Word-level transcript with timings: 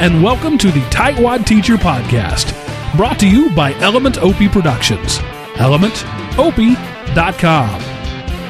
And 0.00 0.22
welcome 0.22 0.56
to 0.56 0.70
the 0.70 0.80
Tightwad 0.88 1.44
Teacher 1.44 1.76
Podcast, 1.76 2.56
brought 2.96 3.18
to 3.18 3.28
you 3.28 3.50
by 3.50 3.74
Element 3.80 4.16
Opie 4.22 4.48
Productions. 4.48 5.18
ElementOpie.com. 5.58 7.68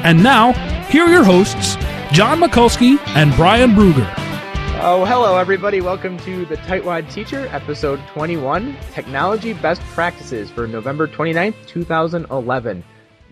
And 0.05 0.23
now, 0.23 0.53
here 0.83 1.03
are 1.03 1.11
your 1.11 1.25
hosts, 1.25 1.75
John 2.13 2.39
Mikulski 2.39 2.97
and 3.17 3.35
Brian 3.35 3.71
Bruger. 3.71 4.09
Oh, 4.81 5.03
hello, 5.03 5.35
everybody. 5.35 5.81
Welcome 5.81 6.17
to 6.19 6.45
the 6.45 6.55
Tightwad 6.55 7.11
Teacher, 7.11 7.47
episode 7.47 7.99
21 8.13 8.77
Technology 8.93 9.51
Best 9.51 9.81
Practices 9.93 10.49
for 10.49 10.67
November 10.67 11.05
29th, 11.05 11.67
2011. 11.67 12.81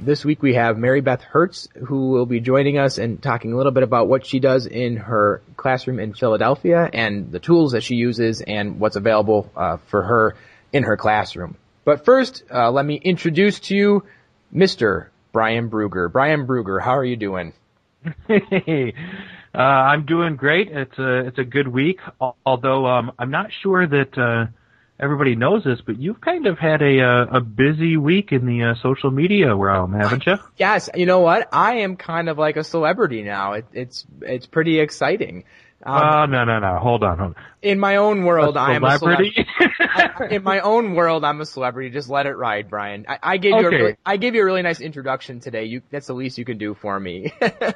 This 0.02 0.24
week 0.24 0.42
we 0.42 0.54
have 0.54 0.78
Mary 0.78 1.02
Beth 1.02 1.22
Hertz, 1.22 1.68
who 1.88 2.12
will 2.12 2.26
be 2.26 2.40
joining 2.40 2.78
us 2.78 2.98
and 2.98 3.22
talking 3.22 3.52
a 3.52 3.58
little 3.58 3.74
bit 3.74 3.84
about 3.84 4.08
what 4.08 4.26
she 4.26 4.40
does 4.40 4.66
in 4.66 4.96
her 4.96 5.42
classroom 5.58 6.00
in 6.00 6.14
Philadelphia 6.14 6.90
and 6.94 7.34
the 7.34 7.40
tools 7.40 7.74
that 7.74 7.84
she 7.84 7.96
uses 7.96 8.40
and 8.40 8.80
what's 8.80 8.96
available 8.96 9.52
uh, 9.58 9.76
for 9.88 10.02
her 10.02 10.36
in 10.72 10.84
her 10.84 10.96
classroom. 10.96 11.58
But 11.84 12.06
first, 12.06 12.44
uh, 12.50 12.72
let 12.72 12.86
me 12.86 12.96
introduce 12.96 13.60
to 13.60 13.76
you 13.76 14.04
Mr. 14.56 15.08
Brian 15.34 15.70
Bruger. 15.70 16.10
Brian 16.10 16.48
Bruger, 16.48 16.82
how 16.82 16.98
are 16.98 17.04
you 17.04 17.18
doing? 17.18 17.52
Hey, 18.26 18.94
uh, 19.54 19.58
I'm 19.58 20.06
doing 20.06 20.38
great. 20.38 20.70
It's 20.72 20.98
a 20.98 21.28
it's 21.28 21.40
a 21.40 21.44
good 21.44 21.68
week. 21.68 22.00
Although 22.46 22.86
um, 22.86 23.12
I'm 23.20 23.32
not 23.32 23.50
sure 23.62 23.86
that 23.86 24.18
uh, 24.18 24.50
everybody 25.00 25.36
knows 25.36 25.64
this, 25.64 25.80
but 25.86 26.00
you've 26.00 26.22
kind 26.22 26.48
of 26.48 26.60
had 26.60 26.82
a 26.82 27.02
uh, 27.02 27.38
a 27.38 27.42
busy 27.42 27.98
week 27.98 28.32
in 28.32 28.46
the 28.46 28.64
uh, 28.64 28.76
social 28.82 29.12
media 29.12 29.56
realm, 29.56 29.94
haven't 29.94 30.26
you? 30.26 30.38
Yes, 30.58 30.90
you 30.94 31.06
know 31.06 31.20
what? 31.20 31.50
I 31.52 31.80
am 31.80 31.96
kind 31.96 32.30
of 32.30 32.38
like 32.38 32.58
a 32.58 32.64
celebrity 32.64 33.24
now. 33.24 33.54
It, 33.54 33.66
it's 33.74 34.06
it's 34.22 34.46
pretty 34.46 34.80
exciting. 34.80 35.46
Um, 35.82 35.96
oh 35.96 36.26
no 36.26 36.44
no 36.44 36.60
no! 36.60 36.78
Hold 36.80 37.04
on, 37.04 37.18
hold 37.18 37.36
on. 37.38 37.44
In 37.62 37.80
my 37.80 37.98
own 37.98 38.24
world, 38.24 38.58
I 38.58 38.74
am 38.74 38.84
a 38.84 38.98
celebrity. 38.98 39.48
celebrity. 39.94 40.36
in 40.36 40.44
my 40.44 40.60
own 40.60 40.94
world, 40.94 41.24
I'm 41.24 41.40
a 41.42 41.46
celebrity. 41.46 41.90
Just 41.90 42.10
let 42.10 42.26
it 42.26 42.34
ride, 42.36 42.70
Brian. 42.70 43.06
I, 43.08 43.20
I 43.22 43.38
gave 43.38 43.56
you 43.56 43.64
a 43.64 43.68
Okay. 43.68 43.76
really, 43.78 43.96
I 44.06 44.18
gave 44.18 44.36
you 44.36 44.42
a 44.42 44.46
really 44.46 44.62
nice 44.62 44.82
introduction 44.82 45.40
today. 45.40 45.66
You 45.66 45.82
that's 45.90 46.08
the 46.08 46.14
least 46.14 46.38
you 46.38 46.46
can 46.46 46.58
do 46.58 46.74
for 46.74 47.00
me. 47.00 47.32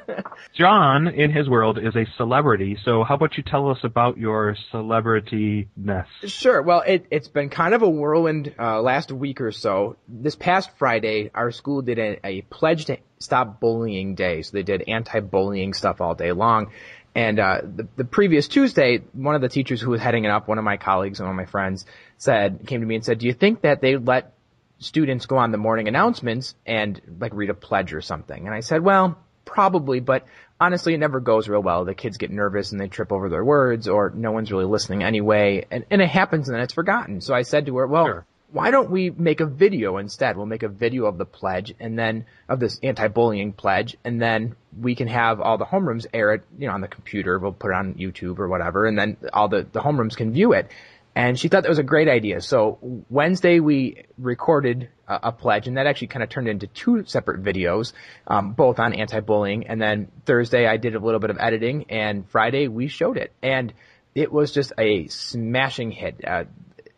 John, 0.54 1.08
in 1.08 1.30
his 1.32 1.48
world, 1.48 1.78
is 1.78 1.96
a 1.96 2.06
celebrity. 2.16 2.78
So 2.84 3.04
how 3.04 3.14
about 3.14 3.36
you 3.36 3.42
tell 3.42 3.70
us 3.70 3.78
about 3.82 4.18
your 4.18 4.56
celebrity-ness? 4.70 6.06
Sure. 6.26 6.62
Well, 6.62 6.82
it, 6.86 7.06
it's 7.10 7.28
been 7.28 7.48
kind 7.48 7.74
of 7.74 7.82
a 7.82 7.88
whirlwind 7.88 8.54
uh, 8.58 8.80
last 8.80 9.10
week 9.12 9.40
or 9.40 9.52
so. 9.52 9.96
This 10.08 10.34
past 10.36 10.70
Friday, 10.78 11.30
our 11.34 11.50
school 11.50 11.82
did 11.82 11.98
a, 11.98 12.18
a 12.24 12.40
pledge 12.42 12.86
to 12.86 12.98
stop 13.18 13.60
bullying 13.60 14.14
day. 14.14 14.42
So 14.42 14.52
they 14.52 14.62
did 14.62 14.84
anti-bullying 14.88 15.72
stuff 15.72 16.00
all 16.00 16.14
day 16.14 16.32
long. 16.32 16.70
And 17.14 17.38
uh, 17.38 17.60
the, 17.62 17.86
the 17.96 18.04
previous 18.04 18.48
Tuesday, 18.48 18.98
one 19.12 19.36
of 19.36 19.40
the 19.40 19.48
teachers 19.48 19.80
who 19.80 19.90
was 19.90 20.00
heading 20.00 20.24
it 20.24 20.30
up, 20.30 20.48
one 20.48 20.58
of 20.58 20.64
my 20.64 20.76
colleagues, 20.76 21.20
and 21.20 21.28
one 21.28 21.38
of 21.38 21.46
my 21.46 21.50
friends, 21.50 21.86
said 22.18 22.66
came 22.66 22.80
to 22.80 22.86
me 22.86 22.96
and 22.96 23.04
said, 23.04 23.18
"Do 23.18 23.26
you 23.26 23.32
think 23.32 23.60
that 23.62 23.80
they 23.80 23.96
let 23.96 24.34
students 24.80 25.26
go 25.26 25.36
on 25.36 25.52
the 25.52 25.58
morning 25.58 25.86
announcements 25.86 26.54
and 26.66 27.00
like 27.20 27.32
read 27.32 27.50
a 27.50 27.54
pledge 27.54 27.94
or 27.94 28.00
something?" 28.00 28.46
And 28.46 28.54
I 28.54 28.60
said, 28.60 28.82
"Well, 28.82 29.16
probably, 29.44 30.00
but 30.00 30.26
honestly, 30.60 30.94
it 30.94 30.98
never 30.98 31.20
goes 31.20 31.48
real 31.48 31.62
well. 31.62 31.84
The 31.84 31.94
kids 31.94 32.16
get 32.16 32.32
nervous 32.32 32.72
and 32.72 32.80
they 32.80 32.88
trip 32.88 33.12
over 33.12 33.28
their 33.28 33.44
words, 33.44 33.86
or 33.86 34.10
no 34.14 34.32
one's 34.32 34.50
really 34.50 34.64
listening 34.64 35.04
anyway, 35.04 35.66
and, 35.70 35.84
and 35.90 36.02
it 36.02 36.08
happens 36.08 36.48
and 36.48 36.56
then 36.56 36.64
it's 36.64 36.74
forgotten." 36.74 37.20
So 37.20 37.32
I 37.32 37.42
said 37.42 37.66
to 37.66 37.76
her, 37.76 37.86
"Well." 37.86 38.06
Sure. 38.06 38.26
Why 38.54 38.70
don't 38.70 38.88
we 38.88 39.10
make 39.10 39.40
a 39.40 39.46
video 39.46 39.96
instead? 39.96 40.36
We'll 40.36 40.46
make 40.46 40.62
a 40.62 40.68
video 40.68 41.06
of 41.06 41.18
the 41.18 41.24
pledge 41.24 41.74
and 41.80 41.98
then 41.98 42.26
of 42.48 42.60
this 42.60 42.78
anti-bullying 42.84 43.52
pledge 43.52 43.96
and 44.04 44.22
then 44.22 44.54
we 44.78 44.94
can 44.94 45.08
have 45.08 45.40
all 45.40 45.58
the 45.58 45.64
homerooms 45.64 46.06
air 46.14 46.34
it, 46.34 46.44
you 46.56 46.68
know, 46.68 46.74
on 46.74 46.80
the 46.80 46.86
computer. 46.86 47.36
We'll 47.40 47.50
put 47.50 47.72
it 47.72 47.74
on 47.74 47.94
YouTube 47.94 48.38
or 48.38 48.46
whatever 48.46 48.86
and 48.86 48.96
then 48.96 49.16
all 49.32 49.48
the, 49.48 49.66
the 49.72 49.80
homerooms 49.80 50.16
can 50.16 50.32
view 50.32 50.52
it. 50.52 50.70
And 51.16 51.36
she 51.36 51.48
thought 51.48 51.64
that 51.64 51.68
was 51.68 51.80
a 51.80 51.82
great 51.82 52.06
idea. 52.06 52.40
So 52.40 52.78
Wednesday 53.10 53.58
we 53.58 54.04
recorded 54.18 54.88
a, 55.08 55.18
a 55.24 55.32
pledge, 55.32 55.66
and 55.66 55.76
that 55.76 55.88
actually 55.88 56.08
kind 56.08 56.22
of 56.22 56.28
turned 56.28 56.46
into 56.46 56.68
two 56.68 57.04
separate 57.06 57.42
videos, 57.42 57.92
um, 58.28 58.52
both 58.52 58.78
on 58.78 58.94
anti-bullying. 58.94 59.66
And 59.66 59.82
then 59.82 60.12
Thursday 60.26 60.66
I 60.66 60.76
did 60.76 60.94
a 60.94 61.00
little 61.00 61.20
bit 61.20 61.30
of 61.30 61.38
editing, 61.40 61.86
and 61.88 62.28
Friday 62.30 62.68
we 62.68 62.88
showed 62.88 63.16
it, 63.16 63.32
and 63.42 63.72
it 64.14 64.32
was 64.32 64.52
just 64.52 64.72
a 64.78 65.06
smashing 65.08 65.90
hit. 65.90 66.20
Uh, 66.26 66.44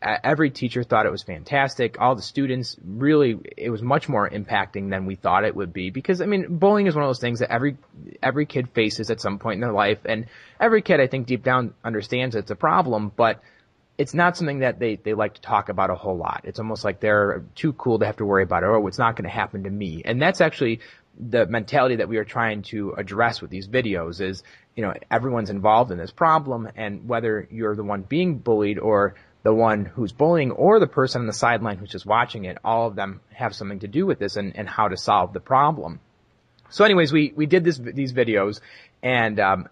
every 0.03 0.51
teacher 0.51 0.83
thought 0.83 1.07
it 1.07 1.13
was 1.13 1.23
fantastic. 1.23 2.01
All 2.01 2.15
the 2.15 2.23
students 2.23 2.77
really, 2.85 3.39
it 3.57 3.71
was 3.71 3.83
much 3.83 4.09
more 4.09 4.29
impacting 4.29 4.91
than 4.91 5.07
we 5.07 5.15
thought 5.15 5.45
it 5.45 5.57
would 5.57 5.73
be 5.73 5.91
because 5.91 6.21
I 6.21 6.27
mean, 6.27 6.59
bullying 6.59 6.87
is 6.87 6.95
one 6.95 7.05
of 7.05 7.09
those 7.09 7.21
things 7.21 7.41
that 7.41 7.51
every 7.51 7.77
every 8.23 8.47
kid 8.47 8.71
faces 8.71 9.11
at 9.11 9.21
some 9.21 9.39
point 9.39 9.55
in 9.57 9.61
their 9.61 9.73
life, 9.73 9.99
and 10.05 10.27
every 10.61 10.83
kid 10.83 11.01
I 11.01 11.07
think 11.07 11.27
deep 11.27 11.43
down 11.43 11.75
understands 11.85 12.37
it's 12.37 12.51
a 12.51 12.57
problem, 12.57 13.11
but 13.15 13.41
it's 13.99 14.15
not 14.15 14.37
something 14.37 14.59
that 14.59 14.79
they, 14.79 14.97
they 14.97 15.15
like 15.15 15.35
to 15.35 15.41
talk 15.41 15.69
about 15.69 15.91
a 15.91 15.95
whole 15.95 16.17
lot. 16.17 16.43
It's 16.45 16.59
almost 16.59 16.85
like 16.85 17.01
they're 17.01 17.45
too 17.55 17.73
cool 17.73 17.99
to 17.99 18.07
have 18.07 18.17
to 18.19 18.27
worry 18.27 18.43
about 18.43 18.63
it. 18.63 18.67
Oh, 18.67 18.87
it's 18.87 18.99
not 18.99 19.17
going 19.17 19.25
to 19.25 19.35
happen 19.35 19.65
to 19.65 19.71
me. 19.71 20.03
And 20.05 20.21
that's 20.21 20.43
actually 20.43 20.81
the 21.19 21.47
mentality 21.47 21.97
that 21.97 22.09
we 22.09 22.19
are 22.19 22.25
trying 22.25 22.63
to 22.63 22.93
address 22.93 23.41
with 23.41 23.51
these 23.51 23.67
videos 23.69 24.21
is, 24.21 24.43
you 24.75 24.83
know, 24.83 24.93
everyone's 25.11 25.49
involved 25.49 25.91
in 25.91 25.99
this 25.99 26.11
problem 26.11 26.69
and 26.77 27.09
whether 27.09 27.49
you're 27.51 27.75
the 27.75 27.85
one 27.85 28.03
being 28.03 28.37
bullied 28.39 28.79
or 28.79 29.15
the 29.47 29.55
one 29.55 29.85
who's 29.85 30.11
bullying 30.11 30.51
or 30.51 30.81
the 30.81 30.89
person 30.89 31.21
on 31.21 31.29
the 31.29 31.33
sideline 31.33 31.79
who's 31.79 31.89
just 31.89 32.05
watching 32.05 32.47
it, 32.47 32.59
all 32.65 32.89
of 32.89 32.97
them 32.97 33.21
have 33.33 33.55
something 33.55 33.79
to 33.79 33.87
do 33.87 34.05
with 34.05 34.19
this 34.19 34.35
and, 34.35 34.57
and 34.57 34.69
how 34.69 34.89
to 34.89 34.97
solve 34.97 35.33
the 35.33 35.39
problem. 35.39 36.01
So 36.69 36.85
anyways, 36.85 37.13
we, 37.13 37.33
we 37.37 37.47
did 37.47 37.63
this, 37.63 37.79
these 37.79 38.13
videos 38.13 38.59
and, 39.05 39.39
um, 39.39 39.69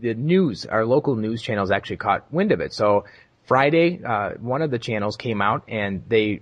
the 0.00 0.14
news, 0.14 0.64
our 0.64 0.86
local 0.86 1.14
news 1.14 1.42
channels 1.42 1.70
actually 1.70 1.98
caught 1.98 2.32
wind 2.32 2.52
of 2.52 2.62
it. 2.62 2.72
So 2.72 3.04
Friday, 3.44 4.00
uh, 4.02 4.30
one 4.40 4.62
of 4.62 4.70
the 4.70 4.78
channels 4.78 5.18
came 5.18 5.42
out 5.42 5.64
and 5.68 6.04
they 6.08 6.40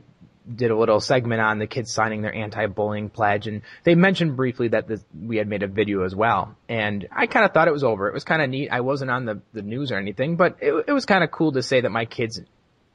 did 0.49 0.71
a 0.71 0.77
little 0.77 1.01
segment 1.01 1.41
on 1.41 1.59
the 1.59 1.67
kids 1.67 1.93
signing 1.93 2.23
their 2.23 2.33
anti-bullying 2.33 3.11
pledge 3.11 3.49
and 3.49 3.63
they 3.83 3.97
mentioned 3.97 4.37
briefly 4.37 4.69
that 4.69 4.87
this, 4.87 5.05
we 5.21 5.39
had 5.39 5.49
made 5.49 5.65
a 5.65 5.69
video 5.69 6.05
as 6.05 6.15
well. 6.15 6.57
And 6.69 7.09
I 7.11 7.27
kind 7.27 7.45
of 7.45 7.53
thought 7.53 7.67
it 7.67 7.73
was 7.73 7.83
over. 7.83 8.07
It 8.07 8.15
was 8.15 8.23
kind 8.23 8.41
of 8.41 8.49
neat. 8.49 8.69
I 8.71 8.81
wasn't 8.81 9.11
on 9.11 9.25
the, 9.25 9.43
the 9.53 9.63
news 9.63 9.91
or 9.91 9.99
anything, 9.99 10.37
but 10.37 10.59
it, 10.61 10.85
it 10.87 10.93
was 10.93 11.05
kind 11.05 11.25
of 11.25 11.33
cool 11.33 11.51
to 11.53 11.65
say 11.65 11.81
that 11.81 11.91
my 11.91 12.05
kids 12.05 12.41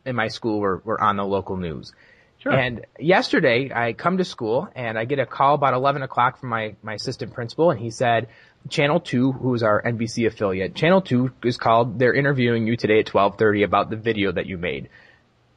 in 0.06 0.16
my 0.16 0.28
school 0.28 0.60
were, 0.60 0.82
were 0.86 1.02
on 1.02 1.18
the 1.18 1.26
local 1.26 1.58
news. 1.58 1.94
Sure. 2.40 2.52
And 2.52 2.86
yesterday 3.00 3.72
I 3.74 3.94
come 3.94 4.18
to 4.18 4.26
school 4.26 4.70
and 4.76 5.00
I 5.00 5.06
get 5.06 5.20
a 5.20 5.26
call 5.26 5.56
about 5.56 5.74
11 5.74 6.04
o'clock 6.04 6.40
from 6.40 6.50
my, 6.50 6.76
my 6.84 6.94
assistant 6.94 7.34
principal 7.34 7.72
and 7.72 7.80
he 7.80 7.90
said, 7.90 8.28
Channel 8.70 9.00
2, 9.00 9.32
who's 9.32 9.64
our 9.64 9.82
NBC 9.82 10.28
affiliate, 10.28 10.76
Channel 10.76 11.02
2 11.02 11.32
is 11.44 11.58
called, 11.58 12.00
they're 12.00 12.14
interviewing 12.14 12.68
you 12.68 12.78
today 12.78 13.00
at 13.00 13.14
1230 13.14 13.64
about 13.64 13.90
the 13.90 13.96
video 13.96 14.32
that 14.32 14.46
you 14.46 14.58
made. 14.58 14.90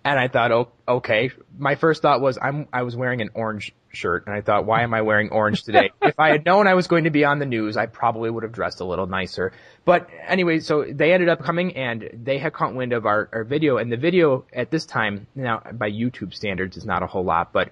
And 0.09 0.19
I 0.19 0.29
thought, 0.29 0.53
oh, 0.53 0.69
okay. 0.89 1.31
My 1.59 1.75
first 1.75 2.01
thought 2.01 2.23
was 2.23 2.39
I'm, 2.41 2.67
I 2.73 2.81
was 2.81 2.97
wearing 2.97 3.21
an 3.21 3.29
orange 3.35 3.75
shirt 3.93 4.27
and 4.27 4.35
I 4.35 4.41
thought, 4.41 4.65
why 4.65 4.81
am 4.81 4.95
I 4.95 5.03
wearing 5.03 5.29
orange 5.29 5.65
today? 5.65 5.91
if 6.03 6.19
I 6.19 6.31
had 6.31 6.47
known 6.47 6.67
I 6.67 6.73
was 6.73 6.87
going 6.87 7.05
to 7.05 7.11
be 7.11 7.27
on 7.27 7.41
the 7.41 7.45
news, 7.45 7.77
I 7.77 7.85
probably 7.85 8.31
would 8.31 8.43
have 8.43 8.53
dressed 8.53 8.81
a 8.81 8.87
little 8.87 9.07
nicer. 9.07 9.53
But 9.85 10.09
anyway, 10.27 10.61
so 10.61 10.87
they 10.91 11.13
ended 11.13 11.29
up 11.29 11.45
coming 11.45 11.77
and 11.77 12.09
they 12.25 12.39
had 12.39 12.55
caught 12.55 12.75
wind 12.75 12.95
of 12.95 13.05
our, 13.05 13.29
our 13.35 13.45
video 13.45 13.77
and 13.77 13.93
the 13.93 13.99
video 13.99 14.47
at 14.51 14.71
this 14.71 14.87
time, 14.87 15.27
now 15.35 15.61
by 15.75 15.91
YouTube 15.91 16.33
standards 16.33 16.79
is 16.79 16.87
not 16.87 17.03
a 17.03 17.07
whole 17.07 17.25
lot, 17.25 17.53
but 17.53 17.71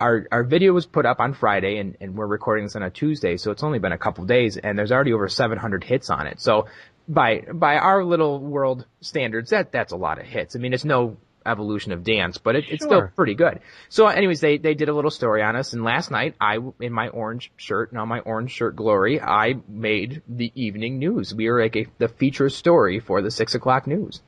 our, 0.00 0.26
our 0.32 0.42
video 0.42 0.72
was 0.72 0.86
put 0.86 1.06
up 1.06 1.20
on 1.20 1.34
Friday 1.34 1.78
and, 1.78 1.96
and 2.00 2.16
we're 2.16 2.26
recording 2.26 2.64
this 2.64 2.74
on 2.74 2.82
a 2.82 2.90
Tuesday, 2.90 3.36
so 3.36 3.52
it's 3.52 3.62
only 3.62 3.78
been 3.78 3.92
a 3.92 3.98
couple 3.98 4.24
days 4.24 4.56
and 4.56 4.76
there's 4.76 4.90
already 4.90 5.12
over 5.12 5.28
700 5.28 5.84
hits 5.84 6.10
on 6.10 6.26
it. 6.26 6.40
So 6.40 6.66
by, 7.06 7.44
by 7.52 7.76
our 7.76 8.04
little 8.04 8.40
world 8.40 8.86
standards, 9.00 9.50
that, 9.50 9.70
that's 9.70 9.92
a 9.92 9.96
lot 9.96 10.18
of 10.18 10.26
hits. 10.26 10.56
I 10.56 10.58
mean, 10.58 10.72
it's 10.72 10.84
no 10.84 11.16
evolution 11.46 11.92
of 11.92 12.04
dance, 12.04 12.38
but 12.38 12.56
it, 12.56 12.64
it's 12.68 12.84
still 12.84 13.08
pretty 13.14 13.34
good. 13.34 13.60
So 13.88 14.06
anyways, 14.06 14.40
they, 14.40 14.58
they 14.58 14.74
did 14.74 14.88
a 14.88 14.94
little 14.94 15.10
story 15.10 15.42
on 15.42 15.56
us 15.56 15.72
and 15.72 15.84
last 15.84 16.10
night 16.10 16.34
I, 16.40 16.58
in 16.80 16.92
my 16.92 17.08
orange 17.08 17.52
shirt, 17.56 17.92
now 17.92 18.04
my 18.04 18.20
orange 18.20 18.50
shirt 18.50 18.76
glory, 18.76 19.20
I 19.20 19.54
made 19.68 20.22
the 20.28 20.52
evening 20.54 20.98
news. 20.98 21.34
We 21.34 21.48
were 21.48 21.62
like 21.62 21.76
a, 21.76 21.86
the 21.98 22.08
feature 22.08 22.48
story 22.48 23.00
for 23.00 23.22
the 23.22 23.30
six 23.30 23.54
o'clock 23.54 23.86
news. 23.86 24.20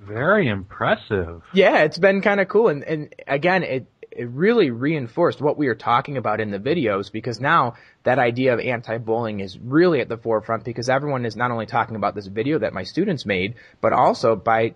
Very 0.00 0.48
impressive. 0.48 1.42
Yeah, 1.54 1.78
it's 1.84 1.98
been 1.98 2.20
kind 2.20 2.40
of 2.40 2.48
cool. 2.48 2.68
And, 2.68 2.84
and 2.84 3.14
again, 3.26 3.62
it, 3.62 3.86
it 4.10 4.28
really 4.28 4.70
reinforced 4.70 5.40
what 5.40 5.56
we 5.56 5.66
were 5.66 5.74
talking 5.74 6.16
about 6.16 6.40
in 6.40 6.50
the 6.50 6.58
videos 6.58 7.10
because 7.10 7.40
now 7.40 7.74
that 8.04 8.18
idea 8.18 8.54
of 8.54 8.60
anti-bullying 8.60 9.40
is 9.40 9.58
really 9.58 10.00
at 10.00 10.08
the 10.08 10.16
forefront 10.16 10.64
because 10.64 10.88
everyone 10.88 11.24
is 11.24 11.36
not 11.36 11.50
only 11.50 11.66
talking 11.66 11.96
about 11.96 12.14
this 12.14 12.26
video 12.26 12.58
that 12.58 12.72
my 12.72 12.84
students 12.84 13.26
made, 13.26 13.54
but 13.80 13.92
also 13.92 14.36
by 14.36 14.74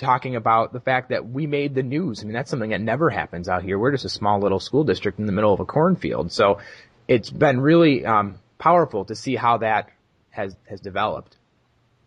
talking 0.00 0.34
about 0.34 0.72
the 0.72 0.80
fact 0.80 1.10
that 1.10 1.28
we 1.28 1.46
made 1.46 1.74
the 1.74 1.82
news. 1.82 2.20
I 2.20 2.24
mean, 2.24 2.32
that's 2.32 2.50
something 2.50 2.70
that 2.70 2.80
never 2.80 3.10
happens 3.10 3.48
out 3.48 3.62
here. 3.62 3.78
We're 3.78 3.92
just 3.92 4.04
a 4.04 4.08
small 4.10 4.40
little 4.40 4.60
school 4.60 4.84
district 4.84 5.18
in 5.20 5.26
the 5.26 5.32
middle 5.32 5.52
of 5.52 5.60
a 5.60 5.64
cornfield. 5.64 6.32
So 6.32 6.58
it's 7.06 7.30
been 7.30 7.60
really, 7.60 8.04
um, 8.04 8.38
powerful 8.58 9.04
to 9.06 9.14
see 9.14 9.36
how 9.36 9.58
that 9.58 9.88
has, 10.30 10.56
has 10.68 10.80
developed. 10.80 11.36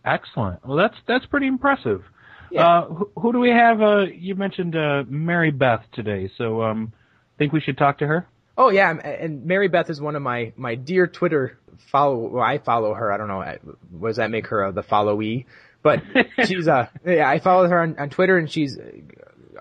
Excellent. 0.05 0.65
Well, 0.65 0.77
that's 0.77 0.95
that's 1.07 1.25
pretty 1.25 1.47
impressive. 1.47 2.03
Yeah. 2.51 2.67
Uh, 2.67 2.85
who, 2.87 3.09
who 3.17 3.31
do 3.31 3.39
we 3.39 3.49
have? 3.49 3.81
Uh, 3.81 4.05
you 4.13 4.35
mentioned 4.35 4.75
uh, 4.75 5.03
Mary 5.07 5.51
Beth 5.51 5.83
today, 5.93 6.29
so 6.37 6.61
um, 6.61 6.93
think 7.37 7.53
we 7.53 7.61
should 7.61 7.77
talk 7.77 7.99
to 7.99 8.07
her. 8.07 8.27
Oh 8.57 8.69
yeah, 8.69 8.91
and- 8.91 9.45
Mary 9.45 9.69
Beth 9.69 9.89
is 9.89 9.99
one 10.01 10.15
of 10.15 10.21
my 10.21 10.53
my 10.55 10.75
dear 10.75 11.07
Twitter 11.07 11.57
follow. 11.91 12.17
Well, 12.17 12.43
I 12.43 12.57
follow 12.57 12.93
her. 12.93 13.11
I 13.11 13.17
don't 13.17 13.27
know. 13.27 13.43
What 13.91 14.09
does 14.09 14.17
that 14.17 14.29
make 14.29 14.47
her 14.47 14.65
uh, 14.65 14.71
the 14.71 14.83
followee? 14.83 15.45
But 15.83 16.01
she's 16.45 16.67
uh, 16.67 16.87
yeah, 17.05 17.29
I 17.29 17.39
follow 17.39 17.67
her 17.67 17.79
on, 17.79 17.99
on 17.99 18.09
Twitter, 18.09 18.37
and 18.37 18.49
she's 18.49 18.77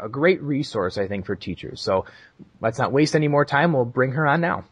a 0.00 0.08
great 0.08 0.42
resource, 0.42 0.96
I 0.96 1.08
think, 1.08 1.26
for 1.26 1.36
teachers. 1.36 1.80
So 1.82 2.06
let's 2.60 2.78
not 2.78 2.92
waste 2.92 3.14
any 3.14 3.28
more 3.28 3.44
time. 3.44 3.72
We'll 3.72 3.84
bring 3.84 4.12
her 4.12 4.26
on 4.26 4.40
now. 4.40 4.64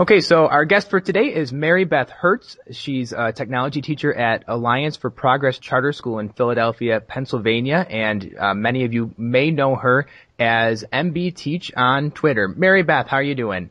Okay, 0.00 0.20
so 0.20 0.46
our 0.46 0.64
guest 0.64 0.90
for 0.90 1.00
today 1.00 1.34
is 1.34 1.52
Mary 1.52 1.82
Beth 1.82 2.08
Hertz. 2.08 2.56
She's 2.70 3.12
a 3.12 3.32
technology 3.32 3.82
teacher 3.82 4.14
at 4.14 4.44
Alliance 4.46 4.96
for 4.96 5.10
Progress 5.10 5.58
Charter 5.58 5.92
School 5.92 6.20
in 6.20 6.28
Philadelphia, 6.28 7.00
Pennsylvania, 7.00 7.84
and 7.90 8.36
uh, 8.38 8.54
many 8.54 8.84
of 8.84 8.94
you 8.94 9.12
may 9.18 9.50
know 9.50 9.74
her 9.74 10.06
as 10.38 10.84
MB 10.92 11.34
Teach 11.34 11.72
on 11.76 12.12
Twitter. 12.12 12.46
Mary 12.46 12.84
Beth, 12.84 13.08
how 13.08 13.16
are 13.16 13.24
you 13.24 13.34
doing? 13.34 13.70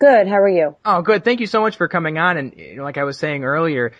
Good. 0.00 0.28
How 0.28 0.40
are 0.40 0.48
you? 0.48 0.76
Oh, 0.82 1.02
good. 1.02 1.24
Thank 1.24 1.40
you 1.40 1.46
so 1.46 1.60
much 1.60 1.76
for 1.76 1.86
coming 1.86 2.16
on. 2.16 2.38
And 2.38 2.54
you 2.56 2.76
know, 2.76 2.84
like 2.84 2.96
I 2.96 3.04
was 3.04 3.18
saying 3.18 3.44
earlier, 3.44 3.92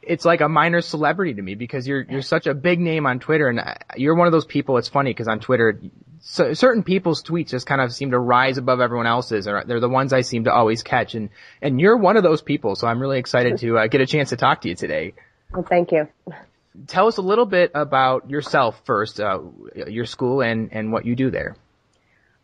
it's 0.00 0.24
like 0.24 0.40
a 0.40 0.48
minor 0.48 0.80
celebrity 0.80 1.34
to 1.34 1.42
me 1.42 1.56
because 1.56 1.86
you're 1.86 2.02
you're 2.02 2.22
such 2.22 2.46
a 2.46 2.54
big 2.54 2.78
name 2.78 3.06
on 3.06 3.18
Twitter, 3.18 3.48
and 3.48 3.60
you're 3.96 4.14
one 4.14 4.28
of 4.28 4.32
those 4.32 4.44
people. 4.44 4.78
It's 4.78 4.88
funny 4.88 5.10
because 5.10 5.26
on 5.26 5.40
Twitter, 5.40 5.80
so, 6.20 6.54
certain 6.54 6.84
people's 6.84 7.24
tweets 7.24 7.48
just 7.48 7.66
kind 7.66 7.80
of 7.80 7.92
seem 7.92 8.12
to 8.12 8.18
rise 8.18 8.56
above 8.56 8.80
everyone 8.80 9.08
else's, 9.08 9.48
or 9.48 9.64
they're 9.66 9.80
the 9.80 9.88
ones 9.88 10.12
I 10.12 10.20
seem 10.20 10.44
to 10.44 10.52
always 10.52 10.84
catch, 10.84 11.16
and 11.16 11.30
and 11.60 11.80
you're 11.80 11.96
one 11.96 12.16
of 12.16 12.22
those 12.22 12.40
people. 12.40 12.76
So 12.76 12.86
I'm 12.86 13.00
really 13.00 13.18
excited 13.18 13.58
to 13.58 13.78
uh, 13.78 13.86
get 13.88 14.00
a 14.00 14.06
chance 14.06 14.30
to 14.30 14.36
talk 14.36 14.60
to 14.60 14.68
you 14.68 14.76
today. 14.76 15.14
Well, 15.52 15.66
thank 15.68 15.90
you. 15.90 16.08
Tell 16.86 17.08
us 17.08 17.16
a 17.16 17.22
little 17.22 17.46
bit 17.46 17.72
about 17.74 18.30
yourself 18.30 18.80
first, 18.84 19.18
uh, 19.18 19.40
your 19.88 20.04
school, 20.04 20.40
and 20.40 20.72
and 20.72 20.92
what 20.92 21.04
you 21.04 21.16
do 21.16 21.32
there. 21.32 21.56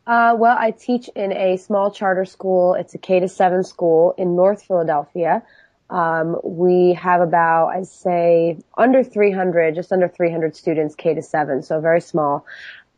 Uh, 0.07 0.35
well, 0.37 0.57
I 0.59 0.73
teach 0.73 1.09
in 1.15 1.33
a 1.33 1.57
small 1.57 1.91
charter 1.91 2.25
school. 2.25 2.75
It's 2.75 2.95
a 2.95 2.99
K 2.99 3.21
to 3.21 3.29
seven 3.29 3.63
school 3.63 4.15
in 4.19 4.35
North 4.35 4.65
Philadelphia. 4.65 5.43
Um, 5.89 6.41
we 6.43 6.95
have 6.95 7.21
about, 7.21 7.69
I'd 7.69 7.87
say, 7.87 8.59
under 8.77 9.05
300, 9.05 9.75
just 9.75 9.93
under 9.93 10.09
300 10.09 10.57
students, 10.57 10.95
K 10.95 11.15
to 11.15 11.23
seven, 11.23 11.63
so 11.63 11.81
very 11.81 12.01
small. 12.01 12.47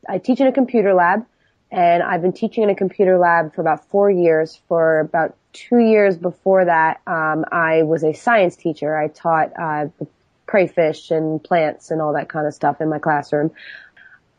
I 0.08 0.18
teach 0.18 0.40
in 0.40 0.46
a 0.46 0.52
computer 0.52 0.94
lab 0.94 1.26
and 1.70 2.02
I've 2.02 2.22
been 2.22 2.32
teaching 2.32 2.62
in 2.62 2.70
a 2.70 2.76
computer 2.76 3.18
lab 3.18 3.54
for 3.54 3.60
about 3.60 3.88
four 3.88 4.10
years. 4.10 4.60
For 4.68 5.00
about 5.00 5.36
two 5.52 5.78
years 5.78 6.16
before 6.16 6.66
that, 6.66 7.00
um, 7.06 7.44
I 7.50 7.82
was 7.82 8.04
a 8.04 8.12
science 8.12 8.54
teacher. 8.54 8.96
I 8.96 9.08
taught 9.08 9.52
uh, 9.60 9.86
crayfish 10.46 11.10
and 11.10 11.42
plants 11.42 11.90
and 11.90 12.00
all 12.00 12.12
that 12.12 12.28
kind 12.28 12.46
of 12.46 12.54
stuff 12.54 12.80
in 12.80 12.88
my 12.88 13.00
classroom. 13.00 13.50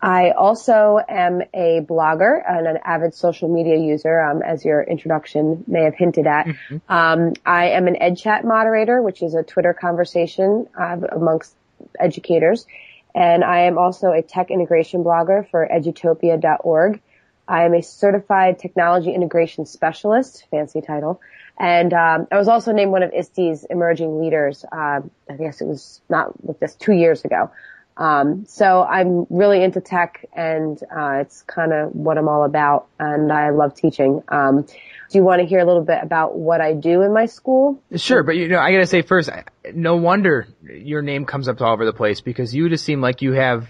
I 0.01 0.31
also 0.31 0.99
am 1.07 1.41
a 1.53 1.81
blogger 1.81 2.41
and 2.47 2.67
an 2.67 2.77
avid 2.83 3.13
social 3.13 3.49
media 3.49 3.77
user, 3.77 4.19
um, 4.19 4.41
as 4.41 4.63
your 4.63 4.83
introduction 4.83 5.63
may 5.67 5.83
have 5.83 5.95
hinted 5.95 6.27
at. 6.27 6.47
Mm-hmm. 6.47 6.77
Um, 6.89 7.33
I 7.45 7.69
am 7.69 7.87
an 7.87 7.95
EdChat 7.95 8.43
moderator, 8.43 9.01
which 9.01 9.23
is 9.23 9.33
a 9.33 9.43
Twitter 9.43 9.73
conversation 9.73 10.67
uh, 10.79 10.97
amongst 11.11 11.55
educators, 11.99 12.67
and 13.13 13.43
I 13.43 13.61
am 13.61 13.77
also 13.77 14.11
a 14.11 14.21
tech 14.21 14.51
integration 14.51 15.03
blogger 15.03 15.49
for 15.49 15.67
edutopia.org. 15.67 17.01
I 17.47 17.63
am 17.63 17.73
a 17.73 17.81
certified 17.81 18.59
technology 18.59 19.13
integration 19.13 19.65
specialist, 19.65 20.45
fancy 20.51 20.81
title, 20.81 21.21
and 21.57 21.93
um, 21.93 22.27
I 22.31 22.37
was 22.37 22.47
also 22.47 22.73
named 22.73 22.91
one 22.91 23.03
of 23.03 23.13
ISTE's 23.13 23.65
emerging 23.69 24.19
leaders. 24.19 24.65
Uh, 24.69 25.01
I 25.29 25.33
guess 25.37 25.61
it 25.61 25.67
was 25.67 26.01
not 26.09 26.43
with 26.43 26.59
this 26.59 26.75
two 26.75 26.93
years 26.93 27.23
ago. 27.23 27.51
Um, 27.97 28.45
so 28.47 28.83
I'm 28.83 29.25
really 29.29 29.63
into 29.63 29.79
tech, 29.79 30.25
and 30.33 30.81
uh, 30.83 31.19
it's 31.21 31.43
kind 31.43 31.71
of 31.71 31.95
what 31.95 32.17
I'm 32.17 32.27
all 32.27 32.43
about, 32.43 32.87
and 32.99 33.31
I 33.31 33.51
love 33.51 33.73
teaching. 33.75 34.21
Um, 34.27 34.63
do 34.63 35.17
you 35.17 35.23
want 35.23 35.41
to 35.41 35.47
hear 35.47 35.59
a 35.59 35.65
little 35.65 35.83
bit 35.83 35.99
about 36.01 36.35
what 36.35 36.59
I 36.59 36.73
do 36.73 37.03
in 37.03 37.13
my 37.13 37.27
school? 37.27 37.81
Sure, 37.95 38.23
but 38.23 38.35
you 38.35 38.49
know, 38.49 38.59
I 38.59 38.71
gotta 38.71 38.87
say 38.87 39.01
first, 39.01 39.29
no 39.73 39.95
wonder 39.95 40.47
your 40.63 41.01
name 41.01 41.25
comes 41.25 41.47
up 41.47 41.61
all 41.61 41.71
over 41.71 41.85
the 41.85 41.93
place 41.93 42.21
because 42.21 42.53
you 42.53 42.67
just 42.69 42.83
seem 42.83 42.99
like 43.01 43.21
you 43.21 43.33
have, 43.33 43.69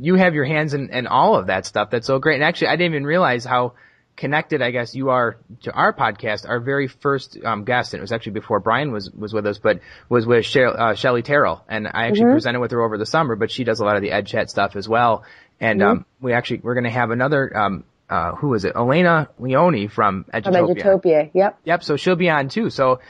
you 0.00 0.16
have 0.16 0.34
your 0.34 0.46
hands 0.46 0.74
in, 0.74 0.90
in 0.90 1.06
all 1.06 1.36
of 1.36 1.46
that 1.46 1.64
stuff. 1.66 1.90
That's 1.90 2.06
so 2.06 2.18
great. 2.18 2.36
And 2.36 2.44
actually, 2.44 2.68
I 2.68 2.76
didn't 2.76 2.92
even 2.92 3.04
realize 3.04 3.44
how 3.44 3.74
connected, 4.20 4.62
I 4.62 4.70
guess, 4.70 4.94
you 4.94 5.08
are 5.10 5.38
to 5.62 5.72
our 5.72 5.92
podcast. 5.92 6.48
Our 6.48 6.60
very 6.60 6.86
first 6.86 7.38
um, 7.44 7.64
guest, 7.64 7.94
and 7.94 7.98
it 7.98 8.02
was 8.02 8.12
actually 8.12 8.32
before 8.32 8.60
Brian 8.60 8.92
was 8.92 9.10
was 9.10 9.32
with 9.32 9.46
us, 9.46 9.58
but 9.58 9.80
was 10.08 10.26
with 10.26 10.44
Shelly 10.44 10.76
uh, 10.78 10.94
Shelly 10.94 11.22
Terrell, 11.22 11.64
and 11.68 11.88
I 11.88 12.06
actually 12.06 12.24
mm-hmm. 12.24 12.34
presented 12.34 12.60
with 12.60 12.70
her 12.70 12.82
over 12.82 12.98
the 12.98 13.06
summer. 13.06 13.34
But 13.34 13.50
she 13.50 13.64
does 13.64 13.80
a 13.80 13.84
lot 13.84 13.96
of 13.96 14.02
the 14.02 14.12
Ed 14.12 14.26
Chat 14.26 14.50
stuff 14.50 14.76
as 14.76 14.88
well. 14.88 15.24
And 15.58 15.80
mm-hmm. 15.80 15.90
um, 15.90 16.06
we 16.20 16.34
actually 16.34 16.60
we're 16.62 16.74
going 16.74 16.84
to 16.84 16.90
have 16.90 17.10
another 17.10 17.56
um, 17.56 17.84
uh, 18.10 18.34
who 18.34 18.52
is 18.54 18.64
it? 18.64 18.74
Elana 18.74 19.28
Leoni 19.38 19.86
from 19.86 20.24
Edutopia. 20.24 20.42
From 20.42 20.54
Edutopia, 20.54 21.30
yep. 21.32 21.58
Yep, 21.64 21.84
so 21.84 21.96
she'll 21.96 22.16
be 22.16 22.28
on 22.28 22.48
too. 22.48 22.68
So, 22.68 23.00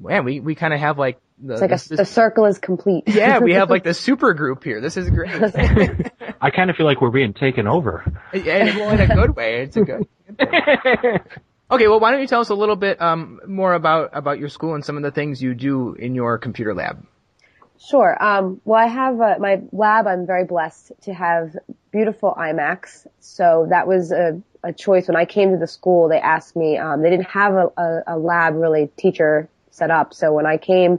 man, 0.00 0.24
we, 0.24 0.40
we 0.40 0.54
kind 0.54 0.72
of 0.72 0.80
have 0.80 0.98
like 0.98 1.20
the, 1.38 1.54
it's 1.54 1.60
like 1.60 1.70
this, 1.70 1.90
a, 1.90 1.96
the 1.96 2.04
circle 2.04 2.46
is 2.46 2.58
complete. 2.58 3.04
yeah, 3.08 3.40
we 3.40 3.54
have 3.54 3.68
like 3.68 3.84
the 3.84 3.94
super 4.08 4.34
group 4.34 4.64
here. 4.64 4.80
This 4.80 4.96
is 4.96 5.10
great. 5.10 5.30
I 6.40 6.50
kind 6.50 6.70
of 6.70 6.76
feel 6.76 6.86
like 6.86 7.00
we're 7.00 7.10
being 7.10 7.34
taken 7.34 7.66
over. 7.66 8.04
Yeah, 8.32 8.76
well, 8.76 8.90
in 8.90 9.00
a 9.00 9.14
good 9.14 9.36
way. 9.36 9.62
It's 9.62 9.76
a 9.76 9.82
good. 9.82 10.06
okay, 10.40 11.88
well, 11.88 12.00
why 12.00 12.10
don't 12.10 12.20
you 12.20 12.26
tell 12.26 12.40
us 12.40 12.48
a 12.48 12.54
little 12.54 12.76
bit 12.76 13.00
um, 13.00 13.40
more 13.46 13.74
about 13.74 14.10
about 14.12 14.38
your 14.38 14.48
school 14.48 14.74
and 14.74 14.84
some 14.84 14.96
of 14.96 15.02
the 15.02 15.10
things 15.10 15.42
you 15.42 15.54
do 15.54 15.94
in 15.94 16.14
your 16.14 16.38
computer 16.38 16.74
lab? 16.74 17.06
Sure. 17.78 18.16
Um, 18.22 18.60
well, 18.64 18.82
I 18.82 18.86
have 18.86 19.20
uh, 19.20 19.34
my 19.38 19.60
lab. 19.72 20.06
I'm 20.06 20.26
very 20.26 20.44
blessed 20.44 20.92
to 21.02 21.14
have 21.14 21.56
beautiful 21.92 22.34
iMacs. 22.36 23.06
So 23.20 23.66
that 23.70 23.86
was 23.86 24.12
a, 24.12 24.40
a 24.62 24.72
choice 24.72 25.08
when 25.08 25.16
I 25.16 25.26
came 25.26 25.52
to 25.52 25.58
the 25.58 25.66
school. 25.66 26.08
They 26.08 26.18
asked 26.18 26.56
me. 26.56 26.78
Um, 26.78 27.02
they 27.02 27.10
didn't 27.10 27.28
have 27.28 27.54
a, 27.54 27.66
a, 27.76 28.02
a, 28.08 28.18
lab 28.18 28.54
really 28.54 28.90
teacher 28.96 29.48
set 29.70 29.90
up. 29.90 30.14
So 30.14 30.32
when 30.32 30.46
I 30.46 30.56
came, 30.56 30.98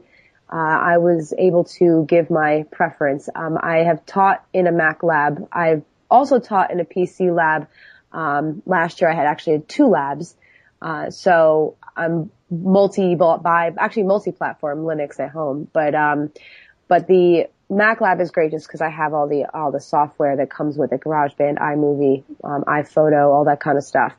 uh, 0.52 0.56
I 0.56 0.98
was 1.00 1.34
able 1.38 1.66
to 1.80 2.06
give 2.08 2.30
my 2.30 2.66
preference. 2.72 3.28
Um, 3.34 3.58
I 3.62 3.78
have 3.78 4.06
taught 4.06 4.46
in 4.54 4.68
a 4.68 4.72
Mac 4.72 5.04
lab. 5.04 5.48
I've 5.52 5.84
also 6.10 6.40
taught 6.40 6.72
in 6.72 6.80
a 6.80 6.86
PC 6.86 7.36
lab. 7.36 7.68
Um, 8.18 8.64
last 8.66 9.00
year 9.00 9.10
I 9.12 9.14
had 9.14 9.28
actually 9.28 9.60
two 9.60 9.88
labs. 9.88 10.36
Uh, 10.82 11.12
so 11.12 11.78
I'm 11.96 12.32
multi 12.50 13.16
by 13.16 13.72
actually 13.78 14.04
multi-platform 14.04 14.80
Linux 14.80 15.20
at 15.20 15.30
home, 15.30 15.68
but 15.72 15.94
um, 15.94 16.32
but 16.88 17.08
the 17.08 17.48
Mac 17.70 18.02
Lab 18.02 18.20
is 18.20 18.32
great 18.32 18.52
just 18.52 18.68
because 18.68 18.82
I 18.82 18.90
have 18.90 19.14
all 19.14 19.28
the 19.28 19.46
all 19.54 19.72
the 19.72 19.80
software 19.80 20.36
that 20.38 20.50
comes 20.50 20.78
with 20.78 20.92
it, 20.94 21.02
GarageBand, 21.02 21.60
iMovie, 21.60 22.24
um, 22.44 22.64
iPhoto, 22.64 23.32
all 23.32 23.46
that 23.46 23.60
kind 23.60 23.78
of 23.78 23.84
stuff. 23.84 24.14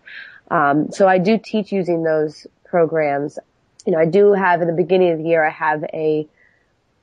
Um, 0.50 0.92
so 0.92 1.08
I 1.08 1.18
do 1.18 1.37
teach 1.37 1.72
using 1.72 2.04
those 2.04 2.46
programs. 2.64 3.38
You 3.84 3.92
know, 3.92 3.99
I 3.99 4.06
do 4.06 4.32
have 4.32 4.62
in 4.62 4.68
the 4.68 4.75
beginning 4.75 5.12
of 5.12 5.18
the 5.18 5.25
year 5.25 5.44
I 5.44 5.50
have 5.50 5.82
a 5.84 6.28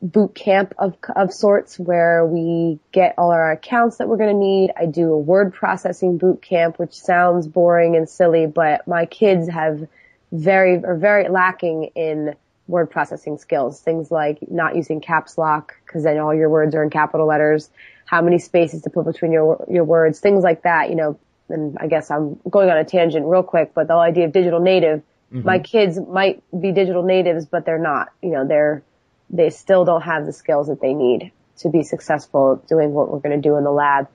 boot 0.06 0.36
camp 0.36 0.74
of 0.78 0.96
of 1.16 1.34
sorts 1.34 1.80
where 1.80 2.26
we 2.26 2.80
get 2.92 3.16
all 3.18 3.32
our 3.32 3.52
accounts 3.52 3.98
that 3.98 4.08
we're 4.08 4.18
going 4.18 4.34
to 4.34 4.40
need. 4.40 4.72
I 4.78 4.86
do 4.86 5.12
a 5.12 5.18
word 5.18 5.54
processing 5.54 6.18
boot 6.18 6.42
camp, 6.42 6.78
which 6.78 6.94
sounds 6.94 7.48
boring 7.48 7.96
and 7.96 8.08
silly, 8.08 8.46
but 8.46 8.88
my 8.88 9.06
kids 9.06 9.50
have 9.50 9.88
very 10.32 10.84
are 10.84 10.96
very 10.96 11.28
lacking 11.28 11.92
in 11.96 12.36
word 12.68 12.92
processing 12.92 13.38
skills. 13.38 13.80
Things 13.80 14.12
like 14.12 14.40
not 14.50 14.76
using 14.76 15.02
caps 15.02 15.38
lock 15.38 15.74
because 15.86 16.04
then 16.04 16.20
all 16.20 16.34
your 16.34 16.50
words 16.50 16.76
are 16.76 16.84
in 16.84 16.90
capital 16.90 17.28
letters. 17.28 17.70
How 18.06 18.22
many 18.22 18.38
spaces 18.38 18.84
to 18.84 18.92
put 18.92 19.06
between 19.06 19.32
your 19.32 19.66
your 19.68 19.84
words. 19.84 20.20
Things 20.20 20.44
like 20.44 20.64
that. 20.64 20.90
You 20.90 20.96
know. 20.96 21.20
And 21.48 21.78
I 21.80 21.86
guess 21.86 22.10
I'm 22.10 22.40
going 22.50 22.72
on 22.72 22.78
a 22.78 22.84
tangent 22.84 23.24
real 23.28 23.44
quick, 23.44 23.74
but 23.76 23.86
the 23.86 23.94
whole 23.94 24.02
idea 24.02 24.26
of 24.26 24.32
digital 24.32 24.60
native. 24.60 25.04
Mm-hmm. 25.32 25.46
My 25.46 25.60
kids 25.60 26.00
might 26.00 26.42
be 26.60 26.72
digital 26.72 27.04
natives, 27.04 27.46
but 27.46 27.66
they're 27.66 27.78
not. 27.78 28.12
You 28.24 28.32
know, 28.32 28.48
they're 28.48 28.82
they 29.30 29.50
still 29.50 29.86
don't 29.86 30.02
have 30.02 30.26
the 30.26 30.34
skills 30.34 30.68
that 30.68 30.82
they 30.82 30.94
need 30.94 31.32
to 31.58 31.70
be 31.70 31.84
successful 31.84 32.62
doing 32.68 32.94
what 32.94 33.12
we're 33.12 33.20
going 33.20 33.42
to 33.42 33.50
do 33.50 33.56
in 33.58 33.64
the 33.64 33.72
lab. 33.72 34.08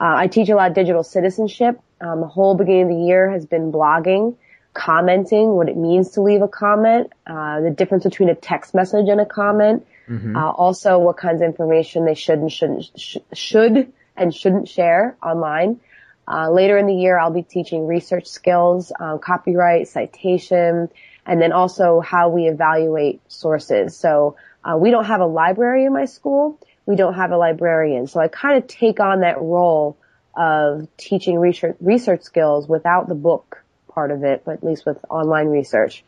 Uh, 0.00 0.14
I 0.16 0.26
teach 0.26 0.48
a 0.48 0.54
lot 0.54 0.68
of 0.68 0.74
digital 0.74 1.02
citizenship. 1.02 1.80
Um, 2.00 2.20
the 2.20 2.26
whole 2.26 2.54
beginning 2.56 2.82
of 2.82 2.88
the 2.88 3.04
year 3.04 3.30
has 3.30 3.46
been 3.46 3.72
blogging 3.72 4.36
commenting, 4.74 5.52
what 5.52 5.68
it 5.68 5.76
means 5.76 6.10
to 6.10 6.20
leave 6.20 6.42
a 6.42 6.48
comment, 6.48 7.12
uh, 7.26 7.60
the 7.60 7.70
difference 7.70 8.04
between 8.04 8.28
a 8.28 8.34
text 8.34 8.74
message 8.74 9.08
and 9.08 9.20
a 9.20 9.24
comment, 9.24 9.86
mm-hmm. 10.08 10.36
uh, 10.36 10.50
also 10.50 10.98
what 10.98 11.16
kinds 11.16 11.40
of 11.40 11.46
information 11.46 12.04
they 12.04 12.14
should 12.14 12.40
and 12.40 12.52
shouldn't 12.52 12.90
sh- 12.96 13.18
should 13.32 13.92
and 14.16 14.34
shouldn't 14.34 14.68
share 14.68 15.16
online. 15.22 15.80
Uh, 16.26 16.50
later 16.50 16.76
in 16.76 16.86
the 16.86 16.94
year, 16.94 17.18
I'll 17.18 17.30
be 17.30 17.42
teaching 17.42 17.86
research 17.86 18.26
skills, 18.26 18.92
uh, 18.98 19.18
copyright, 19.18 19.88
citation, 19.88 20.88
and 21.24 21.40
then 21.40 21.52
also 21.52 22.00
how 22.00 22.30
we 22.30 22.48
evaluate 22.48 23.20
sources. 23.28 23.96
So 23.96 24.36
uh, 24.64 24.76
we 24.76 24.90
don't 24.90 25.04
have 25.04 25.20
a 25.20 25.26
library 25.26 25.84
in 25.84 25.92
my 25.92 26.06
school. 26.06 26.58
We 26.86 26.96
don't 26.96 27.14
have 27.14 27.30
a 27.30 27.36
librarian. 27.36 28.06
So 28.06 28.20
I 28.20 28.28
kind 28.28 28.56
of 28.56 28.66
take 28.66 29.00
on 29.00 29.20
that 29.20 29.40
role 29.40 29.96
of 30.36 30.88
teaching 30.96 31.38
research, 31.38 31.76
research 31.80 32.22
skills 32.22 32.68
without 32.68 33.08
the 33.08 33.14
book 33.14 33.62
part 33.88 34.10
of 34.10 34.24
it, 34.24 34.42
but 34.44 34.54
at 34.54 34.64
least 34.64 34.84
with 34.86 34.98
online 35.08 35.46
research. 35.46 36.04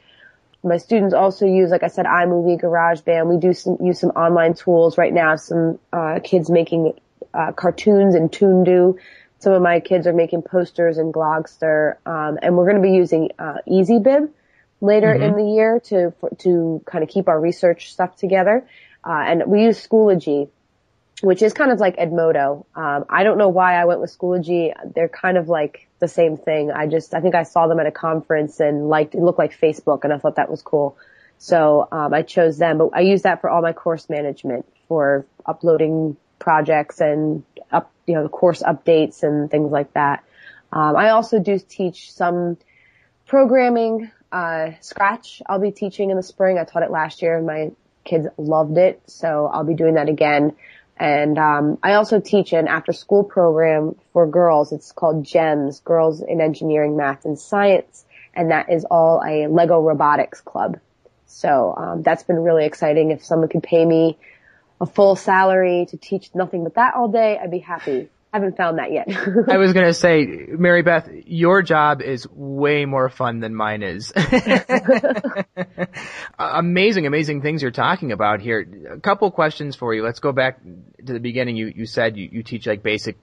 My 0.63 0.79
students 0.79 1.15
also 1.15 1.47
use, 1.47 1.71
like 1.71 1.85
I 1.85 1.89
said, 1.89 2.07
iMovie, 2.07 2.61
GarageBand. 2.61 3.29
We 3.29 3.39
do 3.39 3.53
some, 3.53 3.79
use 3.81 4.01
some 4.01 4.11
online 4.11 4.55
tools 4.55 4.99
right 4.99 5.13
now. 5.13 5.37
Some, 5.37 5.79
uh, 5.93 6.19
kids 6.25 6.51
making, 6.51 6.95
uh, 7.33 7.53
cartoons 7.53 8.15
in 8.15 8.29
Toondoo. 8.31 8.99
Some 9.39 9.53
of 9.53 9.63
my 9.63 9.81
kids 9.81 10.07
are 10.07 10.13
making 10.13 10.43
posters 10.43 10.99
in 10.99 11.13
Glogster. 11.13 11.97
Um, 12.05 12.39
and 12.43 12.57
we're 12.57 12.65
going 12.65 12.83
to 12.83 12.83
be 12.83 12.95
using, 12.95 13.31
uh, 13.39 13.59
EasyBib, 13.69 14.31
later 14.80 15.09
mm-hmm. 15.09 15.23
in 15.23 15.37
the 15.37 15.52
year 15.52 15.80
to 15.80 16.12
for, 16.21 16.30
to 16.38 16.83
kind 16.87 17.02
of 17.02 17.11
keep 17.11 17.28
our 17.28 17.40
research 17.40 17.92
stuff 17.92 18.16
together. 18.16 18.66
Uh, 19.04 19.23
and 19.26 19.42
we 19.47 19.62
use 19.62 19.85
Schoology, 19.87 20.49
which 21.23 21.42
is 21.42 21.52
kind 21.52 21.71
of 21.71 21.78
like 21.78 21.97
Edmodo. 21.97 22.64
Um, 22.75 23.04
I 23.09 23.25
don't 23.25 23.38
know 23.38 23.49
why 23.49 23.80
I 23.80 23.85
went 23.85 24.00
with 24.00 24.16
Schoology. 24.16 24.73
They're 24.95 25.09
kind 25.09 25.38
of 25.38 25.49
like 25.49 25.88
the 25.99 26.09
same 26.09 26.37
thing. 26.37 26.71
I 26.71 26.87
just 26.87 27.14
I 27.14 27.21
think 27.21 27.35
I 27.35 27.45
saw 27.45 27.68
them 27.68 27.80
at 27.80 27.87
a 27.87 27.92
conference 27.92 28.61
and 28.61 28.88
liked 28.88 29.14
it 29.14 29.21
looked 29.21 29.38
like 29.38 29.59
Facebook, 29.59 30.04
and 30.04 30.12
I 30.12 30.18
thought 30.18 30.37
that 30.37 30.50
was 30.50 30.62
cool. 30.62 30.97
So 31.38 31.87
um, 31.92 32.14
I 32.14 32.23
chose 32.23 32.59
them, 32.59 32.78
but 32.78 32.90
I 32.95 33.00
use 33.00 33.23
that 33.23 33.40
for 33.40 33.50
all 33.50 33.62
my 33.62 33.73
course 33.73 34.09
management 34.09 34.66
for 34.88 35.26
uploading 35.45 36.16
projects 36.38 37.00
and 37.00 37.45
up 37.71 37.90
you 38.06 38.14
know 38.14 38.28
course 38.28 38.62
updates 38.62 39.23
and 39.23 39.50
things 39.50 39.71
like 39.71 39.92
that. 39.95 40.25
Um, 40.73 40.97
I 40.97 41.11
also 41.11 41.38
do 41.38 41.59
teach 41.59 42.12
some 42.12 42.56
programming, 43.26 44.11
uh, 44.33 44.73
Scratch. 44.80 45.42
I'll 45.47 45.61
be 45.61 45.71
teaching 45.71 46.11
in 46.11 46.16
the 46.16 46.23
spring. 46.23 46.59
I 46.59 46.64
taught 46.64 46.83
it 46.83 46.90
last 46.90 47.23
year 47.23 47.37
and 47.37 47.47
my 47.47 47.73
kids 48.04 48.26
loved 48.37 48.78
it, 48.78 49.02
so 49.06 49.47
I'll 49.52 49.64
be 49.64 49.75
doing 49.75 49.95
that 49.95 50.09
again. 50.09 50.56
And 50.97 51.38
um, 51.38 51.78
I 51.83 51.95
also 51.95 52.21
teach 52.21 52.52
an 52.52 52.68
after-school 52.68 53.25
program 53.25 53.97
for 54.12 54.26
girls. 54.26 54.73
It's 54.73 54.92
called 54.92 55.25
GEMS, 55.25 55.80
Girls 55.80 56.23
in 56.23 56.40
Engineering, 56.40 56.97
Math, 56.97 57.26
and 57.26 57.38
Science, 57.38 58.04
and 58.33 58.50
that 58.50 58.71
is 58.71 58.87
all 58.90 59.23
a 59.23 59.47
Lego 59.47 59.80
Robotics 59.80 60.40
club. 60.40 60.78
So 61.26 61.75
um, 61.76 62.02
that's 62.02 62.23
been 62.23 62.38
really 62.38 62.64
exciting. 62.64 63.11
If 63.11 63.25
someone 63.25 63.49
could 63.49 63.62
pay 63.62 63.85
me 63.85 64.16
a 64.80 64.87
full 64.87 65.16
salary 65.16 65.87
to 65.90 65.99
teach 65.99 66.35
nothing 66.35 66.64
but 66.64 66.76
that 66.76 66.95
all 66.95 67.09
day, 67.09 67.38
I'd 67.38 67.50
be 67.50 67.59
happy 67.59 68.09
haven't 68.37 68.57
found 68.57 68.78
that 68.78 68.93
yet. 68.93 69.09
I 69.49 69.57
was 69.57 69.73
gonna 69.73 69.95
say, 70.07 70.26
Mary 70.26 70.83
Beth, 70.83 71.09
your 71.26 71.62
job 71.62 72.02
is 72.02 72.28
way 72.31 72.85
more 72.85 73.09
fun 73.09 73.40
than 73.40 73.55
mine 73.55 73.83
is. 73.83 74.12
amazing, 76.38 77.07
amazing 77.07 77.43
things 77.43 77.62
you're 77.62 77.71
talking 77.71 78.12
about 78.12 78.40
here. 78.40 78.66
A 78.93 79.00
couple 79.00 79.31
questions 79.31 79.76
for 79.76 79.95
you. 79.95 80.02
Let's 80.02 80.21
go 80.21 80.33
back 80.33 80.62
to 80.62 81.12
the 81.12 81.21
beginning. 81.21 81.57
You 81.57 81.73
you 81.75 81.87
said 81.87 82.16
you, 82.16 82.28
you 82.31 82.43
teach 82.43 82.66
like 82.66 82.83
basic 82.83 83.16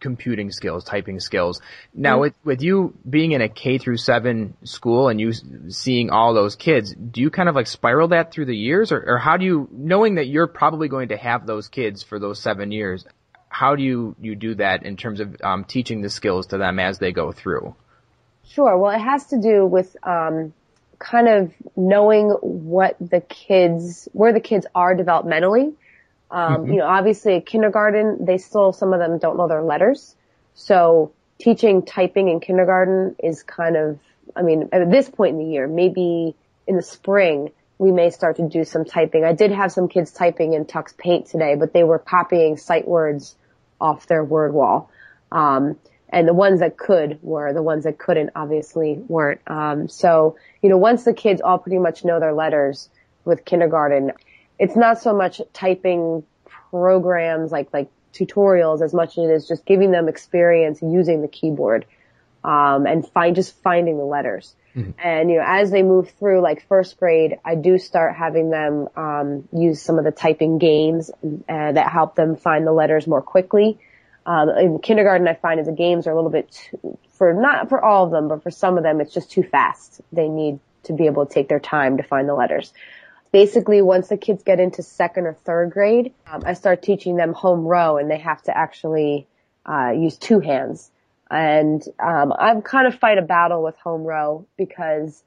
computing 0.00 0.52
skills, 0.52 0.84
typing 0.84 1.20
skills. 1.20 1.60
Now 1.94 2.14
mm-hmm. 2.14 2.20
with 2.20 2.34
with 2.44 2.62
you 2.62 2.94
being 3.08 3.32
in 3.32 3.40
a 3.40 3.48
K 3.48 3.78
through 3.78 3.96
7 3.96 4.56
school 4.64 5.08
and 5.08 5.20
you 5.20 5.32
seeing 5.68 6.10
all 6.10 6.34
those 6.34 6.56
kids, 6.56 6.94
do 6.94 7.20
you 7.20 7.30
kind 7.30 7.48
of 7.48 7.54
like 7.54 7.66
spiral 7.66 8.08
that 8.08 8.32
through 8.32 8.46
the 8.46 8.56
years 8.56 8.92
or, 8.92 9.02
or 9.06 9.18
how 9.18 9.36
do 9.36 9.44
you 9.44 9.68
knowing 9.72 10.16
that 10.16 10.26
you're 10.26 10.46
probably 10.46 10.88
going 10.88 11.08
to 11.08 11.16
have 11.16 11.46
those 11.46 11.68
kids 11.68 12.02
for 12.02 12.18
those 12.18 12.40
7 12.40 12.72
years, 12.72 13.04
how 13.48 13.76
do 13.76 13.82
you, 13.82 14.14
you 14.20 14.34
do 14.34 14.54
that 14.56 14.84
in 14.84 14.96
terms 14.96 15.20
of 15.20 15.36
um, 15.42 15.64
teaching 15.64 16.00
the 16.00 16.10
skills 16.10 16.48
to 16.48 16.58
them 16.58 16.78
as 16.78 16.98
they 16.98 17.12
go 17.12 17.32
through? 17.32 17.74
Sure. 18.48 18.76
Well, 18.76 18.94
it 18.94 19.00
has 19.00 19.26
to 19.26 19.40
do 19.40 19.66
with 19.66 19.96
um, 20.02 20.52
kind 20.98 21.28
of 21.28 21.52
knowing 21.76 22.30
what 22.30 22.96
the 23.00 23.20
kids, 23.20 24.08
where 24.12 24.32
the 24.32 24.40
kids 24.40 24.66
are 24.74 24.94
developmentally. 24.94 25.74
Um, 26.30 26.56
mm-hmm. 26.56 26.72
You 26.72 26.78
know, 26.78 26.86
obviously 26.86 27.40
kindergarten, 27.40 28.24
they 28.24 28.38
still, 28.38 28.72
some 28.72 28.92
of 28.92 29.00
them 29.00 29.18
don't 29.18 29.36
know 29.36 29.48
their 29.48 29.62
letters. 29.62 30.14
So 30.54 31.12
teaching 31.38 31.84
typing 31.84 32.28
in 32.28 32.40
kindergarten 32.40 33.16
is 33.22 33.42
kind 33.42 33.76
of, 33.76 33.98
I 34.36 34.42
mean, 34.42 34.68
at 34.72 34.90
this 34.90 35.08
point 35.08 35.34
in 35.34 35.38
the 35.38 35.52
year, 35.52 35.66
maybe 35.66 36.34
in 36.66 36.76
the 36.76 36.82
spring, 36.82 37.50
we 37.78 37.92
may 37.92 38.10
start 38.10 38.36
to 38.36 38.48
do 38.48 38.64
some 38.64 38.84
typing. 38.84 39.24
I 39.24 39.32
did 39.32 39.52
have 39.52 39.72
some 39.72 39.88
kids 39.88 40.10
typing 40.10 40.52
in 40.52 40.64
Tux 40.64 40.96
Paint 40.96 41.26
today, 41.26 41.54
but 41.54 41.72
they 41.72 41.84
were 41.84 41.98
copying 41.98 42.56
sight 42.56 42.86
words 42.86 43.36
off 43.80 44.06
their 44.06 44.24
word 44.24 44.52
wall. 44.52 44.90
Um, 45.30 45.76
and 46.10 46.26
the 46.26 46.34
ones 46.34 46.60
that 46.60 46.78
could 46.78 47.18
were 47.22 47.52
the 47.52 47.62
ones 47.62 47.84
that 47.84 47.98
couldn't 47.98 48.30
obviously 48.34 48.98
weren't. 49.08 49.40
Um, 49.46 49.88
so, 49.88 50.36
you 50.62 50.70
know, 50.70 50.78
once 50.78 51.04
the 51.04 51.12
kids 51.12 51.40
all 51.40 51.58
pretty 51.58 51.78
much 51.78 52.04
know 52.04 52.18
their 52.18 52.32
letters 52.32 52.88
with 53.24 53.44
kindergarten, 53.44 54.12
it's 54.58 54.74
not 54.74 55.00
so 55.00 55.14
much 55.14 55.40
typing 55.52 56.24
programs 56.44 57.52
like, 57.52 57.72
like 57.72 57.90
tutorials 58.14 58.82
as 58.82 58.94
much 58.94 59.18
as 59.18 59.24
it 59.24 59.30
is 59.30 59.46
just 59.46 59.66
giving 59.66 59.90
them 59.90 60.08
experience 60.08 60.80
using 60.82 61.20
the 61.20 61.28
keyboard, 61.28 61.84
um, 62.42 62.86
and 62.86 63.06
find, 63.08 63.36
just 63.36 63.54
finding 63.62 63.98
the 63.98 64.04
letters. 64.04 64.54
Mm-hmm. 64.78 64.90
And, 65.02 65.30
you 65.30 65.36
know, 65.36 65.44
as 65.46 65.70
they 65.70 65.82
move 65.82 66.10
through 66.18 66.40
like 66.40 66.66
first 66.68 66.98
grade, 66.98 67.38
I 67.44 67.56
do 67.56 67.78
start 67.78 68.14
having 68.14 68.50
them, 68.50 68.88
um, 68.94 69.48
use 69.52 69.82
some 69.82 69.98
of 69.98 70.04
the 70.04 70.12
typing 70.12 70.58
games 70.58 71.10
uh, 71.10 71.72
that 71.72 71.90
help 71.90 72.14
them 72.14 72.36
find 72.36 72.66
the 72.66 72.72
letters 72.72 73.06
more 73.06 73.22
quickly. 73.22 73.78
Um, 74.24 74.50
in 74.50 74.78
kindergarten, 74.78 75.26
I 75.26 75.34
find 75.34 75.58
as 75.58 75.66
the 75.66 75.72
games 75.72 76.06
are 76.06 76.12
a 76.12 76.14
little 76.14 76.30
bit 76.30 76.52
too, 76.52 76.98
for 77.12 77.32
not 77.34 77.68
for 77.68 77.82
all 77.82 78.04
of 78.04 78.10
them, 78.10 78.28
but 78.28 78.42
for 78.42 78.50
some 78.50 78.76
of 78.76 78.84
them, 78.84 79.00
it's 79.00 79.12
just 79.12 79.30
too 79.30 79.42
fast. 79.42 80.00
They 80.12 80.28
need 80.28 80.60
to 80.84 80.92
be 80.92 81.06
able 81.06 81.26
to 81.26 81.32
take 81.32 81.48
their 81.48 81.60
time 81.60 81.96
to 81.96 82.02
find 82.02 82.28
the 82.28 82.34
letters. 82.34 82.72
Basically, 83.32 83.82
once 83.82 84.08
the 84.08 84.16
kids 84.16 84.42
get 84.42 84.60
into 84.60 84.82
second 84.82 85.26
or 85.26 85.34
third 85.34 85.72
grade, 85.72 86.12
um, 86.26 86.42
I 86.46 86.54
start 86.54 86.82
teaching 86.82 87.16
them 87.16 87.32
home 87.32 87.66
row, 87.66 87.96
and 87.96 88.10
they 88.10 88.18
have 88.18 88.42
to 88.42 88.56
actually 88.56 89.26
uh, 89.66 89.90
use 89.90 90.16
two 90.16 90.40
hands. 90.40 90.90
And 91.30 91.82
um, 91.98 92.32
I've 92.38 92.64
kind 92.64 92.86
of 92.86 92.98
fight 92.98 93.18
a 93.18 93.22
battle 93.22 93.62
with 93.62 93.76
home 93.76 94.04
row 94.04 94.46
because 94.56 95.22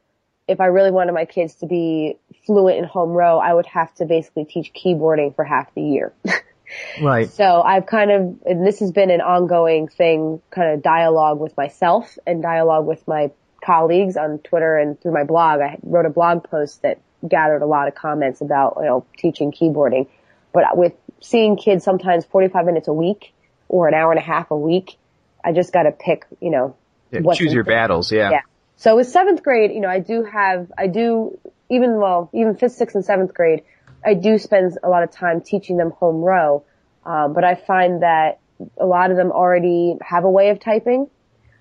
if 0.47 0.59
I 0.59 0.65
really 0.65 0.91
wanted 0.91 1.13
my 1.13 1.25
kids 1.25 1.55
to 1.55 1.67
be 1.67 2.17
fluent 2.45 2.77
in 2.77 2.83
home 2.83 3.11
row, 3.11 3.37
I 3.37 3.53
would 3.53 3.67
have 3.67 3.93
to 3.95 4.05
basically 4.05 4.45
teach 4.45 4.73
keyboarding 4.73 5.35
for 5.35 5.45
half 5.45 5.73
the 5.75 5.81
year. 5.81 6.13
right. 7.01 7.29
So 7.29 7.61
I've 7.61 7.85
kind 7.85 8.11
of, 8.11 8.21
and 8.45 8.65
this 8.65 8.79
has 8.79 8.91
been 8.91 9.11
an 9.11 9.21
ongoing 9.21 9.87
thing, 9.87 10.41
kind 10.49 10.73
of 10.73 10.81
dialogue 10.81 11.39
with 11.39 11.55
myself 11.55 12.17
and 12.25 12.41
dialogue 12.41 12.85
with 12.85 13.07
my 13.07 13.31
colleagues 13.63 14.17
on 14.17 14.39
Twitter 14.39 14.77
and 14.77 14.99
through 14.99 15.13
my 15.13 15.23
blog. 15.23 15.61
I 15.61 15.77
wrote 15.83 16.05
a 16.05 16.09
blog 16.09 16.43
post 16.43 16.81
that 16.81 16.99
gathered 17.27 17.61
a 17.61 17.67
lot 17.67 17.87
of 17.87 17.95
comments 17.95 18.41
about, 18.41 18.77
you 18.79 18.85
know, 18.85 19.05
teaching 19.17 19.51
keyboarding. 19.51 20.07
But 20.51 20.75
with 20.75 20.93
seeing 21.21 21.55
kids 21.55 21.83
sometimes 21.83 22.25
45 22.25 22.65
minutes 22.65 22.87
a 22.87 22.93
week 22.93 23.33
or 23.69 23.87
an 23.87 23.93
hour 23.93 24.11
and 24.11 24.19
a 24.19 24.23
half 24.23 24.51
a 24.51 24.57
week, 24.57 24.97
I 25.43 25.51
just 25.53 25.73
got 25.73 25.83
to 25.83 25.91
pick, 25.91 26.25
you 26.39 26.51
know, 26.51 26.75
yeah, 27.11 27.21
choose 27.33 27.53
your 27.53 27.63
battles. 27.63 28.11
Yeah. 28.11 28.31
Yeah. 28.31 28.41
So 28.77 28.95
with 28.95 29.09
seventh 29.09 29.43
grade, 29.43 29.71
you 29.71 29.79
know, 29.79 29.89
I 29.89 29.99
do 29.99 30.23
have, 30.23 30.71
I 30.77 30.87
do, 30.87 31.37
even 31.69 31.99
well, 31.99 32.29
even 32.33 32.55
fifth, 32.55 32.73
sixth, 32.73 32.95
and 32.95 33.05
seventh 33.05 33.33
grade, 33.33 33.63
I 34.03 34.15
do 34.15 34.37
spend 34.37 34.77
a 34.83 34.89
lot 34.89 35.03
of 35.03 35.11
time 35.11 35.41
teaching 35.41 35.77
them 35.77 35.91
home 35.91 36.21
row. 36.21 36.63
Um, 37.05 37.33
but 37.33 37.43
I 37.43 37.55
find 37.55 38.03
that 38.03 38.39
a 38.77 38.85
lot 38.85 39.11
of 39.11 39.17
them 39.17 39.31
already 39.31 39.97
have 40.01 40.23
a 40.23 40.29
way 40.29 40.49
of 40.49 40.59
typing. 40.59 41.09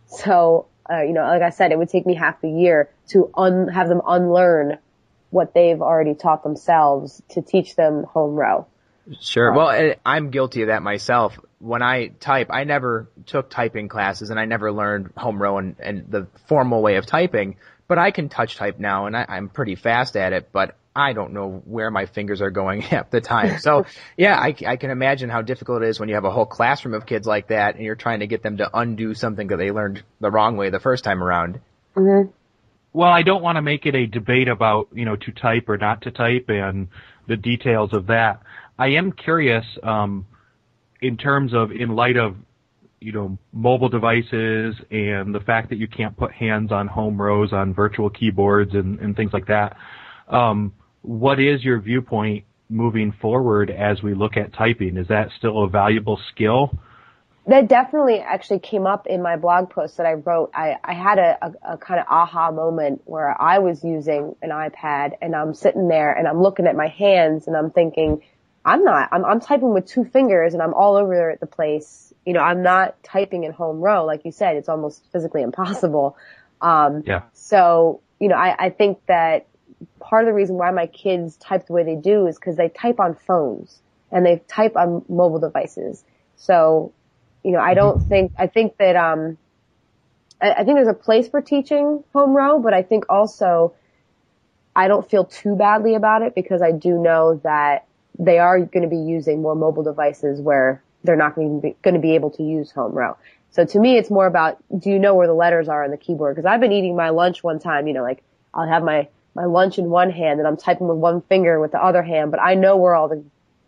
So, 0.07 0.67
uh, 0.91 1.03
you 1.03 1.13
know, 1.13 1.23
like 1.23 1.43
I 1.43 1.51
said, 1.51 1.73
it 1.73 1.79
would 1.79 1.89
take 1.89 2.07
me 2.07 2.15
half 2.15 2.43
a 2.43 2.49
year 2.49 2.91
to 3.09 3.31
un- 3.35 3.69
have 3.69 3.89
them 3.89 4.03
unlearn 4.07 4.79
what 5.31 5.55
they've 5.55 5.81
already 5.81 6.15
taught 6.15 6.43
themselves 6.43 7.23
to 7.31 7.43
teach 7.43 7.77
them 7.77 8.05
home 8.05 8.35
row. 8.35 8.67
Sure. 9.21 9.53
Well, 9.53 9.95
I'm 10.05 10.31
guilty 10.31 10.63
of 10.63 10.69
that 10.69 10.83
myself. 10.83 11.39
When 11.61 11.83
I 11.83 12.09
type, 12.09 12.49
I 12.51 12.65
never 12.65 13.11
took 13.27 13.51
typing 13.51 13.89
classes 13.89 14.31
and 14.31 14.41
I 14.41 14.47
never 14.47 14.73
learned 14.73 15.13
home 15.17 15.41
row 15.41 15.59
and, 15.59 15.77
and 15.79 16.11
the 16.11 16.27
formal 16.49 16.83
way 16.83 16.97
of 16.97 17.07
typing, 17.07 17.57
but 17.87 17.99
I 17.99 18.11
can 18.11 18.29
touch 18.29 18.57
type 18.57 18.79
now 18.79 19.07
and 19.07 19.17
I, 19.17 19.27
I'm 19.29 19.49
pretty 19.49 19.75
fast 19.75 20.17
at 20.17 20.33
it, 20.33 20.51
but 20.53 20.77
I 20.97 21.13
don't 21.13 21.33
know 21.33 21.63
where 21.65 21.91
my 21.91 22.07
fingers 22.07 22.41
are 22.41 22.51
going 22.51 22.85
at 22.93 23.11
the 23.11 23.21
time. 23.21 23.59
So 23.59 23.85
yeah, 24.17 24.37
I, 24.37 24.55
I 24.67 24.77
can 24.77 24.91
imagine 24.91 25.29
how 25.29 25.43
difficult 25.43 25.83
it 25.83 25.89
is 25.89 26.01
when 26.01 26.09
you 26.09 26.15
have 26.15 26.25
a 26.25 26.31
whole 26.31 26.47
classroom 26.47 26.95
of 26.95 27.07
kids 27.07 27.27
like 27.27 27.49
that 27.49 27.77
and 27.77 27.85
you're 27.85 27.95
trying 27.95 28.21
to 28.21 28.27
get 28.27 28.43
them 28.43 28.57
to 28.57 28.71
undo 28.73 29.15
something 29.15 29.49
that 29.49 29.57
they 29.57 29.71
learned 29.71 30.03
the 30.21 30.31
wrong 30.31 30.57
way 30.57 30.71
the 30.71 30.81
first 30.81 31.05
time 31.05 31.23
around. 31.23 31.61
Mm-hmm. 31.95 32.31
Well, 32.93 33.11
I 33.11 33.23
don't 33.23 33.43
want 33.43 33.57
to 33.57 33.63
make 33.63 33.87
it 33.87 33.95
a 33.95 34.07
debate 34.07 34.49
about, 34.49 34.89
you 34.93 35.05
know, 35.05 35.15
to 35.15 35.33
type 35.33 35.69
or 35.69 35.77
not 35.77 36.03
to 36.03 36.11
type 36.11 36.47
and 36.49 36.89
the 37.29 37.37
details 37.37 37.93
of 37.93 38.09
that. 38.09 38.43
I 38.79 38.89
am 38.89 39.13
curious, 39.13 39.65
um, 39.83 40.27
in 41.03 41.17
terms 41.17 41.55
of, 41.55 41.73
in 41.73 41.95
light 41.95 42.17
of, 42.17 42.37
you 43.01 43.13
know, 43.13 43.39
mobile 43.53 43.89
devices 43.89 44.77
and 44.91 45.35
the 45.35 45.41
fact 45.41 45.71
that 45.71 45.77
you 45.77 45.89
can't 45.89 46.17
put 46.17 46.33
hands 46.33 46.71
on 46.71 46.87
home 46.87 47.21
rows 47.21 47.53
on 47.53 47.73
virtual 47.73 48.11
keyboards 48.11 48.75
and, 48.75 48.99
and 49.01 49.17
things 49.17 49.33
like 49.33 49.47
that. 49.47 49.77
Um, 50.29 50.75
what 51.03 51.41
is 51.41 51.65
your 51.65 51.81
viewpoint 51.81 52.45
moving 52.69 53.13
forward 53.21 53.71
as 53.71 54.03
we 54.03 54.15
look 54.15 54.37
at 54.37 54.53
typing? 54.53 54.97
Is 54.97 55.09
that 55.09 55.31
still 55.39 55.65
a 55.65 55.69
valuable 55.69 56.21
skill? 56.31 56.79
That 57.47 57.69
definitely 57.69 58.21
actually 58.21 58.61
came 58.61 58.87
up 58.87 59.07
in 59.07 59.23
my 59.23 59.37
blog 59.37 59.71
post 59.71 59.97
that 59.97 60.07
I 60.07 60.13
wrote. 60.13 60.51
I, 60.55 60.77
I 60.85 60.93
had 60.93 61.19
a, 61.19 61.39
a, 61.41 61.75
a 61.75 61.79
kind 61.79 61.99
of 61.99 62.07
aha 62.09 62.51
moment 62.53 63.01
where 63.07 63.35
I 63.41 63.59
was 63.59 63.83
using 63.83 64.37
an 64.43 64.51
iPad 64.51 65.13
and 65.23 65.35
I'm 65.35 65.55
sitting 65.55 65.89
there 65.89 66.13
and 66.13 66.29
I'm 66.29 66.41
looking 66.41 66.67
at 66.67 66.77
my 66.77 66.89
hands 66.89 67.47
and 67.47 67.57
I'm 67.57 67.71
thinking, 67.71 68.23
I'm 68.65 68.85
not. 68.85 69.09
I'm, 69.13 69.25
I'm 69.25 69.41
typing 69.41 69.73
with 69.73 69.87
two 69.87 70.05
fingers 70.05 70.55
and 70.55 70.63
I'm 70.63 70.75
all 70.75 70.97
over 70.97 71.37
the 71.41 71.47
place. 71.47 72.13
You 72.27 72.35
know, 72.35 72.41
I'm 72.41 72.63
not 72.63 73.03
typing 73.03 73.45
in 73.45 73.53
home 73.53 73.81
row. 73.81 74.05
Like 74.05 74.25
you 74.25 74.33
said, 74.33 74.57
it's 74.57 74.69
almost 74.69 75.03
physically 75.13 75.43
impossible. 75.43 76.17
Um, 76.61 77.03
yeah. 77.07 77.23
So, 77.33 78.01
you 78.19 78.29
know, 78.29 78.37
I, 78.37 78.67
I 78.67 78.71
think 78.71 78.99
that 79.07 79.47
part 79.99 80.25
of 80.25 80.27
the 80.27 80.35
reason 80.35 80.57
why 80.57 80.71
my 80.73 80.87
kids 80.87 81.37
type 81.37 81.67
the 81.67 81.73
way 81.73 81.85
they 81.85 81.97
do 81.97 82.27
is 82.27 82.37
because 82.37 82.57
they 82.57 82.69
type 82.69 83.01
on 83.01 83.15
phones 83.15 83.81
and 84.13 84.27
they 84.27 84.43
type 84.47 84.77
on 84.77 85.05
mobile 85.09 85.39
devices. 85.39 86.05
So, 86.37 86.93
you 87.43 87.53
know, 87.53 87.61
I 87.61 87.73
don't 87.73 87.99
mm-hmm. 87.99 88.09
think, 88.09 88.33
I 88.39 88.47
think 88.47 88.77
that, 88.77 88.97
um, 88.97 89.39
I, 90.41 90.53
I 90.53 90.65
think 90.65 90.77
there's 90.77 90.89
a 90.89 90.95
place 90.95 91.29
for 91.29 91.41
teaching 91.41 92.05
home 92.13 92.37
row, 92.37 92.61
but 92.61 92.75
I 92.75 92.83
think 92.83 93.07
also 93.09 93.75
I 94.77 94.89
don't 94.89 95.09
feel 95.09 95.25
too 95.25 95.57
badly 95.57 95.95
about 95.95 96.23
it 96.23 96.35
because 96.35 96.63
I 96.63 96.73
do 96.73 96.99
know 96.99 97.41
that 97.43 97.87
they 98.19 98.39
are 98.39 98.59
going 98.61 98.83
to 98.83 98.89
be 98.89 98.97
using 98.97 99.43
more 99.43 99.55
mobile 99.55 99.83
devices 99.83 100.41
where 100.41 100.83
they're 101.05 101.17
not 101.17 101.35
going 101.35 101.57
to 101.57 101.63
be, 101.63 101.77
going 101.83 101.95
to 101.95 102.01
be 102.01 102.15
able 102.15 102.31
to 102.31 102.43
use 102.43 102.71
home 102.71 102.93
row. 102.93 103.17
So 103.51 103.65
to 103.65 103.79
me, 103.79 103.97
it's 103.97 104.11
more 104.11 104.27
about, 104.27 104.59
do 104.79 104.91
you 104.91 104.99
know 104.99 105.15
where 105.15 105.27
the 105.27 105.35
letters 105.35 105.69
are 105.69 105.83
on 105.85 105.91
the 105.91 105.97
keyboard? 105.97 106.37
Cause 106.37 106.45
I've 106.45 106.61
been 106.61 106.73
eating 106.73 106.95
my 106.95 107.11
lunch 107.11 107.43
one 107.43 107.59
time, 107.59 107.87
you 107.87 107.95
know, 107.95 108.03
like 108.03 108.23
I'll 108.55 108.69
have 108.69 108.83
my, 108.83 109.09
my 109.35 109.45
lunch 109.45 109.79
in 109.79 109.91
one 109.91 110.11
hand 110.11 110.39
and 110.39 110.47
I'm 110.47 110.57
typing 110.57 110.89
with 110.89 110.99
one 110.99 111.23
finger 111.23 111.59
with 111.61 111.73
the 111.73 111.83
other 111.83 112.03
hand, 112.03 112.31
but 112.31 112.41
I 112.41 112.55
know 112.55 112.77
where 112.77 112.95
all 112.95 113.09
the, 113.09 113.25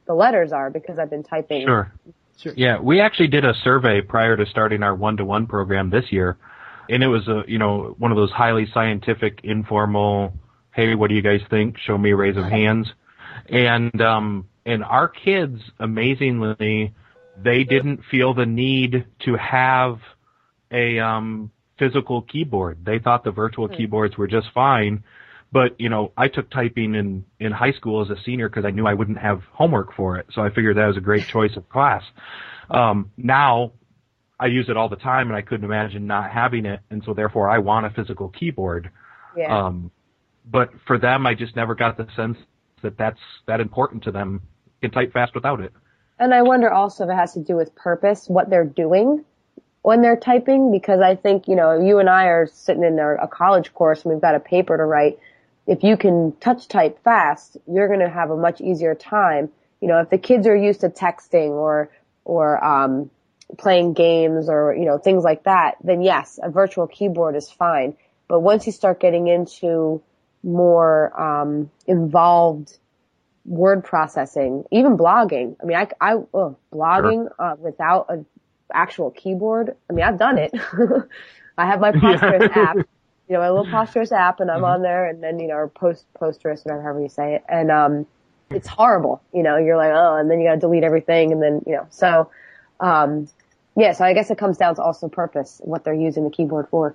the 0.06 0.14
letters 0.14 0.52
are 0.52 0.70
because 0.70 0.98
I've 0.98 1.10
been 1.10 1.24
typing. 1.24 1.66
Sure. 1.66 1.92
Sure. 2.38 2.54
Yeah, 2.56 2.80
we 2.80 3.00
actually 3.00 3.28
did 3.28 3.44
a 3.44 3.54
survey 3.62 4.00
prior 4.00 4.36
to 4.36 4.46
starting 4.46 4.82
our 4.82 4.94
one-to-one 4.96 5.46
program 5.46 5.90
this 5.90 6.10
year, 6.10 6.38
and 6.88 7.02
it 7.02 7.06
was 7.06 7.28
a 7.28 7.44
you 7.46 7.58
know 7.58 7.94
one 7.98 8.10
of 8.10 8.16
those 8.16 8.32
highly 8.32 8.66
scientific, 8.72 9.40
informal. 9.44 10.32
Hey, 10.72 10.94
what 10.96 11.08
do 11.08 11.14
you 11.14 11.22
guys 11.22 11.40
think? 11.50 11.78
Show 11.78 11.96
me 11.96 12.10
a 12.10 12.16
raise 12.16 12.36
of 12.36 12.44
hands, 12.44 12.88
and 13.48 14.00
um, 14.00 14.48
and 14.64 14.84
our 14.84 15.08
kids 15.08 15.60
amazingly 15.78 16.92
they 17.36 17.64
didn't 17.64 18.00
feel 18.10 18.34
the 18.34 18.46
need 18.46 19.06
to 19.24 19.36
have 19.36 19.98
a 20.70 20.98
um, 20.98 21.50
physical 21.78 22.22
keyboard. 22.22 22.84
They 22.84 22.98
thought 22.98 23.24
the 23.24 23.30
virtual 23.30 23.68
hmm. 23.68 23.74
keyboards 23.74 24.16
were 24.16 24.26
just 24.26 24.48
fine. 24.54 25.04
But 25.50 25.78
you 25.78 25.90
know, 25.90 26.12
I 26.16 26.28
took 26.28 26.50
typing 26.50 26.94
in 26.94 27.24
in 27.38 27.52
high 27.52 27.72
school 27.72 28.00
as 28.02 28.10
a 28.10 28.20
senior 28.22 28.48
because 28.48 28.64
I 28.64 28.70
knew 28.70 28.86
I 28.86 28.94
wouldn't 28.94 29.18
have 29.18 29.42
homework 29.52 29.94
for 29.94 30.16
it. 30.16 30.26
So 30.32 30.40
I 30.40 30.48
figured 30.48 30.78
that 30.78 30.86
was 30.86 30.96
a 30.96 31.00
great 31.00 31.26
choice 31.26 31.56
of 31.56 31.68
class. 31.68 32.02
Um, 32.70 33.10
now 33.18 33.72
I 34.40 34.46
use 34.46 34.70
it 34.70 34.78
all 34.78 34.88
the 34.88 34.96
time, 34.96 35.28
and 35.28 35.36
I 35.36 35.42
couldn't 35.42 35.64
imagine 35.64 36.06
not 36.06 36.30
having 36.30 36.64
it, 36.64 36.80
and 36.90 37.02
so 37.04 37.12
therefore 37.12 37.50
I 37.50 37.58
want 37.58 37.84
a 37.84 37.90
physical 37.90 38.30
keyboard. 38.30 38.90
Yeah. 39.36 39.66
Um, 39.66 39.90
but 40.50 40.70
for 40.86 40.98
them, 40.98 41.26
I 41.26 41.34
just 41.34 41.54
never 41.54 41.74
got 41.74 41.98
the 41.98 42.06
sense 42.16 42.38
that 42.82 42.98
that's 42.98 43.20
that 43.46 43.60
important 43.60 44.04
to 44.04 44.12
them. 44.12 44.42
Can 44.80 44.90
type 44.90 45.12
fast 45.12 45.34
without 45.34 45.60
it. 45.60 45.72
And 46.18 46.34
I 46.34 46.42
wonder 46.42 46.68
also 46.70 47.04
if 47.04 47.10
it 47.10 47.14
has 47.14 47.34
to 47.34 47.40
do 47.40 47.54
with 47.54 47.74
purpose, 47.76 48.28
what 48.28 48.50
they're 48.50 48.64
doing 48.64 49.24
when 49.82 50.00
they're 50.00 50.16
typing, 50.16 50.70
because 50.70 51.00
I 51.00 51.16
think, 51.16 51.48
you 51.48 51.56
know, 51.56 51.80
you 51.80 51.98
and 51.98 52.08
I 52.08 52.26
are 52.26 52.46
sitting 52.46 52.84
in 52.84 52.98
a, 52.98 53.26
college 53.26 53.74
course 53.74 54.04
and 54.04 54.12
we've 54.12 54.22
got 54.22 54.36
a 54.36 54.40
paper 54.40 54.76
to 54.76 54.84
write. 54.84 55.18
If 55.66 55.82
you 55.82 55.96
can 55.96 56.32
touch 56.40 56.68
type 56.68 57.02
fast, 57.02 57.56
you're 57.66 57.88
going 57.88 58.00
to 58.00 58.08
have 58.08 58.30
a 58.30 58.36
much 58.36 58.60
easier 58.60 58.94
time. 58.94 59.50
You 59.80 59.88
know, 59.88 60.00
if 60.00 60.10
the 60.10 60.18
kids 60.18 60.46
are 60.46 60.56
used 60.56 60.80
to 60.80 60.88
texting 60.88 61.50
or, 61.50 61.90
or, 62.24 62.64
um, 62.64 63.10
playing 63.58 63.92
games 63.92 64.48
or, 64.48 64.74
you 64.74 64.86
know, 64.86 64.98
things 64.98 65.24
like 65.24 65.44
that, 65.44 65.76
then 65.82 66.00
yes, 66.00 66.38
a 66.42 66.48
virtual 66.48 66.86
keyboard 66.86 67.36
is 67.36 67.50
fine. 67.50 67.96
But 68.28 68.40
once 68.40 68.66
you 68.66 68.72
start 68.72 69.00
getting 69.00 69.26
into 69.26 70.00
more, 70.42 71.20
um, 71.20 71.70
involved 71.86 72.78
word 73.44 73.84
processing, 73.84 74.64
even 74.70 74.96
blogging. 74.96 75.56
I 75.60 75.66
mean, 75.66 75.76
I, 75.76 75.88
I 76.00 76.14
oh, 76.14 76.56
blogging 76.72 77.28
sure. 77.28 77.34
uh, 77.38 77.56
without 77.56 78.06
an 78.08 78.26
actual 78.72 79.10
keyboard. 79.10 79.76
I 79.88 79.92
mean, 79.92 80.04
I've 80.04 80.18
done 80.18 80.38
it. 80.38 80.52
I 81.58 81.66
have 81.66 81.80
my 81.80 81.92
Posterous 81.92 82.50
yeah. 82.56 82.62
app, 82.62 82.76
you 82.76 82.84
know, 83.30 83.40
my 83.40 83.50
little 83.50 83.66
Posterous 83.72 84.12
app, 84.12 84.40
and 84.40 84.50
I'm 84.50 84.58
mm-hmm. 84.58 84.64
on 84.64 84.82
there, 84.82 85.08
and 85.08 85.22
then 85.22 85.38
you 85.38 85.48
know, 85.48 85.54
or 85.54 85.68
post 85.68 86.06
Posterous, 86.20 86.64
whatever 86.64 86.82
however 86.82 87.00
you 87.00 87.08
say 87.08 87.36
it, 87.36 87.44
and 87.48 87.70
um, 87.70 88.06
it's 88.50 88.68
horrible. 88.68 89.22
You 89.32 89.42
know, 89.42 89.56
you're 89.56 89.76
like, 89.76 89.92
oh, 89.92 90.16
and 90.16 90.30
then 90.30 90.40
you 90.40 90.48
got 90.48 90.54
to 90.54 90.60
delete 90.60 90.84
everything, 90.84 91.32
and 91.32 91.42
then 91.42 91.62
you 91.66 91.74
know, 91.74 91.86
so 91.90 92.30
um, 92.80 93.28
yeah. 93.76 93.92
So 93.92 94.04
I 94.04 94.14
guess 94.14 94.30
it 94.30 94.38
comes 94.38 94.56
down 94.56 94.76
to 94.76 94.82
also 94.82 95.08
purpose, 95.08 95.60
what 95.64 95.84
they're 95.84 95.94
using 95.94 96.24
the 96.24 96.30
keyboard 96.30 96.68
for. 96.70 96.94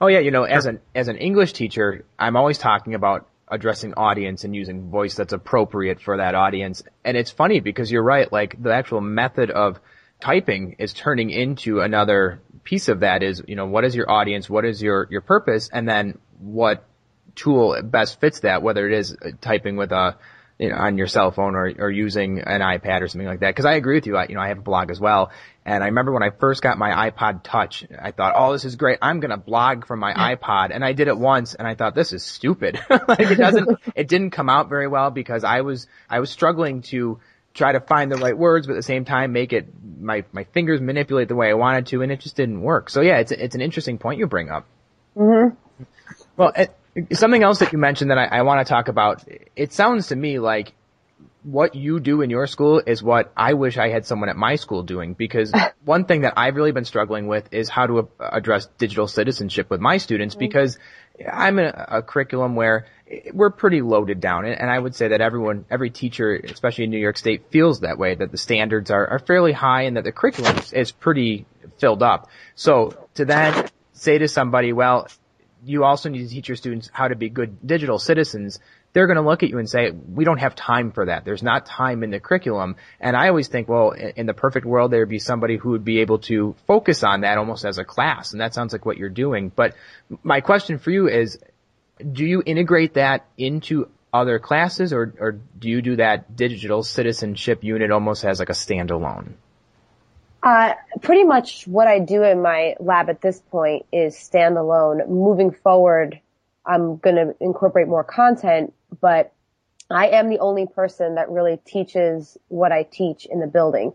Oh 0.00 0.06
yeah, 0.06 0.20
you 0.20 0.30
know, 0.30 0.44
as 0.44 0.66
an 0.66 0.80
as 0.94 1.08
an 1.08 1.16
English 1.16 1.52
teacher, 1.54 2.04
I'm 2.18 2.36
always 2.36 2.58
talking 2.58 2.94
about 2.94 3.28
addressing 3.50 3.94
audience 3.94 4.44
and 4.44 4.54
using 4.54 4.90
voice 4.90 5.14
that's 5.14 5.32
appropriate 5.32 6.00
for 6.00 6.18
that 6.18 6.34
audience. 6.34 6.82
And 7.04 7.16
it's 7.16 7.30
funny 7.30 7.60
because 7.60 7.90
you're 7.90 8.02
right, 8.02 8.30
like 8.30 8.62
the 8.62 8.72
actual 8.72 9.00
method 9.00 9.50
of 9.50 9.80
typing 10.20 10.76
is 10.78 10.92
turning 10.92 11.30
into 11.30 11.80
another 11.80 12.40
piece 12.64 12.88
of 12.88 13.00
that 13.00 13.22
is, 13.22 13.42
you 13.46 13.56
know, 13.56 13.66
what 13.66 13.84
is 13.84 13.94
your 13.94 14.10
audience? 14.10 14.50
What 14.50 14.64
is 14.64 14.82
your, 14.82 15.08
your 15.10 15.20
purpose? 15.20 15.70
And 15.72 15.88
then 15.88 16.18
what 16.38 16.84
tool 17.34 17.80
best 17.82 18.20
fits 18.20 18.40
that, 18.40 18.62
whether 18.62 18.86
it 18.86 18.92
is 18.92 19.16
typing 19.40 19.76
with 19.76 19.92
a, 19.92 20.16
you 20.58 20.70
know, 20.70 20.76
on 20.76 20.98
your 20.98 21.06
cell 21.06 21.30
phone 21.30 21.54
or, 21.54 21.72
or 21.78 21.90
using 21.90 22.40
an 22.40 22.60
iPad 22.60 23.02
or 23.02 23.08
something 23.08 23.28
like 23.28 23.40
that. 23.40 23.54
Cause 23.54 23.64
I 23.64 23.74
agree 23.74 23.96
with 23.96 24.06
you. 24.06 24.16
I, 24.16 24.26
you 24.28 24.34
know, 24.34 24.40
I 24.40 24.48
have 24.48 24.58
a 24.58 24.62
blog 24.62 24.90
as 24.90 24.98
well. 24.98 25.30
And 25.64 25.84
I 25.84 25.86
remember 25.86 26.12
when 26.12 26.22
I 26.22 26.30
first 26.30 26.62
got 26.62 26.78
my 26.78 27.10
iPod 27.10 27.42
touch, 27.44 27.84
I 27.96 28.10
thought, 28.10 28.34
oh, 28.36 28.52
this 28.52 28.64
is 28.64 28.74
great. 28.74 28.98
I'm 29.00 29.20
going 29.20 29.30
to 29.30 29.36
blog 29.36 29.86
from 29.86 30.00
my 30.00 30.12
iPod. 30.12 30.70
And 30.74 30.84
I 30.84 30.94
did 30.94 31.08
it 31.08 31.16
once 31.16 31.54
and 31.54 31.68
I 31.68 31.74
thought, 31.74 31.94
this 31.94 32.12
is 32.12 32.24
stupid. 32.24 32.80
like 32.90 33.20
it 33.20 33.36
doesn't, 33.36 33.78
it 33.94 34.08
didn't 34.08 34.30
come 34.30 34.48
out 34.48 34.68
very 34.68 34.88
well 34.88 35.10
because 35.10 35.44
I 35.44 35.60
was, 35.60 35.86
I 36.10 36.18
was 36.18 36.30
struggling 36.30 36.82
to 36.82 37.20
try 37.54 37.72
to 37.72 37.80
find 37.80 38.10
the 38.10 38.16
right 38.16 38.36
words, 38.36 38.66
but 38.66 38.72
at 38.72 38.76
the 38.76 38.82
same 38.82 39.04
time 39.04 39.32
make 39.32 39.52
it, 39.52 39.68
my, 40.00 40.24
my 40.32 40.44
fingers 40.44 40.80
manipulate 40.80 41.28
the 41.28 41.36
way 41.36 41.50
I 41.50 41.54
wanted 41.54 41.86
to 41.88 42.02
and 42.02 42.10
it 42.10 42.20
just 42.20 42.34
didn't 42.34 42.62
work. 42.62 42.90
So 42.90 43.00
yeah, 43.00 43.18
it's, 43.18 43.30
it's 43.30 43.54
an 43.54 43.60
interesting 43.60 43.98
point 43.98 44.18
you 44.18 44.26
bring 44.26 44.50
up. 44.50 44.66
Mm-hmm. 45.16 45.54
Well, 46.36 46.52
it, 46.56 46.74
Something 47.12 47.42
else 47.42 47.60
that 47.60 47.72
you 47.72 47.78
mentioned 47.78 48.10
that 48.10 48.18
I, 48.18 48.38
I 48.38 48.42
want 48.42 48.66
to 48.66 48.68
talk 48.68 48.88
about. 48.88 49.24
It 49.56 49.72
sounds 49.72 50.08
to 50.08 50.16
me 50.16 50.38
like 50.38 50.72
what 51.42 51.74
you 51.74 52.00
do 52.00 52.20
in 52.20 52.30
your 52.30 52.46
school 52.46 52.82
is 52.84 53.02
what 53.02 53.32
I 53.36 53.54
wish 53.54 53.78
I 53.78 53.88
had 53.88 54.04
someone 54.04 54.28
at 54.28 54.36
my 54.36 54.56
school 54.56 54.82
doing 54.82 55.14
because 55.14 55.52
one 55.84 56.04
thing 56.04 56.22
that 56.22 56.34
I've 56.36 56.56
really 56.56 56.72
been 56.72 56.84
struggling 56.84 57.26
with 57.26 57.52
is 57.52 57.68
how 57.68 57.86
to 57.86 58.08
address 58.20 58.66
digital 58.78 59.06
citizenship 59.06 59.70
with 59.70 59.80
my 59.80 59.98
students 59.98 60.34
mm-hmm. 60.34 60.40
because 60.40 60.78
I'm 61.30 61.58
in 61.58 61.66
a, 61.66 61.86
a, 61.88 62.02
curriculum 62.02 62.54
where 62.54 62.86
we're 63.32 63.50
pretty 63.50 63.80
loaded 63.80 64.20
down 64.20 64.44
and 64.44 64.70
I 64.70 64.78
would 64.78 64.94
say 64.94 65.08
that 65.08 65.20
everyone, 65.20 65.64
every 65.70 65.90
teacher, 65.90 66.34
especially 66.34 66.84
in 66.84 66.90
New 66.90 66.98
York 66.98 67.16
State 67.16 67.50
feels 67.50 67.80
that 67.80 67.98
way, 67.98 68.14
that 68.14 68.30
the 68.30 68.38
standards 68.38 68.90
are, 68.90 69.06
are 69.06 69.18
fairly 69.18 69.52
high 69.52 69.82
and 69.82 69.96
that 69.96 70.04
the 70.04 70.12
curriculum 70.12 70.56
is 70.72 70.92
pretty 70.92 71.46
filled 71.78 72.02
up. 72.02 72.28
So 72.54 73.08
to 73.14 73.24
then 73.24 73.68
say 73.92 74.18
to 74.18 74.28
somebody, 74.28 74.72
well, 74.72 75.08
you 75.64 75.84
also 75.84 76.08
need 76.08 76.22
to 76.22 76.28
teach 76.28 76.48
your 76.48 76.56
students 76.56 76.90
how 76.92 77.08
to 77.08 77.16
be 77.16 77.28
good 77.28 77.66
digital 77.66 77.98
citizens. 77.98 78.58
They're 78.92 79.06
going 79.06 79.16
to 79.16 79.22
look 79.22 79.42
at 79.42 79.50
you 79.50 79.58
and 79.58 79.68
say, 79.68 79.90
we 79.90 80.24
don't 80.24 80.38
have 80.38 80.54
time 80.54 80.92
for 80.92 81.06
that. 81.06 81.24
There's 81.24 81.42
not 81.42 81.66
time 81.66 82.02
in 82.02 82.10
the 82.10 82.20
curriculum. 82.20 82.76
And 83.00 83.16
I 83.16 83.28
always 83.28 83.48
think, 83.48 83.68
well, 83.68 83.90
in 83.90 84.26
the 84.26 84.34
perfect 84.34 84.64
world, 84.64 84.90
there 84.90 85.00
would 85.00 85.08
be 85.08 85.18
somebody 85.18 85.56
who 85.56 85.70
would 85.70 85.84
be 85.84 86.00
able 86.00 86.18
to 86.20 86.54
focus 86.66 87.04
on 87.04 87.20
that 87.22 87.38
almost 87.38 87.64
as 87.64 87.78
a 87.78 87.84
class. 87.84 88.32
And 88.32 88.40
that 88.40 88.54
sounds 88.54 88.72
like 88.72 88.86
what 88.86 88.96
you're 88.96 89.10
doing. 89.10 89.52
But 89.54 89.74
my 90.22 90.40
question 90.40 90.78
for 90.78 90.90
you 90.90 91.08
is, 91.08 91.38
do 92.12 92.24
you 92.24 92.42
integrate 92.44 92.94
that 92.94 93.26
into 93.36 93.88
other 94.12 94.38
classes 94.38 94.92
or, 94.92 95.14
or 95.18 95.32
do 95.58 95.68
you 95.68 95.82
do 95.82 95.96
that 95.96 96.34
digital 96.36 96.82
citizenship 96.82 97.62
unit 97.62 97.90
almost 97.90 98.24
as 98.24 98.38
like 98.38 98.48
a 98.48 98.52
standalone? 98.52 99.34
Uh, 100.42 100.74
pretty 101.02 101.24
much 101.24 101.66
what 101.66 101.88
I 101.88 101.98
do 101.98 102.22
in 102.22 102.42
my 102.42 102.76
lab 102.78 103.10
at 103.10 103.20
this 103.20 103.40
point 103.40 103.86
is 103.92 104.14
standalone. 104.14 105.08
Moving 105.08 105.50
forward, 105.50 106.20
I'm 106.64 106.96
going 106.96 107.16
to 107.16 107.34
incorporate 107.40 107.88
more 107.88 108.04
content, 108.04 108.72
but 109.00 109.32
I 109.90 110.08
am 110.08 110.28
the 110.28 110.38
only 110.38 110.66
person 110.66 111.16
that 111.16 111.30
really 111.30 111.58
teaches 111.64 112.36
what 112.48 112.72
I 112.72 112.84
teach 112.84 113.26
in 113.26 113.40
the 113.40 113.46
building. 113.46 113.94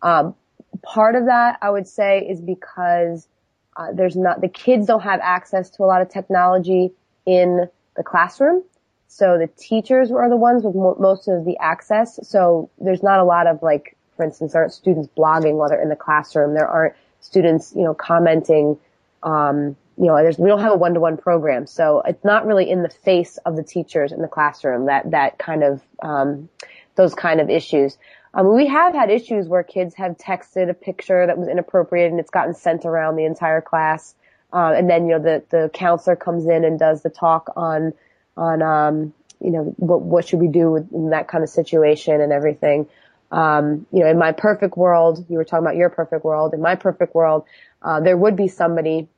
Um, 0.00 0.34
part 0.82 1.14
of 1.14 1.26
that, 1.26 1.58
I 1.60 1.70
would 1.70 1.86
say, 1.86 2.20
is 2.20 2.40
because 2.40 3.28
uh, 3.76 3.92
there's 3.92 4.16
not 4.16 4.40
the 4.40 4.48
kids 4.48 4.86
don't 4.86 5.02
have 5.02 5.20
access 5.22 5.70
to 5.70 5.82
a 5.82 5.86
lot 5.86 6.00
of 6.00 6.10
technology 6.10 6.92
in 7.26 7.68
the 7.96 8.02
classroom. 8.02 8.62
So 9.08 9.36
the 9.36 9.46
teachers 9.46 10.10
are 10.10 10.30
the 10.30 10.36
ones 10.36 10.64
with 10.64 10.74
mo- 10.74 10.96
most 10.98 11.28
of 11.28 11.44
the 11.44 11.58
access. 11.58 12.18
So 12.22 12.70
there's 12.78 13.02
not 13.02 13.18
a 13.20 13.24
lot 13.24 13.46
of 13.46 13.62
like 13.62 13.96
for 14.22 14.26
instance, 14.26 14.52
there 14.52 14.62
aren't 14.62 14.72
students 14.72 15.08
blogging 15.18 15.54
while 15.54 15.68
they're 15.68 15.82
in 15.82 15.88
the 15.88 15.96
classroom. 15.96 16.54
There 16.54 16.68
aren't 16.68 16.94
students, 17.20 17.72
you 17.74 17.82
know, 17.82 17.92
commenting. 17.92 18.78
Um, 19.20 19.76
you 19.98 20.06
know, 20.06 20.14
we 20.38 20.48
don't 20.48 20.60
have 20.60 20.72
a 20.72 20.76
one-to-one 20.76 21.16
program, 21.16 21.66
so 21.66 22.02
it's 22.06 22.24
not 22.24 22.46
really 22.46 22.70
in 22.70 22.84
the 22.84 22.88
face 22.88 23.36
of 23.38 23.56
the 23.56 23.64
teachers 23.64 24.12
in 24.12 24.22
the 24.22 24.28
classroom 24.28 24.86
that 24.86 25.10
that 25.10 25.38
kind 25.38 25.64
of 25.64 25.82
um, 26.00 26.48
those 26.94 27.16
kind 27.16 27.40
of 27.40 27.50
issues. 27.50 27.98
Um, 28.32 28.54
we 28.54 28.68
have 28.68 28.94
had 28.94 29.10
issues 29.10 29.48
where 29.48 29.64
kids 29.64 29.96
have 29.96 30.16
texted 30.16 30.70
a 30.70 30.74
picture 30.74 31.26
that 31.26 31.36
was 31.36 31.48
inappropriate 31.48 32.12
and 32.12 32.20
it's 32.20 32.30
gotten 32.30 32.54
sent 32.54 32.84
around 32.84 33.16
the 33.16 33.24
entire 33.24 33.60
class. 33.60 34.14
Uh, 34.52 34.72
and 34.76 34.88
then, 34.88 35.08
you 35.08 35.18
know, 35.18 35.22
the, 35.22 35.42
the 35.50 35.70
counselor 35.74 36.14
comes 36.14 36.46
in 36.46 36.64
and 36.64 36.78
does 36.78 37.02
the 37.02 37.10
talk 37.10 37.50
on, 37.56 37.92
on, 38.36 38.62
um, 38.62 39.12
you 39.40 39.50
know, 39.50 39.74
what, 39.76 40.00
what 40.00 40.28
should 40.28 40.40
we 40.40 40.48
do 40.48 40.76
in 40.76 41.10
that 41.10 41.26
kind 41.26 41.42
of 41.42 41.50
situation 41.50 42.20
and 42.20 42.32
everything. 42.32 42.86
Um, 43.32 43.86
you 43.90 44.00
know, 44.00 44.10
in 44.10 44.18
my 44.18 44.32
perfect 44.32 44.76
world, 44.76 45.24
you 45.28 45.38
were 45.38 45.44
talking 45.44 45.64
about 45.64 45.76
your 45.76 45.88
perfect 45.88 46.22
world. 46.22 46.52
In 46.52 46.60
my 46.60 46.76
perfect 46.76 47.14
world, 47.14 47.44
uh, 47.80 48.00
there 48.00 48.16
would 48.16 48.36
be 48.36 48.46
somebody 48.46 49.08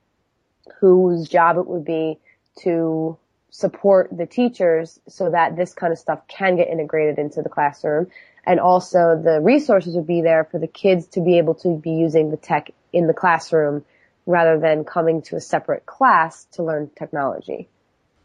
whose 0.81 1.29
job 1.29 1.59
it 1.59 1.67
would 1.67 1.85
be 1.85 2.19
to 2.61 3.19
support 3.51 4.09
the 4.17 4.25
teachers 4.25 5.01
so 5.09 5.31
that 5.31 5.57
this 5.57 5.75
kind 5.75 5.93
of 5.93 5.99
stuff 5.99 6.27
can 6.29 6.57
get 6.57 6.69
integrated 6.69 7.19
into 7.19 7.43
the 7.43 7.49
classroom. 7.49 8.07
And 8.47 8.61
also 8.61 9.21
the 9.23 9.41
resources 9.41 9.97
would 9.97 10.07
be 10.07 10.23
there 10.23 10.45
for 10.45 10.59
the 10.59 10.67
kids 10.69 11.09
to 11.09 11.21
be 11.21 11.39
able 11.39 11.55
to 11.57 11.77
be 11.77 11.91
using 11.91 12.31
the 12.31 12.37
tech 12.37 12.71
in 12.93 13.07
the 13.09 13.15
classroom 13.15 13.85
rather 14.27 14.59
than 14.61 14.85
coming 14.85 15.23
to 15.23 15.37
a 15.37 15.41
separate 15.41 15.87
class 15.87 16.45
to 16.53 16.63
learn 16.63 16.91
technology. 16.97 17.69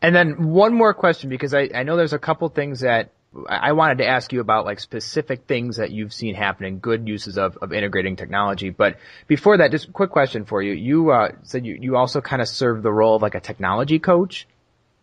And 0.02 0.16
then 0.16 0.50
one 0.50 0.74
more 0.74 0.94
question 0.94 1.30
because 1.30 1.54
I, 1.54 1.70
I 1.74 1.84
know 1.84 1.98
there's 1.98 2.14
a 2.14 2.20
couple 2.20 2.48
things 2.50 2.82
that 2.82 3.12
I 3.48 3.74
wanted 3.74 4.00
to 4.00 4.08
ask 4.08 4.34
you 4.34 4.42
about 4.42 4.66
like 4.66 4.80
specific 4.80 5.46
things 5.46 5.78
that 5.78 5.92
you've 5.92 6.14
seen 6.14 6.34
happening, 6.34 6.80
good 6.80 7.08
uses 7.08 7.38
of, 7.38 7.58
of 7.58 7.72
integrating 7.72 8.16
technology. 8.16 8.72
But 8.72 8.98
before 9.28 9.58
that, 9.58 9.70
just 9.70 9.90
a 9.90 9.92
quick 9.92 10.10
question 10.10 10.46
for 10.46 10.64
you. 10.64 10.74
You 10.74 11.12
uh, 11.12 11.32
said 11.44 11.64
you, 11.64 11.78
you 11.80 11.96
also 11.96 12.22
kind 12.22 12.42
of 12.42 12.48
serve 12.48 12.82
the 12.82 12.92
role 12.92 13.16
of 13.16 13.22
like 13.22 13.36
a 13.36 13.40
technology 13.40 14.00
coach. 14.00 14.48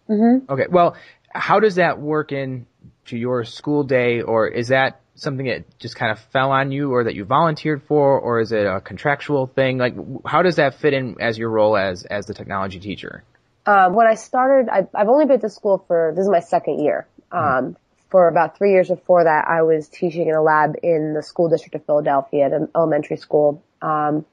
Mm-hmm. 0.08 0.50
Okay. 0.52 0.66
Well, 0.68 0.96
how 1.28 1.60
does 1.60 1.76
that 1.76 2.00
work 2.00 2.32
in 2.32 2.66
to 3.06 3.16
your 3.16 3.44
school 3.44 3.84
day, 3.84 4.22
or 4.22 4.48
is 4.48 4.68
that 4.68 5.00
something 5.14 5.46
that 5.46 5.78
just 5.78 5.94
kind 5.94 6.10
of 6.10 6.18
fell 6.18 6.50
on 6.50 6.72
you, 6.72 6.92
or 6.92 7.04
that 7.04 7.14
you 7.14 7.24
volunteered 7.24 7.82
for, 7.84 8.18
or 8.18 8.40
is 8.40 8.50
it 8.50 8.66
a 8.66 8.80
contractual 8.80 9.46
thing? 9.46 9.78
Like, 9.78 9.94
how 10.24 10.42
does 10.42 10.56
that 10.56 10.74
fit 10.74 10.94
in 10.94 11.20
as 11.20 11.38
your 11.38 11.50
role 11.50 11.76
as 11.76 12.04
as 12.04 12.26
the 12.26 12.34
technology 12.34 12.80
teacher? 12.80 13.22
Um, 13.66 13.94
when 13.94 14.06
I 14.06 14.14
started, 14.14 14.68
I, 14.68 14.86
I've 14.94 15.08
only 15.08 15.26
been 15.26 15.40
to 15.40 15.50
school 15.50 15.84
for 15.86 16.12
this 16.16 16.22
is 16.22 16.28
my 16.28 16.40
second 16.40 16.80
year. 16.82 17.06
Um, 17.32 17.76
for 18.16 18.28
about 18.28 18.56
three 18.56 18.70
years 18.70 18.88
before 18.88 19.24
that, 19.24 19.46
I 19.46 19.60
was 19.60 19.90
teaching 19.90 20.28
in 20.28 20.34
a 20.34 20.40
lab 20.40 20.76
in 20.82 21.12
the 21.12 21.22
school 21.22 21.50
district 21.50 21.74
of 21.74 21.84
Philadelphia 21.84 22.46
at 22.46 22.52
an 22.54 22.68
elementary 22.74 23.18
school. 23.18 23.62
Um, 23.82 24.24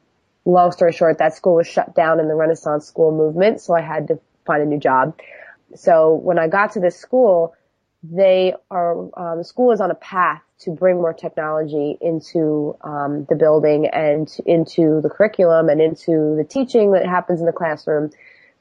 long 0.45 0.71
story 0.71 0.93
short, 0.93 1.17
that 1.17 1.35
school 1.35 1.55
was 1.55 1.67
shut 1.67 1.93
down 1.93 2.21
in 2.21 2.29
the 2.29 2.33
Renaissance 2.33 2.87
school 2.87 3.11
movement, 3.11 3.59
so 3.59 3.75
I 3.75 3.81
had 3.81 4.07
to 4.07 4.21
find 4.45 4.63
a 4.63 4.65
new 4.65 4.79
job. 4.79 5.19
So 5.75 6.13
when 6.13 6.39
I 6.39 6.47
got 6.47 6.71
to 6.75 6.79
this 6.79 6.95
school, 6.95 7.55
they 8.01 8.53
are 8.71 8.99
um, 9.19 9.39
the 9.39 9.43
school 9.43 9.73
is 9.73 9.81
on 9.81 9.91
a 9.91 9.95
path 9.95 10.41
to 10.59 10.71
bring 10.71 10.95
more 10.95 11.13
technology 11.13 11.97
into 11.99 12.77
um, 12.85 13.25
the 13.27 13.35
building 13.35 13.87
and 13.87 14.33
into 14.45 15.01
the 15.01 15.09
curriculum 15.09 15.67
and 15.67 15.81
into 15.81 16.37
the 16.37 16.45
teaching 16.49 16.93
that 16.93 17.05
happens 17.05 17.41
in 17.41 17.45
the 17.45 17.51
classroom. 17.51 18.11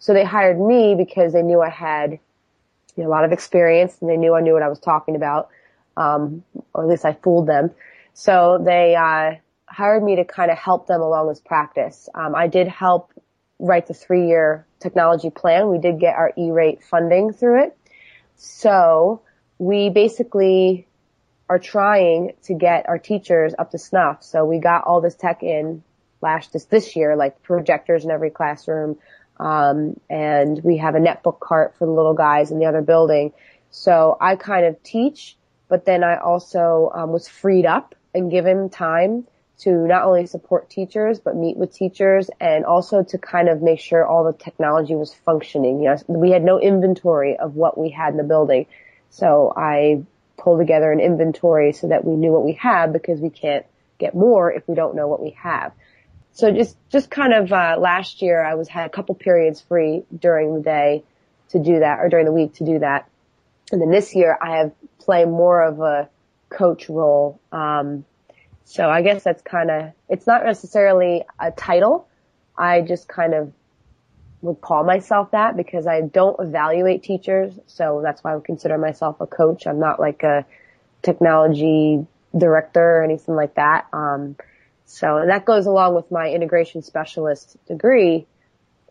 So 0.01 0.15
they 0.15 0.25
hired 0.25 0.59
me 0.59 0.97
because 0.97 1.33
they 1.33 1.43
knew 1.43 1.61
I 1.61 1.71
had 1.71 2.19
you 2.97 3.03
know, 3.03 3.09
a 3.09 3.11
lot 3.11 3.25
of 3.25 3.33
experience 3.33 3.97
and 4.01 4.11
they 4.11 4.17
knew 4.17 4.35
I 4.35 4.41
knew 4.41 4.53
what 4.53 4.63
I 4.63 4.69
was 4.69 4.81
talking 4.81 5.17
about, 5.17 5.49
um, 5.97 6.45
or 6.75 6.85
at 6.85 6.89
least 6.89 7.05
I 7.05 7.15
fooled 7.15 7.47
them. 7.47 7.71
So 8.15 8.61
they 8.63 8.95
uh, 8.95 9.37
hired 9.67 10.03
me 10.03 10.17
to 10.17 10.25
kind 10.25 10.51
of 10.51 10.59
help 10.59 10.87
them 10.87 11.01
along 11.01 11.29
this 11.29 11.41
practice. 11.41 12.09
Um, 12.15 12.35
I 12.35 12.47
did 12.49 12.69
help 12.69 13.13
write 13.59 13.87
the 13.87 13.95
three-year 13.95 14.67
technology 14.81 15.31
plan. 15.31 15.71
We 15.71 15.79
did 15.79 15.99
get 16.01 16.17
our 16.17 16.33
E-rate 16.37 16.83
funding 16.83 17.33
through 17.33 17.65
it. 17.65 17.79
So 18.37 19.23
we 19.59 19.89
basically 19.89 20.87
are 21.49 21.59
trying 21.59 22.33
to 22.45 22.55
get 22.55 22.89
our 22.89 22.99
teachers 22.99 23.55
up 23.59 23.71
to 23.71 23.79
snuff. 23.79 24.23
So 24.25 24.45
we 24.45 24.59
got 24.59 24.85
all 24.85 25.01
this 25.01 25.15
tech 25.15 25.43
in 25.43 25.83
last 26.21 26.53
this 26.53 26.65
this 26.65 26.97
year, 26.97 27.17
like 27.17 27.43
projectors 27.43 28.05
in 28.05 28.11
every 28.11 28.31
classroom, 28.31 28.99
um, 29.43 29.99
and 30.09 30.63
we 30.63 30.77
have 30.77 30.95
a 30.95 31.01
netbook 31.01 31.41
cart 31.41 31.75
for 31.77 31.85
the 31.85 31.91
little 31.93 32.15
guys 32.15 32.53
in 32.53 32.61
the 32.61 32.67
other 32.67 32.81
building. 32.81 33.33
So 33.73 34.17
I 34.21 34.37
kind 34.37 34.65
of 34.67 34.81
teach, 34.85 35.37
but 35.69 35.85
then 35.85 36.05
I 36.05 36.17
also 36.19 36.93
um, 36.95 37.11
was 37.11 37.27
freed 37.27 37.67
up 37.67 37.97
and 38.15 38.31
given 38.31 38.71
time 38.71 39.27
to 39.59 39.71
not 39.73 40.05
only 40.05 40.27
support 40.27 40.71
teachers 40.71 41.19
but 41.19 41.35
meet 41.35 41.57
with 41.57 41.75
teachers 41.75 42.31
and 42.41 42.65
also 42.65 43.03
to 43.03 43.19
kind 43.19 43.49
of 43.49 43.63
make 43.63 43.81
sure 43.81 44.07
all 44.07 44.25
the 44.25 44.33
technology 44.33 44.95
was 44.95 45.13
functioning. 45.13 45.83
You 45.83 45.91
know, 45.91 45.97
we 46.07 46.31
had 46.31 46.45
no 46.45 46.61
inventory 46.61 47.37
of 47.37 47.57
what 47.57 47.77
we 47.77 47.91
had 47.91 48.13
in 48.13 48.19
the 48.19 48.25
building, 48.25 48.67
so 49.11 49.53
I 49.57 50.05
pulled 50.37 50.61
together 50.61 50.93
an 50.93 51.01
inventory 51.01 51.73
so 51.73 51.89
that 51.89 52.05
we 52.05 52.15
knew 52.15 52.31
what 52.31 52.45
we 52.45 52.53
had 52.53 52.93
because 52.93 53.21
we 53.21 53.31
can't 53.31 53.67
get 53.99 54.15
more 54.15 54.53
if 54.53 54.67
we 54.69 54.77
don't 54.77 54.95
know 54.95 55.09
what 55.09 55.21
we 55.21 55.31
have. 55.31 55.73
So 56.35 56.51
just, 56.51 56.77
just 56.91 57.11
kind 57.11 57.35
of, 57.35 57.53
uh, 57.53 57.77
last 57.79 58.23
year 58.23 58.43
I 58.43 58.55
was, 58.55 58.69
had 58.69 58.87
a 58.87 58.89
couple 58.89 59.15
periods 59.15 59.61
free 59.61 60.03
during 60.19 60.55
the 60.55 60.63
day 60.63 61.05
to 61.51 61.59
do 61.59 61.81
that 61.81 61.99
or 62.01 62.09
during 62.09 62.25
the 62.25 62.33
week 62.33 62.55
to 62.55 62.65
do 62.65 62.79
that. 62.79 63.09
And 63.71 63.81
then 63.81 63.91
this 63.91 64.15
year 64.15 64.39
I 64.41 64.59
have 64.59 64.73
played 64.99 65.29
more 65.29 65.63
of 65.63 65.81
a 65.81 66.09
coach 66.49 66.89
role. 66.89 67.39
Um, 67.51 68.05
so 68.65 68.89
I 68.89 69.03
guess 69.03 69.23
that's 69.23 69.43
kind 69.43 69.71
of, 69.71 69.93
it's 70.09 70.27
not 70.27 70.45
necessarily 70.45 71.25
a 71.39 71.51
title. 71.51 72.09
I 72.57 72.81
just 72.81 73.09
kind 73.09 73.35
of 73.35 73.53
would 74.41 74.61
call 74.61 74.85
myself 74.85 75.31
that 75.33 75.57
because 75.57 75.87
I 75.87 76.01
don't 76.01 76.39
evaluate 76.41 77.03
teachers. 77.03 77.53
So 77.67 78.01
that's 78.03 78.25
why 78.25 78.33
I 78.33 78.35
would 78.37 78.45
consider 78.45 78.79
myself 78.79 79.21
a 79.21 79.27
coach. 79.27 79.67
I'm 79.67 79.79
not 79.79 80.01
like 80.01 80.23
a 80.23 80.47
technology 81.03 82.07
director 82.37 82.99
or 82.99 83.03
anything 83.05 83.35
like 83.35 83.55
that. 83.55 83.87
Um, 83.93 84.37
so 84.87 85.25
that 85.27 85.45
goes 85.45 85.67
along 85.67 85.95
with 85.95 86.11
my 86.11 86.29
integration 86.31 86.83
specialist 86.83 87.57
degree. 87.67 88.27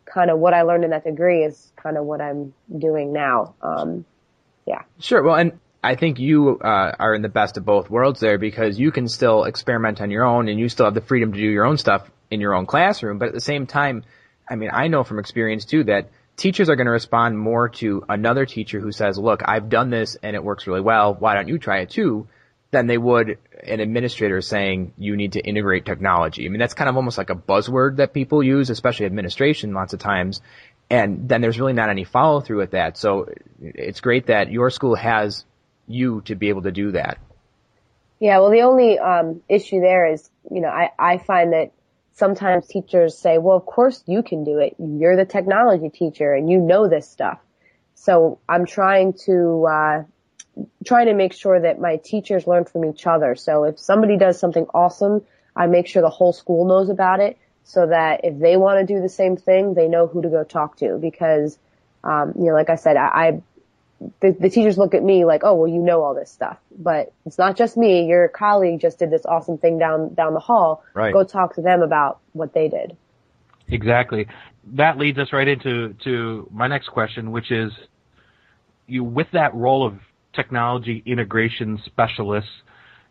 Kind 0.06 0.30
of 0.30 0.40
what 0.40 0.54
I 0.54 0.64
learned 0.64 0.84
in 0.84 0.90
that 0.90 1.04
degree 1.04 1.44
is 1.44 1.72
kind 1.76 1.98
of 1.98 2.06
what 2.06 2.22
I'm 2.22 2.54
doing 2.76 3.14
now. 3.14 3.56
Um, 3.62 4.06
yeah. 4.66 4.82
Sure. 5.00 5.24
Well, 5.24 5.36
and 5.36 5.60
I 5.84 5.96
think 5.96 6.20
you 6.20 6.60
uh, 6.60 6.96
are 7.00 7.16
in 7.16 7.22
the 7.22 7.30
best 7.30 7.58
of 7.58 7.66
both 7.66 7.90
worlds 7.90 8.20
there 8.20 8.38
because 8.38 8.80
you 8.80 8.92
can 8.92 9.08
still 9.08 9.46
experiment 9.46 10.02
on 10.02 10.12
your 10.12 10.26
own 10.26 10.48
and 10.48 10.60
you 10.60 10.70
still 10.70 10.86
have 10.86 10.94
the 10.94 11.02
freedom 11.02 11.34
to 11.34 11.40
do 11.40 11.48
your 11.48 11.66
own 11.66 11.78
stuff 11.78 12.10
in 12.30 12.40
your 12.40 12.54
own 12.54 12.66
classroom. 12.66 13.18
But 13.18 13.30
at 13.30 13.34
the 13.34 13.42
same 13.42 13.66
time, 13.66 14.04
I 14.50 14.56
mean, 14.56 14.70
I 14.72 14.88
know 14.88 15.04
from 15.04 15.20
experience 15.20 15.66
too 15.66 15.86
that 15.86 16.10
teachers 16.38 16.70
are 16.70 16.76
going 16.76 16.86
to 16.86 16.92
respond 16.92 17.38
more 17.38 17.70
to 17.70 18.04
another 18.08 18.46
teacher 18.46 18.80
who 18.80 18.92
says, 18.92 19.18
look, 19.18 19.42
I've 19.46 19.70
done 19.70 19.90
this 19.90 20.18
and 20.22 20.36
it 20.36 20.44
works 20.44 20.68
really 20.68 20.82
well. 20.82 21.16
Why 21.16 21.36
don't 21.36 21.48
you 21.48 21.58
try 21.58 21.80
it 21.80 21.90
too? 21.90 22.28
Than 22.72 22.88
they 22.88 22.98
would 22.98 23.38
an 23.64 23.80
administrator 23.80 24.42
saying 24.42 24.94
you 24.98 25.16
need 25.16 25.34
to 25.34 25.40
integrate 25.40 25.86
technology. 25.86 26.46
I 26.46 26.50
mean, 26.50 26.60
that's 26.60 26.74
kind 26.74 26.90
of 26.90 26.96
almost 26.96 27.18
like 27.18 27.30
a 27.30 27.36
buzzword 27.36 27.98
that 27.98 28.14
people 28.14 28.42
use, 28.42 28.70
especially 28.70 29.06
administration 29.06 29.74
lots 29.74 29.94
of 29.94 30.00
times. 30.00 30.42
And 30.90 31.30
then 31.30 31.42
there's 31.42 31.60
really 31.60 31.74
not 31.74 31.90
any 31.90 32.06
follow 32.06 32.42
through 32.42 32.60
with 32.60 32.72
that. 32.72 32.98
So 32.98 33.30
it's 33.62 34.02
great 34.02 34.28
that 34.28 34.52
your 34.52 34.70
school 34.70 34.96
has 34.96 35.46
you 35.88 36.22
to 36.22 36.36
be 36.36 36.50
able 36.50 36.64
to 36.64 36.72
do 36.72 36.92
that. 36.94 37.18
Yeah, 38.20 38.40
well, 38.40 38.52
the 38.52 38.62
only 38.62 39.00
um, 39.00 39.42
issue 39.50 39.80
there 39.80 40.12
is, 40.12 40.30
you 40.50 40.62
know, 40.62 40.70
I, 40.70 40.92
I 40.98 41.18
find 41.18 41.54
that 41.54 41.72
sometimes 42.14 42.68
teachers 42.68 43.18
say, 43.18 43.38
well, 43.38 43.58
of 43.58 43.66
course 43.66 44.04
you 44.06 44.22
can 44.22 44.44
do 44.44 44.60
it. 44.60 44.76
You're 44.80 45.16
the 45.16 45.26
technology 45.26 45.90
teacher 45.90 46.34
and 46.34 46.50
you 46.50 46.60
know 46.60 46.88
this 46.88 47.10
stuff. 47.10 47.40
So 47.96 48.40
I'm 48.48 48.66
trying 48.66 49.14
to, 49.26 49.66
uh, 49.66 50.04
trying 50.86 51.08
to 51.08 51.14
make 51.14 51.34
sure 51.34 51.60
that 51.60 51.80
my 51.80 51.98
teachers 51.98 52.48
learn 52.48 52.66
from 52.66 52.86
each 52.86 53.08
other. 53.08 53.36
So 53.36 53.64
if 53.64 53.80
somebody 53.80 54.18
does 54.18 54.40
something 54.40 54.66
awesome, 54.74 55.22
I 55.56 55.68
make 55.68 55.88
sure 55.88 56.02
the 56.02 56.10
whole 56.10 56.34
school 56.34 56.66
knows 56.66 56.90
about 56.90 57.20
it 57.20 57.38
so 57.64 57.88
that 57.88 58.22
if 58.24 58.40
they 58.40 58.58
want 58.58 58.86
to 58.86 58.94
do 58.94 59.02
the 59.02 59.10
same 59.10 59.38
thing, 59.38 59.74
they 59.74 59.88
know 59.88 60.08
who 60.08 60.22
to 60.22 60.30
go 60.30 60.44
talk 60.44 60.78
to 60.78 60.98
because, 60.98 61.58
um, 62.04 62.34
you 62.36 62.46
know, 62.46 62.54
like 62.54 62.70
I 62.70 62.76
said, 62.76 62.98
I, 62.98 63.08
I 63.08 63.42
the, 64.20 64.32
the 64.32 64.50
teachers 64.50 64.78
look 64.78 64.94
at 64.94 65.04
me 65.04 65.26
like, 65.26 65.42
oh, 65.44 65.54
well, 65.54 65.68
you 65.68 65.80
know 65.80 66.02
all 66.04 66.16
this 66.16 66.32
stuff, 66.32 66.58
but 66.76 67.14
it's 67.26 67.38
not 67.38 67.56
just 67.56 67.78
me. 67.78 68.08
Your 68.08 68.28
colleague 68.28 68.80
just 68.82 68.98
did 68.98 69.12
this 69.12 69.26
awesome 69.26 69.58
thing 69.58 69.78
down, 69.78 70.16
down 70.16 70.34
the 70.34 70.40
hall. 70.40 70.84
Right. 70.94 71.14
Go 71.14 71.24
talk 71.24 71.56
to 71.56 71.62
them 71.62 71.84
about 71.84 72.20
what 72.34 72.54
they 72.54 72.68
did. 72.68 72.98
Exactly. 73.68 74.28
That 74.74 74.98
leads 74.98 75.20
us 75.20 75.32
right 75.32 75.48
into 75.48 75.94
to 76.04 76.50
my 76.52 76.68
next 76.68 76.90
question, 76.90 77.32
which 77.32 77.52
is 77.52 77.72
you 78.88 79.04
with 79.04 79.28
that 79.34 79.54
role 79.54 79.86
of 79.86 80.00
technology 80.34 81.04
integration 81.06 81.82
specialists, 81.86 82.52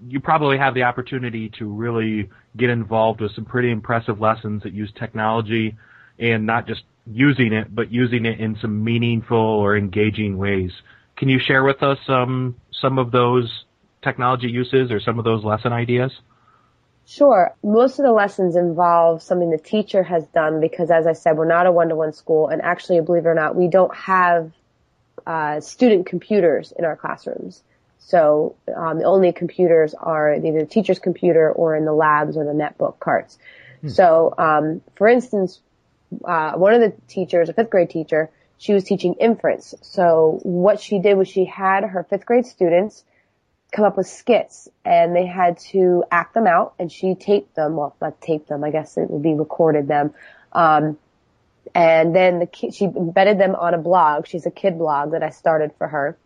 you 0.07 0.21
probably 0.21 0.59
have 0.59 0.75
the 0.75 0.85
opportunity 0.85 1.51
to 1.59 1.67
really 1.67 2.31
get 2.57 2.71
involved 2.71 3.21
with 3.21 3.33
some 3.35 3.45
pretty 3.45 3.71
impressive 3.71 4.21
lessons 4.21 4.63
that 4.63 4.73
use 4.73 4.91
technology 4.99 5.77
and 6.19 6.47
not 6.47 6.67
just 6.67 6.83
using 7.07 7.53
it, 7.53 7.75
but 7.75 7.93
using 7.93 8.25
it 8.25 8.41
in 8.41 8.57
some 8.61 8.83
meaningful 8.83 9.37
or 9.37 9.77
engaging 9.77 10.39
ways. 10.39 10.71
Can 11.17 11.29
you 11.29 11.39
share 11.39 11.65
with 11.65 11.83
us 11.83 11.99
um, 12.09 12.57
some 12.73 12.99
of 12.99 13.11
those 13.11 13.65
technology 14.03 14.49
uses 14.49 14.91
or 14.91 15.01
some 15.01 15.19
of 15.19 15.25
those 15.25 15.45
lesson 15.45 15.73
ideas? 15.73 16.13
Sure. 17.07 17.55
Most 17.63 17.99
of 17.99 18.05
the 18.05 18.13
lessons 18.13 18.57
involve 18.57 19.23
something 19.23 19.51
the 19.51 19.59
teacher 19.59 20.03
has 20.03 20.25
done 20.29 20.61
because 20.61 20.91
as 20.91 21.07
I 21.07 21.13
said, 21.13 21.37
we're 21.37 21.45
not 21.45 21.67
a 21.67 21.73
one-to-one 21.73 22.13
school 22.13 22.49
and 22.49 22.63
actually, 22.63 23.01
believe 23.01 23.27
it 23.27 23.29
or 23.29 23.35
not, 23.35 23.57
we 23.57 23.69
don't 23.69 23.95
have 23.95 24.53
uh, 25.27 25.61
student 25.61 26.07
computers 26.07 26.73
in 26.77 26.85
our 26.85 26.97
classrooms. 26.97 27.63
So 27.99 28.57
um, 28.75 28.99
the 28.99 29.05
only 29.05 29.33
computers 29.33 29.95
are 29.95 30.35
either 30.35 30.61
the 30.61 30.67
teacher's 30.67 30.99
computer 30.99 31.53
or 31.53 31.77
in 31.77 31.85
the 31.85 31.93
labs 31.93 32.37
or 32.37 32.45
the 32.45 32.53
netbook 32.53 32.99
carts. 32.99 33.39
Hmm. 33.83 33.89
So, 33.89 34.35
um, 34.37 34.81
for 34.97 35.07
instance, 35.07 35.61
uh, 36.25 36.53
one 36.53 36.75
of 36.75 36.81
the 36.81 36.93
teachers, 37.09 37.49
a 37.49 37.53
fifth 37.53 37.71
grade 37.71 37.91
teacher, 37.91 38.31
she 38.59 38.73
was 38.73 38.85
teaching 38.85 39.15
inference. 39.15 39.75
So 39.83 40.41
what 40.43 40.81
she 40.81 40.99
did 40.99 41.17
was 41.17 41.29
she 41.29 41.45
had 41.45 41.85
her 41.85 42.05
fifth 42.05 42.27
grade 42.27 42.47
students 42.47 43.05
come 43.73 43.85
up 43.85 43.97
with 43.97 44.07
skits 44.07 44.69
and 44.85 45.15
they 45.15 45.27
had 45.27 45.59
to 45.59 46.05
act 46.11 46.35
them 46.35 46.47
out 46.47 46.75
and 46.79 46.91
she 46.91 47.15
taped 47.15 47.55
them, 47.55 47.77
well, 47.77 47.95
not 48.01 48.21
taped 48.21 48.49
them, 48.49 48.65
I 48.65 48.71
guess 48.71 48.97
it 48.97 49.09
would 49.09 49.23
be 49.23 49.35
recorded 49.35 49.89
them. 49.89 50.13
Um, 50.53 50.99
and 51.75 52.15
then 52.15 52.39
the 52.39 52.47
kid, 52.47 52.75
she 52.75 52.87
embedded 52.87 53.39
them 53.39 53.55
on 53.55 53.75
a 53.75 53.79
blog. 53.79 54.27
She's 54.27 54.47
a 54.47 54.51
kid 54.51 54.79
blog 54.79 55.13
that 55.13 55.23
I 55.23 55.31
started 55.31 55.73
for 55.79 55.87
her. 55.89 56.19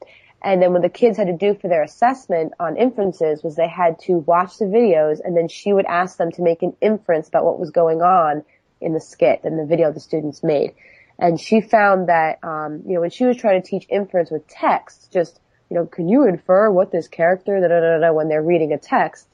And 0.42 0.60
then 0.60 0.72
what 0.72 0.82
the 0.82 0.90
kids 0.90 1.16
had 1.16 1.28
to 1.28 1.36
do 1.36 1.54
for 1.54 1.68
their 1.68 1.82
assessment 1.82 2.52
on 2.60 2.76
inferences 2.76 3.42
was 3.42 3.56
they 3.56 3.68
had 3.68 3.98
to 4.00 4.18
watch 4.18 4.58
the 4.58 4.66
videos 4.66 5.20
and 5.24 5.34
then 5.34 5.48
she 5.48 5.72
would 5.72 5.86
ask 5.86 6.18
them 6.18 6.30
to 6.32 6.42
make 6.42 6.62
an 6.62 6.76
inference 6.82 7.28
about 7.28 7.44
what 7.44 7.58
was 7.58 7.70
going 7.70 8.02
on 8.02 8.44
in 8.80 8.92
the 8.92 9.00
skit 9.00 9.40
and 9.44 9.58
the 9.58 9.64
video 9.64 9.90
the 9.90 10.00
students 10.00 10.42
made. 10.42 10.74
And 11.18 11.40
she 11.40 11.62
found 11.62 12.08
that, 12.08 12.40
um, 12.42 12.82
you 12.86 12.94
know, 12.94 13.00
when 13.00 13.10
she 13.10 13.24
was 13.24 13.36
trying 13.36 13.62
to 13.62 13.66
teach 13.66 13.86
inference 13.88 14.30
with 14.30 14.46
text, 14.46 15.10
just, 15.12 15.40
you 15.70 15.76
know, 15.76 15.86
can 15.86 16.08
you 16.08 16.26
infer 16.26 16.70
what 16.70 16.92
this 16.92 17.08
character, 17.08 17.58
da 17.60 17.68
da 17.68 17.80
da 17.80 17.98
da, 17.98 18.12
when 18.12 18.28
they're 18.28 18.42
reading 18.42 18.72
a 18.72 18.78
text, 18.78 19.26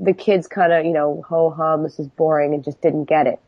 the 0.00 0.14
kids 0.14 0.46
kind 0.46 0.72
of, 0.72 0.86
you 0.86 0.92
know, 0.92 1.22
ho 1.28 1.50
hum, 1.50 1.82
this 1.82 1.98
is 1.98 2.08
boring 2.08 2.54
and 2.54 2.64
just 2.64 2.80
didn't 2.80 3.04
get 3.04 3.26
it. 3.26 3.40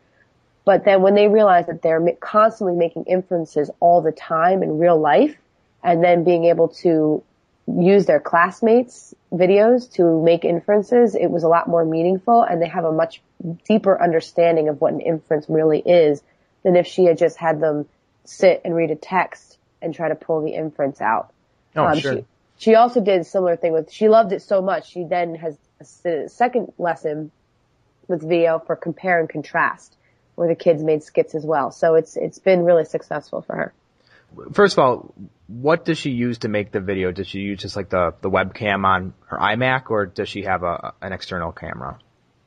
But 0.64 0.84
then 0.84 1.02
when 1.02 1.14
they 1.14 1.28
realized 1.28 1.68
that 1.68 1.82
they're 1.82 2.00
constantly 2.20 2.76
making 2.76 3.04
inferences 3.04 3.70
all 3.80 4.02
the 4.02 4.12
time 4.12 4.62
in 4.62 4.78
real 4.78 4.98
life 4.98 5.36
and 5.82 6.04
then 6.04 6.24
being 6.24 6.44
able 6.44 6.68
to 6.68 7.22
use 7.66 8.06
their 8.06 8.20
classmates 8.20 9.14
videos 9.32 9.90
to 9.92 10.22
make 10.22 10.44
inferences, 10.44 11.14
it 11.14 11.28
was 11.30 11.44
a 11.44 11.48
lot 11.48 11.68
more 11.68 11.84
meaningful 11.84 12.42
and 12.42 12.60
they 12.60 12.68
have 12.68 12.84
a 12.84 12.92
much 12.92 13.22
deeper 13.66 14.00
understanding 14.00 14.68
of 14.68 14.80
what 14.80 14.92
an 14.92 15.00
inference 15.00 15.46
really 15.48 15.80
is 15.80 16.22
than 16.62 16.76
if 16.76 16.86
she 16.86 17.04
had 17.04 17.16
just 17.16 17.36
had 17.36 17.60
them 17.60 17.86
sit 18.24 18.60
and 18.64 18.74
read 18.74 18.90
a 18.90 18.96
text 18.96 19.56
and 19.80 19.94
try 19.94 20.08
to 20.08 20.14
pull 20.14 20.42
the 20.42 20.50
inference 20.50 21.00
out. 21.00 21.32
Oh, 21.74 21.86
um, 21.86 21.98
sure. 21.98 22.16
She, 22.16 22.24
she 22.58 22.74
also 22.74 23.00
did 23.00 23.20
a 23.22 23.24
similar 23.24 23.56
thing 23.56 23.72
with, 23.72 23.90
she 23.90 24.08
loved 24.08 24.32
it 24.32 24.42
so 24.42 24.60
much, 24.60 24.90
she 24.90 25.04
then 25.04 25.36
has 25.36 25.56
a 26.04 26.28
second 26.28 26.72
lesson 26.76 27.30
with 28.08 28.28
video 28.28 28.58
for 28.58 28.76
compare 28.76 29.18
and 29.18 29.28
contrast 29.28 29.96
where 30.40 30.48
the 30.48 30.54
kids 30.54 30.82
made 30.82 31.02
skits 31.02 31.34
as 31.34 31.44
well. 31.44 31.70
So 31.70 31.96
it's, 31.96 32.16
it's 32.16 32.38
been 32.38 32.64
really 32.64 32.86
successful 32.86 33.42
for 33.42 33.54
her. 33.54 33.74
First 34.54 34.78
of 34.78 34.78
all, 34.78 35.14
what 35.48 35.84
does 35.84 35.98
she 35.98 36.12
use 36.12 36.38
to 36.38 36.48
make 36.48 36.72
the 36.72 36.80
video? 36.80 37.12
Does 37.12 37.26
she 37.26 37.40
use 37.40 37.60
just 37.60 37.76
like 37.76 37.90
the, 37.90 38.14
the 38.22 38.30
webcam 38.30 38.86
on 38.86 39.12
her 39.26 39.36
iMac 39.36 39.90
or 39.90 40.06
does 40.06 40.30
she 40.30 40.44
have 40.44 40.62
a, 40.62 40.94
an 41.02 41.12
external 41.12 41.52
camera? 41.52 41.98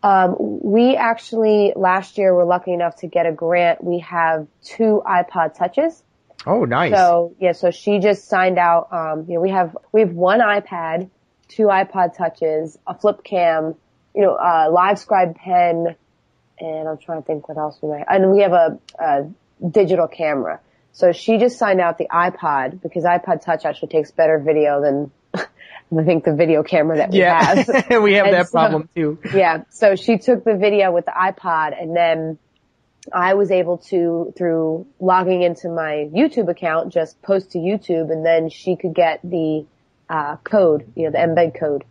Um, 0.01 0.35
we 0.39 0.95
actually 0.95 1.73
last 1.75 2.17
year 2.17 2.33
were 2.33 2.45
lucky 2.45 2.73
enough 2.73 2.95
to 2.97 3.07
get 3.07 3.27
a 3.27 3.31
grant. 3.31 3.83
We 3.83 3.99
have 3.99 4.47
two 4.63 5.03
iPod 5.05 5.55
touches. 5.55 6.01
Oh, 6.47 6.65
nice. 6.65 6.95
So 6.95 7.35
yeah, 7.39 7.51
so 7.51 7.69
she 7.69 7.99
just 7.99 8.27
signed 8.27 8.57
out. 8.57 8.87
Um, 8.91 9.25
you 9.27 9.35
know, 9.35 9.41
we 9.41 9.51
have 9.51 9.77
we 9.91 10.01
have 10.01 10.13
one 10.13 10.39
iPad, 10.39 11.11
two 11.47 11.65
iPod 11.67 12.17
touches, 12.17 12.75
a 12.87 12.97
flip 12.97 13.23
cam, 13.23 13.75
you 14.15 14.23
know, 14.23 14.35
a 14.35 14.71
LiveScribe 14.71 15.35
pen, 15.35 15.95
and 16.59 16.87
I'm 16.87 16.97
trying 16.97 17.21
to 17.21 17.25
think 17.25 17.47
what 17.47 17.57
else 17.57 17.77
we 17.81 17.89
might. 17.89 18.05
And 18.07 18.31
we 18.31 18.41
have 18.41 18.53
a, 18.53 18.79
a 18.99 19.29
digital 19.67 20.07
camera. 20.07 20.59
So 20.91 21.11
she 21.11 21.37
just 21.37 21.57
signed 21.57 21.81
out 21.81 21.97
the 21.97 22.07
iPod 22.07 22.81
because 22.81 23.03
iPod 23.03 23.43
Touch 23.43 23.65
actually 23.65 23.89
takes 23.89 24.11
better 24.11 24.39
video 24.39 24.81
than 24.81 25.11
I 25.33 26.03
think 26.03 26.23
the 26.23 26.33
video 26.33 26.63
camera 26.63 26.97
that 26.97 27.11
we 27.11 27.19
yeah. 27.19 27.41
have. 27.41 27.67
we 28.01 28.13
have 28.13 28.27
and 28.27 28.35
that 28.35 28.47
so, 28.47 28.51
problem 28.51 28.89
too. 28.95 29.17
Yeah. 29.33 29.63
So 29.69 29.95
she 29.95 30.17
took 30.17 30.43
the 30.43 30.55
video 30.55 30.91
with 30.91 31.05
the 31.05 31.11
iPod 31.11 31.79
and 31.81 31.95
then 31.95 32.37
I 33.11 33.33
was 33.33 33.51
able 33.51 33.79
to, 33.89 34.33
through 34.37 34.85
logging 34.99 35.41
into 35.41 35.69
my 35.69 36.09
YouTube 36.13 36.49
account, 36.49 36.93
just 36.93 37.21
post 37.21 37.51
to 37.51 37.57
YouTube 37.57 38.11
and 38.11 38.25
then 38.25 38.49
she 38.49 38.75
could 38.75 38.93
get 38.93 39.19
the, 39.23 39.65
uh, 40.09 40.37
code, 40.37 40.91
you 40.95 41.05
know, 41.05 41.11
the 41.11 41.17
embed 41.17 41.59
code 41.59 41.83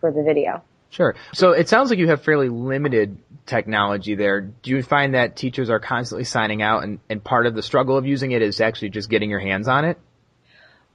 for 0.00 0.12
the 0.12 0.22
video. 0.22 0.62
Sure. 0.94 1.16
So 1.32 1.50
it 1.50 1.68
sounds 1.68 1.90
like 1.90 1.98
you 1.98 2.08
have 2.08 2.22
fairly 2.22 2.48
limited 2.48 3.18
technology 3.46 4.14
there. 4.14 4.40
Do 4.40 4.70
you 4.70 4.80
find 4.80 5.14
that 5.14 5.34
teachers 5.34 5.68
are 5.68 5.80
constantly 5.80 6.22
signing 6.22 6.62
out 6.62 6.84
and, 6.84 7.00
and 7.10 7.22
part 7.22 7.46
of 7.46 7.54
the 7.56 7.62
struggle 7.62 7.98
of 7.98 8.06
using 8.06 8.30
it 8.30 8.42
is 8.42 8.60
actually 8.60 8.90
just 8.90 9.10
getting 9.10 9.28
your 9.28 9.40
hands 9.40 9.66
on 9.66 9.84
it? 9.86 9.98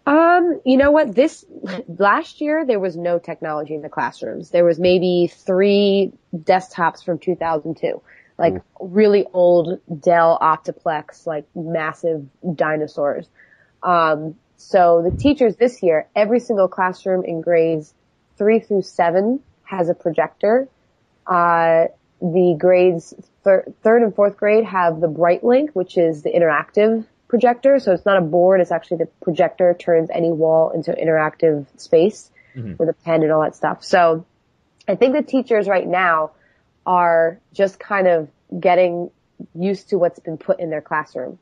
Um, 0.06 0.62
you 0.64 0.78
know 0.78 0.92
what? 0.92 1.14
This 1.14 1.44
last 1.90 2.40
year 2.40 2.66
there 2.66 2.80
was 2.80 2.96
no 2.96 3.20
technology 3.20 3.76
in 3.76 3.82
the 3.82 3.90
classrooms. 3.90 4.52
There 4.52 4.64
was 4.64 4.80
maybe 4.80 5.28
three 5.28 6.14
desktops 6.34 7.04
from 7.04 7.20
2002, 7.20 8.02
like 8.38 8.54
Ooh. 8.54 8.62
really 8.80 9.26
old 9.34 9.82
Dell 10.02 10.40
Optiplex, 10.42 11.28
like 11.28 11.46
massive 11.54 12.26
dinosaurs. 12.56 13.28
Um, 13.84 14.36
so 14.56 15.02
the 15.04 15.16
teachers 15.16 15.58
this 15.58 15.84
year, 15.84 16.08
every 16.16 16.40
single 16.40 16.70
classroom 16.70 17.26
in 17.26 17.42
grades 17.42 17.94
three 18.38 18.62
through 18.62 18.84
seven 18.84 19.42
has 19.70 19.90
a 19.90 19.94
projector. 19.94 20.68
Uh, 21.28 21.86
the 22.22 22.56
grades 22.60 23.14
thir- 23.44 23.66
third 23.84 24.02
and 24.02 24.16
fourth 24.16 24.36
grade 24.36 24.66
have 24.66 25.00
the 25.00 25.08
Brightlink, 25.08 25.70
which 25.70 25.98
is 25.98 26.24
the 26.24 26.32
interactive 26.32 27.06
projector. 27.28 27.80
So 27.80 27.94
it's 27.94 28.06
not 28.06 28.18
a 28.18 28.22
board; 28.22 28.62
it's 28.62 28.72
actually 28.72 28.98
the 28.98 29.10
projector 29.22 29.76
turns 29.80 30.10
any 30.12 30.32
wall 30.32 30.72
into 30.72 30.92
interactive 30.92 31.68
space 31.80 32.32
mm-hmm. 32.56 32.74
with 32.78 32.90
a 32.90 32.94
pen 32.94 33.22
and 33.24 33.32
all 33.32 33.42
that 33.42 33.56
stuff. 33.56 33.84
So 33.84 34.26
I 34.88 34.96
think 34.96 35.14
the 35.14 35.22
teachers 35.22 35.68
right 35.68 35.88
now 35.88 36.32
are 36.86 37.40
just 37.54 37.80
kind 37.80 38.08
of 38.08 38.30
getting 38.60 39.12
used 39.54 39.90
to 39.90 39.98
what's 39.98 40.20
been 40.20 40.38
put 40.38 40.60
in 40.60 40.70
their 40.70 40.82
classroom. 40.82 41.38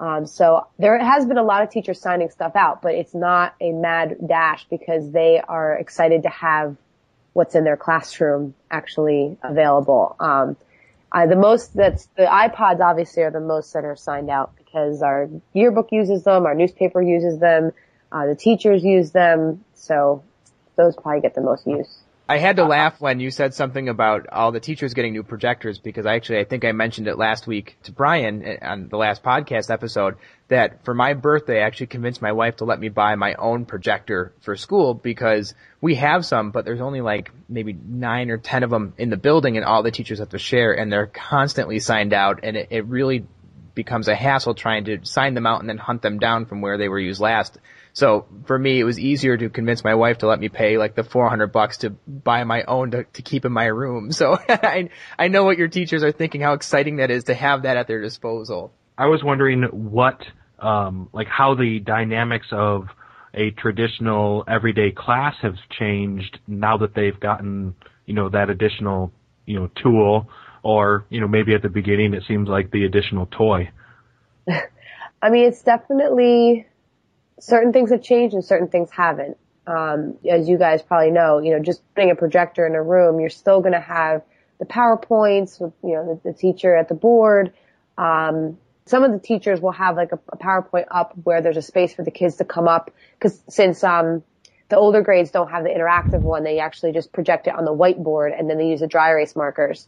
Um, 0.00 0.26
so 0.26 0.66
there 0.78 0.98
has 0.98 1.26
been 1.26 1.38
a 1.38 1.42
lot 1.42 1.62
of 1.62 1.70
teachers 1.70 2.00
signing 2.00 2.30
stuff 2.30 2.52
out, 2.54 2.82
but 2.82 2.94
it's 2.94 3.14
not 3.14 3.54
a 3.60 3.72
mad 3.72 4.16
dash 4.26 4.66
because 4.70 5.10
they 5.10 5.40
are 5.40 5.74
excited 5.74 6.22
to 6.22 6.28
have 6.28 6.76
what's 7.32 7.54
in 7.54 7.64
their 7.64 7.76
classroom 7.76 8.54
actually 8.70 9.36
available. 9.42 10.16
Um, 10.18 10.56
the 11.12 11.36
most 11.36 11.74
that's 11.74 12.06
the 12.16 12.24
iPods 12.24 12.80
obviously 12.80 13.22
are 13.22 13.30
the 13.30 13.40
most 13.40 13.72
that 13.72 13.84
are 13.84 13.96
signed 13.96 14.30
out 14.30 14.56
because 14.56 15.02
our 15.02 15.28
yearbook 15.54 15.88
uses 15.90 16.24
them, 16.24 16.46
our 16.46 16.54
newspaper 16.54 17.00
uses 17.00 17.38
them, 17.38 17.72
uh, 18.12 18.26
the 18.26 18.34
teachers 18.34 18.84
use 18.84 19.10
them, 19.12 19.64
so 19.74 20.22
those 20.76 20.94
probably 20.96 21.20
get 21.20 21.34
the 21.34 21.40
most 21.40 21.66
use. 21.66 21.98
I 22.30 22.36
had 22.36 22.56
to 22.56 22.64
laugh 22.66 23.00
when 23.00 23.20
you 23.20 23.30
said 23.30 23.54
something 23.54 23.88
about 23.88 24.28
all 24.28 24.52
the 24.52 24.60
teachers 24.60 24.92
getting 24.92 25.14
new 25.14 25.22
projectors 25.22 25.78
because 25.78 26.04
I 26.04 26.16
actually 26.16 26.40
I 26.40 26.44
think 26.44 26.62
I 26.62 26.72
mentioned 26.72 27.08
it 27.08 27.16
last 27.16 27.46
week 27.46 27.78
to 27.84 27.92
Brian 27.92 28.44
eh, 28.44 28.58
on 28.60 28.88
the 28.88 28.98
last 28.98 29.22
podcast 29.22 29.70
episode 29.70 30.16
that 30.48 30.84
for 30.84 30.92
my 30.92 31.14
birthday 31.14 31.62
I 31.62 31.66
actually 31.66 31.86
convinced 31.86 32.20
my 32.20 32.32
wife 32.32 32.56
to 32.56 32.66
let 32.66 32.80
me 32.80 32.90
buy 32.90 33.14
my 33.14 33.32
own 33.32 33.64
projector 33.64 34.34
for 34.40 34.56
school 34.56 34.92
because 34.92 35.54
we 35.80 35.94
have 35.94 36.26
some 36.26 36.50
but 36.50 36.66
there's 36.66 36.82
only 36.82 37.00
like 37.00 37.30
maybe 37.48 37.72
9 37.72 38.30
or 38.30 38.36
10 38.36 38.62
of 38.62 38.68
them 38.68 38.92
in 38.98 39.08
the 39.08 39.16
building 39.16 39.56
and 39.56 39.64
all 39.64 39.82
the 39.82 39.90
teachers 39.90 40.18
have 40.18 40.28
to 40.28 40.38
share 40.38 40.74
and 40.74 40.92
they're 40.92 41.06
constantly 41.06 41.78
signed 41.78 42.12
out 42.12 42.40
and 42.42 42.58
it, 42.58 42.68
it 42.70 42.84
really 42.84 43.26
becomes 43.74 44.08
a 44.08 44.14
hassle 44.14 44.54
trying 44.54 44.84
to 44.84 44.98
sign 45.04 45.32
them 45.32 45.46
out 45.46 45.60
and 45.60 45.68
then 45.68 45.78
hunt 45.78 46.02
them 46.02 46.18
down 46.18 46.44
from 46.44 46.60
where 46.60 46.76
they 46.76 46.88
were 46.88 46.98
used 46.98 47.20
last. 47.20 47.56
So 47.98 48.26
for 48.46 48.56
me, 48.56 48.78
it 48.78 48.84
was 48.84 49.00
easier 49.00 49.36
to 49.36 49.48
convince 49.48 49.82
my 49.82 49.96
wife 49.96 50.18
to 50.18 50.28
let 50.28 50.38
me 50.38 50.48
pay 50.48 50.78
like 50.78 50.94
the 50.94 51.02
400 51.02 51.48
bucks 51.48 51.78
to 51.78 51.90
buy 51.90 52.44
my 52.44 52.62
own 52.62 52.92
to, 52.92 53.02
to 53.02 53.22
keep 53.22 53.44
in 53.44 53.50
my 53.50 53.64
room. 53.64 54.12
So 54.18 54.38
I, 54.48 54.90
I 55.18 55.26
know 55.26 55.42
what 55.42 55.58
your 55.58 55.66
teachers 55.66 56.04
are 56.04 56.12
thinking, 56.12 56.40
how 56.40 56.52
exciting 56.52 56.96
that 56.96 57.10
is 57.10 57.24
to 57.24 57.34
have 57.34 57.62
that 57.62 57.76
at 57.76 57.88
their 57.88 58.00
disposal. 58.00 58.72
I 58.96 59.06
was 59.06 59.24
wondering 59.24 59.64
what, 59.64 60.20
um, 60.60 61.08
like 61.12 61.26
how 61.26 61.56
the 61.56 61.80
dynamics 61.80 62.46
of 62.52 62.86
a 63.34 63.50
traditional 63.50 64.44
everyday 64.46 64.92
class 64.92 65.34
have 65.42 65.56
changed 65.76 66.38
now 66.46 66.76
that 66.78 66.94
they've 66.94 67.18
gotten, 67.18 67.74
you 68.06 68.14
know, 68.14 68.28
that 68.28 68.48
additional, 68.48 69.12
you 69.44 69.58
know, 69.58 69.70
tool 69.82 70.30
or, 70.62 71.04
you 71.10 71.20
know, 71.20 71.28
maybe 71.28 71.52
at 71.52 71.62
the 71.62 71.68
beginning 71.68 72.14
it 72.14 72.22
seems 72.28 72.48
like 72.48 72.70
the 72.70 72.84
additional 72.84 73.26
toy. 73.26 73.70
I 75.20 75.30
mean, 75.30 75.48
it's 75.48 75.62
definitely 75.62 76.68
certain 77.40 77.72
things 77.72 77.90
have 77.90 78.02
changed 78.02 78.34
and 78.34 78.44
certain 78.44 78.68
things 78.68 78.90
haven't. 78.90 79.36
Um, 79.66 80.16
as 80.28 80.48
you 80.48 80.56
guys 80.56 80.82
probably 80.82 81.10
know, 81.10 81.38
you 81.38 81.52
know, 81.52 81.62
just 81.62 81.82
putting 81.94 82.10
a 82.10 82.14
projector 82.14 82.66
in 82.66 82.74
a 82.74 82.82
room, 82.82 83.20
you're 83.20 83.28
still 83.28 83.60
going 83.60 83.74
to 83.74 83.80
have 83.80 84.22
the 84.58 84.64
PowerPoints 84.64 85.60
with, 85.60 85.72
you 85.82 85.94
know, 85.94 86.20
the, 86.24 86.32
the 86.32 86.36
teacher 86.36 86.74
at 86.74 86.88
the 86.88 86.94
board. 86.94 87.52
Um, 87.98 88.58
some 88.86 89.04
of 89.04 89.12
the 89.12 89.18
teachers 89.18 89.60
will 89.60 89.72
have 89.72 89.96
like 89.96 90.12
a, 90.12 90.18
a, 90.32 90.38
PowerPoint 90.38 90.86
up 90.90 91.12
where 91.22 91.42
there's 91.42 91.58
a 91.58 91.62
space 91.62 91.92
for 91.92 92.02
the 92.02 92.10
kids 92.10 92.36
to 92.36 92.44
come 92.44 92.66
up 92.66 92.90
because 93.18 93.42
since, 93.48 93.84
um, 93.84 94.22
the 94.70 94.76
older 94.76 95.02
grades 95.02 95.30
don't 95.30 95.50
have 95.50 95.64
the 95.64 95.70
interactive 95.70 96.20
one, 96.20 96.44
they 96.44 96.58
actually 96.58 96.92
just 96.92 97.12
project 97.12 97.46
it 97.46 97.54
on 97.54 97.64
the 97.64 97.74
whiteboard 97.74 98.38
and 98.38 98.48
then 98.48 98.58
they 98.58 98.68
use 98.68 98.80
the 98.80 98.86
dry 98.86 99.10
erase 99.10 99.36
markers, 99.36 99.86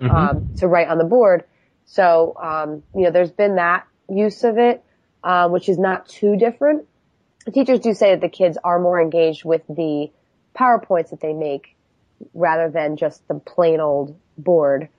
mm-hmm. 0.00 0.14
um, 0.14 0.54
to 0.56 0.66
write 0.68 0.88
on 0.88 0.98
the 0.98 1.04
board. 1.04 1.44
So, 1.84 2.34
um, 2.42 2.82
you 2.94 3.04
know, 3.04 3.10
there's 3.10 3.30
been 3.30 3.56
that 3.56 3.86
use 4.08 4.44
of 4.44 4.58
it 4.58 4.82
uh, 5.22 5.48
which 5.48 5.68
is 5.68 5.78
not 5.78 6.08
too 6.08 6.36
different. 6.36 6.86
The 7.48 7.52
teachers 7.52 7.80
do 7.80 7.94
say 7.94 8.10
that 8.10 8.20
the 8.20 8.28
kids 8.28 8.58
are 8.62 8.78
more 8.78 9.00
engaged 9.00 9.42
with 9.42 9.62
the 9.68 10.10
PowerPoints 10.54 11.08
that 11.08 11.20
they 11.22 11.32
make 11.32 11.74
rather 12.34 12.68
than 12.68 12.98
just 12.98 13.26
the 13.26 13.36
plain 13.36 13.80
old 13.80 14.14
board. 14.36 14.90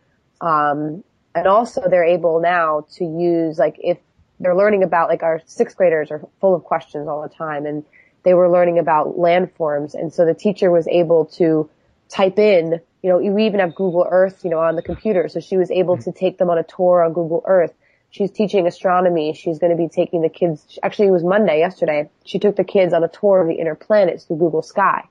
Um, 0.41 1.03
and 1.35 1.45
also 1.47 1.83
they're 1.87 2.05
able 2.05 2.39
now 2.39 2.87
to 2.95 3.05
use 3.05 3.59
like 3.59 3.75
if 3.77 3.99
they're 4.39 4.55
learning 4.55 4.81
about 4.81 5.09
like 5.09 5.21
our 5.21 5.43
sixth 5.45 5.77
graders 5.77 6.09
are 6.09 6.27
full 6.41 6.55
of 6.55 6.63
questions 6.63 7.07
all 7.07 7.21
the 7.21 7.29
time 7.29 7.67
and 7.67 7.85
they 8.23 8.33
were 8.33 8.49
learning 8.49 8.79
about 8.79 9.15
landforms 9.15 9.93
and 9.93 10.11
so 10.11 10.25
the 10.25 10.33
teacher 10.33 10.71
was 10.71 10.87
able 10.87 11.25
to 11.25 11.69
type 12.09 12.39
in, 12.39 12.81
you 13.03 13.11
know, 13.11 13.19
we 13.19 13.45
even 13.45 13.59
have 13.59 13.75
Google 13.75 14.07
Earth, 14.09 14.43
you 14.43 14.49
know, 14.49 14.57
on 14.57 14.75
the 14.75 14.81
computer. 14.81 15.27
So 15.27 15.39
she 15.39 15.55
was 15.55 15.69
able 15.69 15.99
to 15.99 16.11
take 16.11 16.39
them 16.39 16.49
on 16.49 16.57
a 16.57 16.63
tour 16.63 17.03
on 17.03 17.13
Google 17.13 17.43
Earth 17.45 17.75
She's 18.11 18.31
teaching 18.31 18.65
astronomy. 18.65 19.33
She's 19.33 19.59
going 19.59 19.71
to 19.71 19.77
be 19.77 19.87
taking 19.87 20.21
the 20.21 20.29
kids, 20.29 20.79
actually 20.81 21.07
it 21.07 21.11
was 21.11 21.23
Monday 21.23 21.59
yesterday. 21.59 22.09
She 22.25 22.39
took 22.39 22.55
the 22.55 22.63
kids 22.63 22.93
on 22.93 23.03
a 23.03 23.07
tour 23.07 23.41
of 23.41 23.47
the 23.47 23.55
inner 23.55 23.75
planets 23.75 24.25
through 24.25 24.37
Google 24.37 24.63
Sky. 24.63 25.03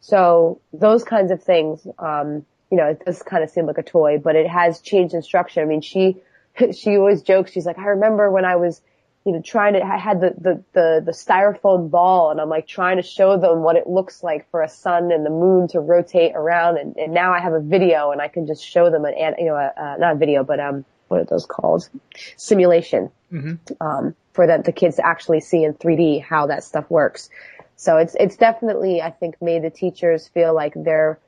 So 0.00 0.60
those 0.72 1.04
kinds 1.04 1.30
of 1.30 1.42
things, 1.42 1.86
um, 1.98 2.44
you 2.70 2.76
know, 2.76 2.86
it 2.86 3.04
does 3.04 3.22
kind 3.22 3.44
of 3.44 3.50
seem 3.50 3.66
like 3.66 3.78
a 3.78 3.82
toy, 3.82 4.18
but 4.18 4.36
it 4.36 4.48
has 4.48 4.80
changed 4.80 5.14
instruction. 5.14 5.62
I 5.62 5.66
mean, 5.66 5.80
she 5.80 6.22
she 6.72 6.96
always 6.96 7.22
jokes. 7.22 7.52
She's 7.52 7.66
like, 7.66 7.78
I 7.78 7.86
remember 7.86 8.30
when 8.30 8.44
I 8.44 8.56
was, 8.56 8.80
you 9.24 9.32
know, 9.32 9.42
trying 9.42 9.74
to, 9.74 9.82
I 9.82 9.98
had 9.98 10.20
the, 10.20 10.34
the, 10.38 10.64
the, 10.72 11.02
the 11.06 11.12
styrofoam 11.12 11.90
ball 11.90 12.30
and 12.30 12.40
I'm 12.40 12.48
like 12.48 12.66
trying 12.66 12.96
to 12.96 13.02
show 13.02 13.38
them 13.38 13.62
what 13.62 13.76
it 13.76 13.86
looks 13.86 14.22
like 14.22 14.50
for 14.50 14.62
a 14.62 14.68
sun 14.68 15.12
and 15.12 15.24
the 15.24 15.30
moon 15.30 15.68
to 15.68 15.80
rotate 15.80 16.32
around. 16.34 16.78
And, 16.78 16.96
and 16.96 17.12
now 17.12 17.32
I 17.32 17.40
have 17.40 17.52
a 17.52 17.60
video 17.60 18.10
and 18.10 18.20
I 18.20 18.28
can 18.28 18.46
just 18.46 18.64
show 18.64 18.90
them 18.90 19.04
an, 19.04 19.34
you 19.38 19.46
know, 19.46 19.56
a, 19.56 19.72
uh, 19.76 19.96
not 19.98 20.16
a 20.16 20.18
video, 20.18 20.42
but, 20.42 20.60
um, 20.60 20.84
what 21.10 21.20
are 21.20 21.24
those 21.24 21.46
called? 21.46 21.88
Simulation. 22.36 23.10
Mm-hmm. 23.32 23.54
Um, 23.80 24.14
for 24.32 24.46
the, 24.46 24.62
the 24.64 24.72
kids 24.72 24.96
to 24.96 25.06
actually 25.06 25.40
see 25.40 25.64
in 25.64 25.74
3D 25.74 26.22
how 26.22 26.46
that 26.46 26.64
stuff 26.64 26.88
works. 26.90 27.30
So 27.76 27.96
it's, 27.96 28.14
it's 28.18 28.36
definitely, 28.36 29.02
I 29.02 29.10
think, 29.10 29.40
made 29.40 29.62
the 29.62 29.70
teachers 29.70 30.28
feel 30.28 30.54
like 30.54 30.74
they're, 30.76 31.18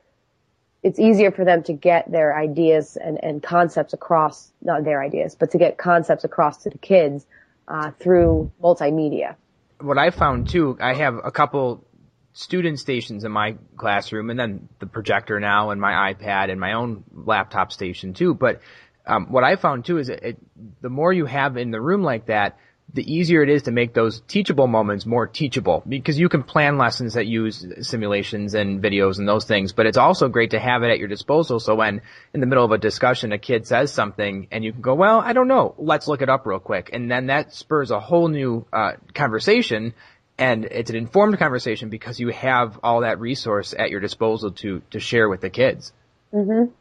it's 0.83 0.99
easier 0.99 1.31
for 1.31 1.45
them 1.45 1.63
to 1.65 1.73
get 1.73 2.11
their 2.11 2.37
ideas 2.37 2.97
and, 2.97 3.23
and 3.23 3.43
concepts 3.43 3.93
across, 3.93 4.51
not 4.61 4.85
their 4.85 5.03
ideas, 5.03 5.35
but 5.35 5.53
to 5.53 5.59
get 5.59 5.79
concepts 5.79 6.25
across 6.25 6.63
to 6.65 6.71
the 6.71 6.79
kids, 6.79 7.27
uh, 7.69 7.91
through 7.99 8.53
multimedia. 8.63 9.37
What 9.81 9.99
I 9.99 10.11
found 10.11 10.49
too, 10.49 10.77
I 10.81 10.95
have 10.95 11.19
a 11.25 11.31
couple 11.31 11.85
student 12.35 12.79
stations 12.79 13.25
in 13.25 13.33
my 13.33 13.57
classroom 13.77 14.31
and 14.31 14.39
then 14.39 14.69
the 14.79 14.87
projector 14.87 15.39
now 15.41 15.71
and 15.71 15.81
my 15.81 16.13
iPad 16.13 16.51
and 16.51 16.61
my 16.61 16.75
own 16.75 17.05
laptop 17.13 17.73
station 17.73 18.15
too. 18.15 18.35
But, 18.35 18.61
um, 19.07 19.27
what 19.27 19.45
I 19.45 19.57
found 19.57 19.85
too 19.85 19.99
is 19.99 20.09
it, 20.09 20.23
it, 20.23 20.39
the 20.81 20.91
more 20.91 21.13
you 21.13 21.27
have 21.27 21.57
in 21.57 21.71
the 21.71 21.81
room 21.81 22.03
like 22.03 22.27
that, 22.27 22.59
the 22.95 23.11
easier 23.11 23.43
it 23.43 23.49
is 23.49 23.63
to 23.63 23.71
make 23.71 23.95
those 23.95 24.21
teachable 24.29 24.67
moments 24.67 25.07
more 25.07 25.27
teachable 25.27 25.83
because 25.89 26.19
you 26.19 26.29
can 26.29 26.43
plan 26.43 26.77
lessons 26.77 27.15
that 27.15 27.27
use 27.27 27.65
simulations 27.81 28.55
and 28.55 28.83
videos 28.83 29.19
and 29.19 29.27
those 29.27 29.47
things, 29.47 29.73
but 29.73 29.87
it's 29.87 29.97
also 29.97 30.29
great 30.29 30.51
to 30.51 30.59
have 30.59 30.83
it 30.83 30.91
at 30.91 30.99
your 30.99 31.09
disposal. 31.09 31.59
So 31.59 31.75
when 31.75 32.03
in 32.35 32.41
the 32.41 32.47
middle 32.47 32.65
of 32.65 32.71
a 32.71 32.79
discussion, 32.79 33.33
a 33.33 33.39
kid 33.39 33.67
says 33.67 33.93
something 33.93 34.49
and 34.51 34.63
you 34.63 34.73
can 34.73 34.83
go, 34.83 34.95
well, 34.95 35.21
I 35.21 35.33
don't 35.33 35.49
know. 35.49 35.75
Let's 35.79 36.07
look 36.07 36.21
it 36.21 36.29
up 36.29 36.45
real 36.45 36.59
quick. 36.59 36.91
And 36.93 37.11
then 37.11 37.27
that 37.27 37.55
spurs 37.55 37.91
a 37.91 38.01
whole 38.01 38.29
new, 38.29 38.67
uh, 38.73 38.93
conversation 39.15 39.95
and 40.37 40.65
it's 40.65 40.91
an 40.91 40.97
informed 40.97 41.39
conversation 41.39 41.89
because 41.89 42.19
you 42.21 42.29
have 42.29 42.79
all 42.83 43.03
that 43.03 43.21
resource 43.21 43.75
at 43.79 43.91
your 43.91 44.01
disposal 44.01 44.53
to, 44.53 44.83
to 44.91 45.01
share 45.01 45.29
with 45.29 45.41
the 45.41 45.51
kids. 45.51 45.93
Mm-hmm. 46.33 46.73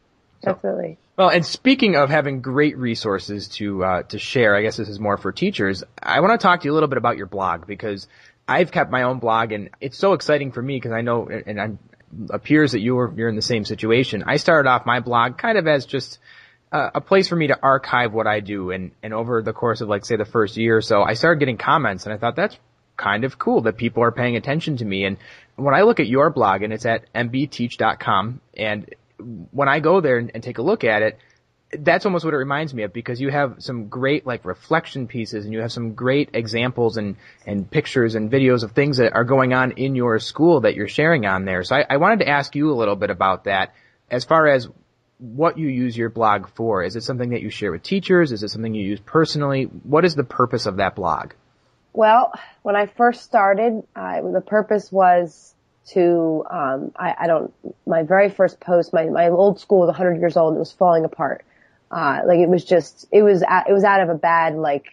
Definitely. 0.42 0.98
Well, 1.18 1.30
and 1.30 1.46
speaking 1.46 1.96
of 1.96 2.10
having 2.10 2.42
great 2.42 2.78
resources 2.78 3.48
to 3.50 3.84
uh, 3.84 4.04
to 4.04 4.18
share, 4.18 4.56
I 4.56 4.62
guess 4.62 4.78
this 4.78 4.90
is 4.90 5.00
more 5.00 5.18
for 5.18 5.32
teachers. 5.32 5.84
I 6.02 6.20
want 6.22 6.40
to 6.40 6.44
talk 6.44 6.62
to 6.62 6.66
you 6.66 6.72
a 6.72 6.76
little 6.76 6.90
bit 6.90 6.98
about 6.98 7.18
your 7.18 7.28
blog 7.28 7.68
because 7.68 8.08
I've 8.48 8.72
kept 8.72 8.92
my 8.92 9.04
own 9.04 9.20
blog, 9.20 9.52
and 9.52 9.70
it's 9.80 9.98
so 9.98 10.14
exciting 10.14 10.52
for 10.52 10.62
me 10.62 10.78
because 10.78 10.94
I 10.94 11.02
know, 11.02 11.30
and 11.30 11.62
I'm 11.62 11.80
appears 12.30 12.74
that 12.74 12.80
you're 12.80 13.14
you're 13.16 13.30
in 13.30 13.36
the 13.36 13.42
same 13.42 13.66
situation. 13.66 14.24
I 14.26 14.38
started 14.38 14.70
off 14.70 14.86
my 14.86 15.00
blog 15.00 15.38
kind 15.38 15.58
of 15.58 15.68
as 15.68 15.86
just 15.86 16.20
uh, 16.72 16.92
a 16.96 17.02
place 17.02 17.28
for 17.28 17.36
me 17.36 17.48
to 17.48 17.60
archive 17.62 18.14
what 18.14 18.28
I 18.28 18.40
do, 18.40 18.72
and 18.72 18.92
and 19.04 19.14
over 19.14 19.42
the 19.42 19.54
course 19.54 19.82
of 19.82 19.90
like 19.90 20.06
say 20.06 20.16
the 20.16 20.26
first 20.26 20.58
year 20.58 20.78
or 20.78 20.82
so, 20.82 21.04
I 21.04 21.14
started 21.14 21.40
getting 21.40 21.58
comments, 21.58 22.06
and 22.06 22.14
I 22.14 22.18
thought 22.18 22.36
that's 22.36 22.58
kind 22.98 23.24
of 23.24 23.40
cool 23.40 23.62
that 23.62 23.78
people 23.78 24.04
are 24.04 24.12
paying 24.12 24.36
attention 24.36 24.78
to 24.78 24.86
me. 24.86 25.06
And 25.06 25.18
when 25.56 25.74
I 25.74 25.82
look 25.82 26.00
at 26.00 26.08
your 26.08 26.30
blog, 26.30 26.62
and 26.62 26.74
it's 26.74 26.86
at 26.86 27.12
mbteach.com, 27.14 28.42
and 28.56 28.94
when 29.52 29.70
I 29.70 29.80
go 29.80 30.02
there 30.02 30.18
and, 30.18 30.32
and 30.34 30.44
take 30.44 30.58
a 30.58 30.62
look 30.62 30.84
at 30.84 31.02
it, 31.02 31.20
that's 31.80 32.06
almost 32.06 32.26
what 32.26 32.34
it 32.34 32.38
reminds 32.38 32.74
me 32.74 32.84
of 32.84 32.92
because 32.92 33.22
you 33.22 33.30
have 33.30 33.56
some 33.60 33.88
great 33.88 34.26
like 34.26 34.44
reflection 34.44 35.08
pieces 35.08 35.46
and 35.46 35.54
you 35.54 35.62
have 35.62 35.72
some 35.72 35.94
great 35.94 36.32
examples 36.34 36.98
and, 36.98 37.16
and 37.46 37.70
pictures 37.70 38.16
and 38.16 38.32
videos 38.32 38.64
of 38.64 38.74
things 38.74 38.98
that 38.98 39.14
are 39.14 39.24
going 39.24 39.54
on 39.54 39.72
in 39.74 39.96
your 39.96 40.20
school 40.20 40.62
that 40.62 40.76
you're 40.76 40.90
sharing 40.90 41.26
on 41.26 41.46
there. 41.46 41.64
So 41.64 41.78
I, 41.78 41.86
I 41.90 41.98
wanted 41.98 42.20
to 42.20 42.28
ask 42.28 42.56
you 42.56 42.72
a 42.72 42.76
little 42.76 42.96
bit 42.96 43.10
about 43.10 43.46
that 43.46 43.74
as 44.10 44.26
far 44.26 44.48
as 44.48 44.68
what 45.18 45.58
you 45.58 45.68
use 45.68 45.96
your 45.96 46.10
blog 46.10 46.50
for. 46.56 46.84
Is 46.84 46.96
it 46.96 47.04
something 47.04 47.30
that 47.30 47.42
you 47.42 47.50
share 47.50 47.72
with 47.72 47.84
teachers? 47.84 48.32
Is 48.32 48.44
it 48.44 48.50
something 48.50 48.74
you 48.74 48.84
use 48.84 49.00
personally? 49.00 49.64
What 49.64 50.04
is 50.04 50.16
the 50.16 50.24
purpose 50.24 50.66
of 50.66 50.78
that 50.78 50.96
blog? 50.96 51.34
Well, 51.94 52.34
when 52.64 52.76
I 52.76 52.88
first 52.88 53.24
started, 53.24 53.84
uh, 53.96 54.22
the 54.22 54.42
purpose 54.42 54.92
was 54.92 55.51
to 55.88 56.46
um, 56.50 56.92
I, 56.96 57.16
I 57.22 57.28
don't 57.28 57.54
my 57.86 58.04
very 58.04 58.30
first 58.30 58.60
post 58.60 58.94
my 58.94 59.06
my 59.06 59.30
old 59.30 59.60
school 59.60 59.80
was 59.80 59.88
100 59.88 60.20
years 60.20 60.38
old 60.38 60.50
and 60.50 60.58
it 60.58 60.60
was 60.60 60.72
falling 60.72 61.06
apart. 61.06 61.44
Uh, 61.90 62.22
like 62.26 62.40
it 62.40 62.48
was 62.48 62.64
just 62.64 63.08
it 63.12 63.24
was 63.24 63.42
it 63.42 63.74
was 63.74 63.84
out 63.84 64.02
of 64.02 64.10
a 64.10 64.16
bad 64.16 64.56
like 64.56 64.88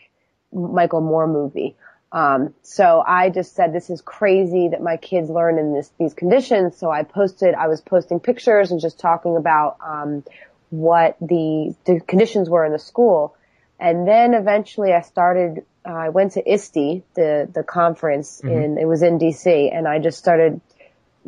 Michael 0.53 1.01
Moore 1.01 1.27
movie. 1.27 1.77
Um, 2.11 2.55
so 2.63 3.05
I 3.07 3.29
just 3.29 3.55
said 3.55 3.73
this 3.73 3.91
is 3.91 4.01
crazy 4.01 4.69
that 4.69 4.83
my 4.83 4.97
kids 4.97 5.29
learn 5.29 5.59
in 5.59 5.75
this 5.75 5.91
these 5.99 6.15
conditions. 6.15 6.77
So 6.77 6.91
I 6.91 7.03
posted 7.03 7.55
I 7.55 7.69
was 7.69 7.81
posting 7.81 8.19
pictures 8.19 8.71
and 8.71 8.81
just 8.81 8.99
talking 8.99 9.37
about 9.37 9.77
um, 9.85 10.25
what 10.71 11.17
the 11.21 11.75
the 11.85 12.01
conditions 12.01 12.49
were 12.49 12.65
in 12.65 12.73
the 12.73 12.79
school. 12.79 13.37
And 13.79 14.09
then 14.09 14.35
eventually 14.35 14.93
I 14.93 15.03
started 15.03 15.65
uh, 15.87 15.93
I 15.93 16.09
went 16.09 16.33
to 16.33 16.51
ISTE, 16.51 17.03
the 17.15 17.49
the 17.53 17.63
conference 17.63 18.41
mm-hmm. 18.43 18.49
in 18.49 18.79
it 18.79 18.87
was 18.87 19.03
in 19.03 19.19
DC, 19.19 19.75
and 19.75 19.87
I 19.87 19.99
just 19.99 20.19
started 20.19 20.61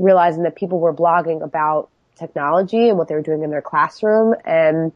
realizing 0.00 0.44
that 0.44 0.56
people 0.56 0.80
were 0.80 0.94
blogging 0.94 1.42
about 1.42 1.90
technology 2.16 2.88
and 2.88 2.98
what 2.98 3.08
they 3.08 3.14
were 3.14 3.22
doing 3.22 3.42
in 3.42 3.50
their 3.50 3.62
classroom. 3.62 4.34
And 4.44 4.92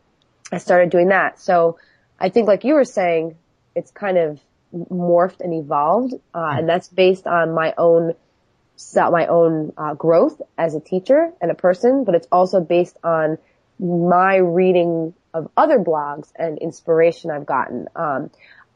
I 0.50 0.58
started 0.58 0.90
doing 0.90 1.08
that. 1.08 1.40
So 1.40 1.78
I 2.18 2.30
think 2.30 2.48
like 2.48 2.64
you 2.64 2.74
were 2.74 2.84
saying, 2.84 3.36
it's 3.74 3.90
kind 3.90 4.18
of 4.18 4.40
morphed 4.72 5.40
and 5.40 5.52
evolved. 5.52 6.14
Uh, 6.34 6.56
and 6.58 6.68
that's 6.68 6.88
based 6.88 7.26
on 7.26 7.54
my 7.54 7.74
own, 7.76 8.14
my 8.94 9.26
own 9.26 9.72
uh, 9.76 9.94
growth 9.94 10.40
as 10.56 10.74
a 10.74 10.80
teacher 10.80 11.32
and 11.40 11.50
a 11.50 11.54
person, 11.54 12.04
but 12.04 12.14
it's 12.14 12.28
also 12.32 12.60
based 12.60 12.96
on 13.04 13.38
my 13.78 14.36
reading 14.36 15.14
of 15.32 15.50
other 15.56 15.78
blogs 15.78 16.28
and 16.36 16.58
inspiration 16.58 17.30
I've 17.30 17.46
gotten. 17.46 17.88
Um, 17.96 18.30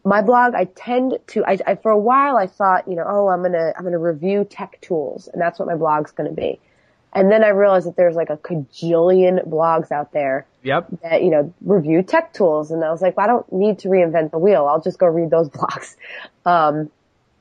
my 0.05 0.23
blog, 0.23 0.55
I 0.55 0.65
tend 0.65 1.19
to, 1.29 1.45
I, 1.45 1.59
I, 1.67 1.75
for 1.75 1.91
a 1.91 1.99
while 1.99 2.37
I 2.37 2.47
thought, 2.47 2.89
you 2.89 2.97
know, 2.97 3.05
oh, 3.07 3.29
I'm 3.29 3.43
gonna, 3.43 3.73
I'm 3.77 3.85
gonna 3.85 3.99
review 3.99 4.45
tech 4.45 4.81
tools 4.81 5.29
and 5.29 5.41
that's 5.41 5.59
what 5.59 5.69
my 5.69 5.75
blog's 5.75 6.13
gonna 6.13 6.33
be. 6.33 6.61
And 7.13 7.33
then 7.33 7.43
I 7.43 7.49
realized 7.49 7.87
that 7.87 7.97
there's 7.97 8.17
like 8.17 8.31
a 8.31 8.37
cajillion 8.37 9.47
blogs 9.49 9.91
out 9.91 10.13
there. 10.13 10.47
Yep. 10.63 10.89
That, 11.03 11.23
you 11.23 11.31
know, 11.31 11.55
review 11.63 12.03
tech 12.03 12.33
tools. 12.33 12.71
And 12.71 12.85
I 12.85 12.91
was 12.91 13.01
like, 13.01 13.17
well, 13.17 13.25
I 13.25 13.29
don't 13.29 13.53
need 13.53 13.81
to 13.81 13.89
reinvent 13.89 14.31
the 14.31 14.39
wheel. 14.39 14.67
I'll 14.67 14.81
just 14.81 14.99
go 14.99 15.07
read 15.07 15.31
those 15.31 15.49
blogs. 15.49 15.97
Um, 16.45 16.91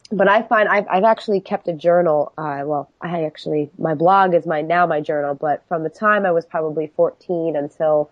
but 0.09 0.29
I 0.29 0.41
find 0.41 0.69
I've, 0.69 0.87
I've 0.89 1.03
actually 1.03 1.41
kept 1.41 1.67
a 1.67 1.73
journal. 1.73 2.31
Uh, 2.37 2.61
well, 2.65 2.89
I 3.01 3.25
actually, 3.25 3.69
my 3.77 3.93
blog 3.93 4.33
is 4.33 4.45
my, 4.45 4.61
now 4.61 4.85
my 4.87 5.01
journal, 5.01 5.35
but 5.35 5.63
from 5.67 5.83
the 5.83 5.89
time 5.89 6.25
I 6.25 6.31
was 6.31 6.45
probably 6.45 6.87
14 6.95 7.57
until 7.57 8.09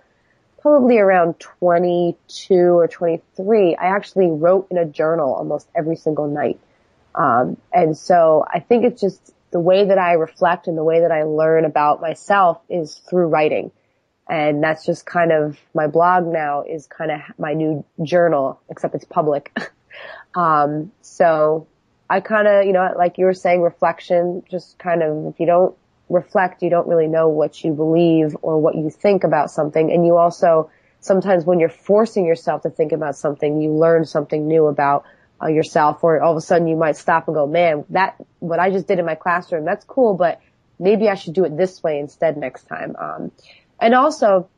probably 0.65 0.97
around 0.97 1.39
22 1.39 2.55
or 2.55 2.87
23, 2.87 3.75
I 3.75 3.85
actually 3.85 4.31
wrote 4.31 4.69
in 4.71 4.79
a 4.79 4.85
journal 4.85 5.31
almost 5.31 5.69
every 5.75 5.95
single 5.95 6.27
night. 6.27 6.59
Um, 7.13 7.57
and 7.71 7.95
so 7.95 8.43
I 8.51 8.61
think 8.61 8.83
it's 8.83 8.99
just 8.99 9.31
the 9.51 9.59
way 9.59 9.85
that 9.85 9.99
I 9.99 10.13
reflect 10.13 10.65
and 10.65 10.75
the 10.75 10.83
way 10.83 11.01
that 11.01 11.11
I 11.11 11.21
learn 11.21 11.65
about 11.65 12.01
myself 12.01 12.61
is 12.67 12.95
through 12.95 13.27
writing. 13.27 13.69
And 14.27 14.63
that's 14.63 14.87
just 14.87 15.05
kind 15.05 15.31
of 15.31 15.55
my 15.75 15.85
blog 15.85 16.25
now 16.25 16.63
is 16.63 16.87
kind 16.87 17.11
of 17.11 17.19
my 17.37 17.53
new 17.53 17.85
journal, 18.01 18.59
except 18.67 18.95
it's 18.95 19.05
public. 19.05 19.55
um, 20.35 20.91
so 21.01 21.67
I 22.09 22.21
kind 22.21 22.47
of, 22.47 22.65
you 22.65 22.73
know, 22.73 22.91
like 22.97 23.19
you 23.19 23.25
were 23.25 23.35
saying, 23.35 23.61
reflection, 23.61 24.41
just 24.49 24.79
kind 24.79 25.03
of, 25.03 25.27
if 25.27 25.39
you 25.39 25.45
don't 25.45 25.77
reflect, 26.09 26.61
you 26.61 26.69
don't 26.69 26.87
really 26.87 27.07
know 27.07 27.29
what 27.29 27.63
you 27.63 27.73
believe 27.73 28.35
or 28.41 28.59
what 28.59 28.75
you 28.75 28.89
think 28.89 29.23
about 29.23 29.49
something. 29.49 29.91
And 29.91 30.05
you 30.05 30.17
also, 30.17 30.69
sometimes 30.99 31.45
when 31.45 31.59
you're 31.59 31.69
forcing 31.69 32.25
yourself 32.25 32.61
to 32.63 32.69
think 32.69 32.91
about 32.91 33.15
something, 33.15 33.61
you 33.61 33.71
learn 33.71 34.05
something 34.05 34.47
new 34.47 34.67
about 34.67 35.05
uh, 35.41 35.47
yourself 35.47 36.03
or 36.03 36.21
all 36.21 36.31
of 36.31 36.37
a 36.37 36.41
sudden 36.41 36.67
you 36.67 36.75
might 36.75 36.95
stop 36.95 37.27
and 37.27 37.35
go, 37.35 37.47
man, 37.47 37.85
that, 37.89 38.15
what 38.39 38.59
I 38.59 38.69
just 38.69 38.87
did 38.87 38.99
in 38.99 39.05
my 39.05 39.15
classroom, 39.15 39.65
that's 39.65 39.83
cool, 39.85 40.13
but 40.13 40.41
maybe 40.79 41.09
I 41.09 41.15
should 41.15 41.33
do 41.33 41.43
it 41.45 41.57
this 41.57 41.81
way 41.81 41.99
instead 41.99 42.37
next 42.37 42.67
time. 42.67 42.95
Um, 42.97 43.31
and 43.79 43.93
also 43.93 44.49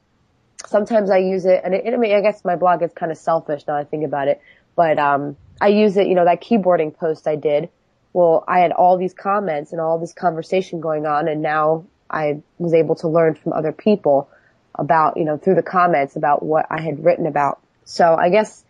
sometimes 0.66 1.10
I 1.10 1.18
use 1.18 1.46
it 1.46 1.62
and 1.64 1.74
it, 1.74 1.92
I 1.92 1.98
mean, 1.98 2.16
I 2.16 2.22
guess 2.22 2.44
my 2.44 2.56
blog 2.56 2.84
is 2.84 2.92
kind 2.94 3.12
of 3.12 3.18
selfish 3.18 3.64
now 3.68 3.76
I 3.76 3.86
think 3.86 4.04
about 4.04 4.28
it, 4.28 4.42
but, 4.76 5.00
um, 5.00 5.38
I 5.60 5.70
use 5.70 5.98
it, 5.98 6.08
you 6.08 6.14
know, 6.14 6.26
that 6.26 6.42
keyboarding 6.42 6.96
post 6.96 7.28
I 7.28 7.36
did 7.36 7.70
well, 8.18 8.44
I 8.48 8.62
had 8.62 8.72
all 8.72 8.98
these 8.98 9.14
comments 9.14 9.74
and 9.74 9.80
all 9.80 10.00
this 10.00 10.12
conversation 10.12 10.82
going 10.82 11.06
on 11.06 11.28
and 11.28 11.44
now 11.44 11.86
I 12.10 12.42
was 12.58 12.74
able 12.74 12.96
to 12.96 13.10
learn 13.10 13.36
from 13.36 13.54
other 13.54 13.72
people 13.72 14.28
about, 14.74 15.18
you 15.18 15.24
know, 15.24 15.38
through 15.38 15.54
the 15.54 15.62
comments 15.62 16.16
about 16.16 16.42
what 16.42 16.66
I 16.72 16.82
had 16.82 17.06
written 17.06 17.28
about. 17.28 17.60
So 17.86 18.16
I 18.16 18.32
guess 18.32 18.64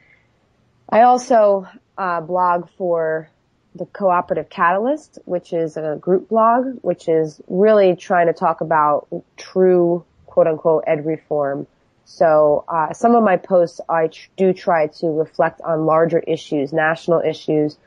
I 0.90 1.04
also 1.04 1.66
uh, 1.98 2.20
blog 2.20 2.68
for 2.72 3.30
the 3.74 3.86
Cooperative 3.86 4.50
Catalyst, 4.50 5.20
which 5.24 5.54
is 5.54 5.78
a 5.78 5.98
group 5.98 6.28
blog, 6.28 6.80
which 6.82 7.08
is 7.08 7.40
really 7.48 7.96
trying 7.96 8.28
to 8.28 8.34
talk 8.34 8.60
about 8.60 9.08
true 9.38 10.04
quote 10.26 10.48
unquote 10.48 10.84
ed 10.88 11.06
reform. 11.06 11.68
So 12.04 12.66
uh, 12.68 12.92
some 12.92 13.16
of 13.16 13.24
my 13.24 13.38
posts 13.38 13.80
I 13.88 14.08
tr- 14.08 14.28
do 14.36 14.52
try 14.52 14.88
to 15.00 15.08
reflect 15.08 15.62
on 15.62 15.86
larger 15.86 16.20
issues, 16.20 16.74
national 16.74 17.22
issues, 17.22 17.78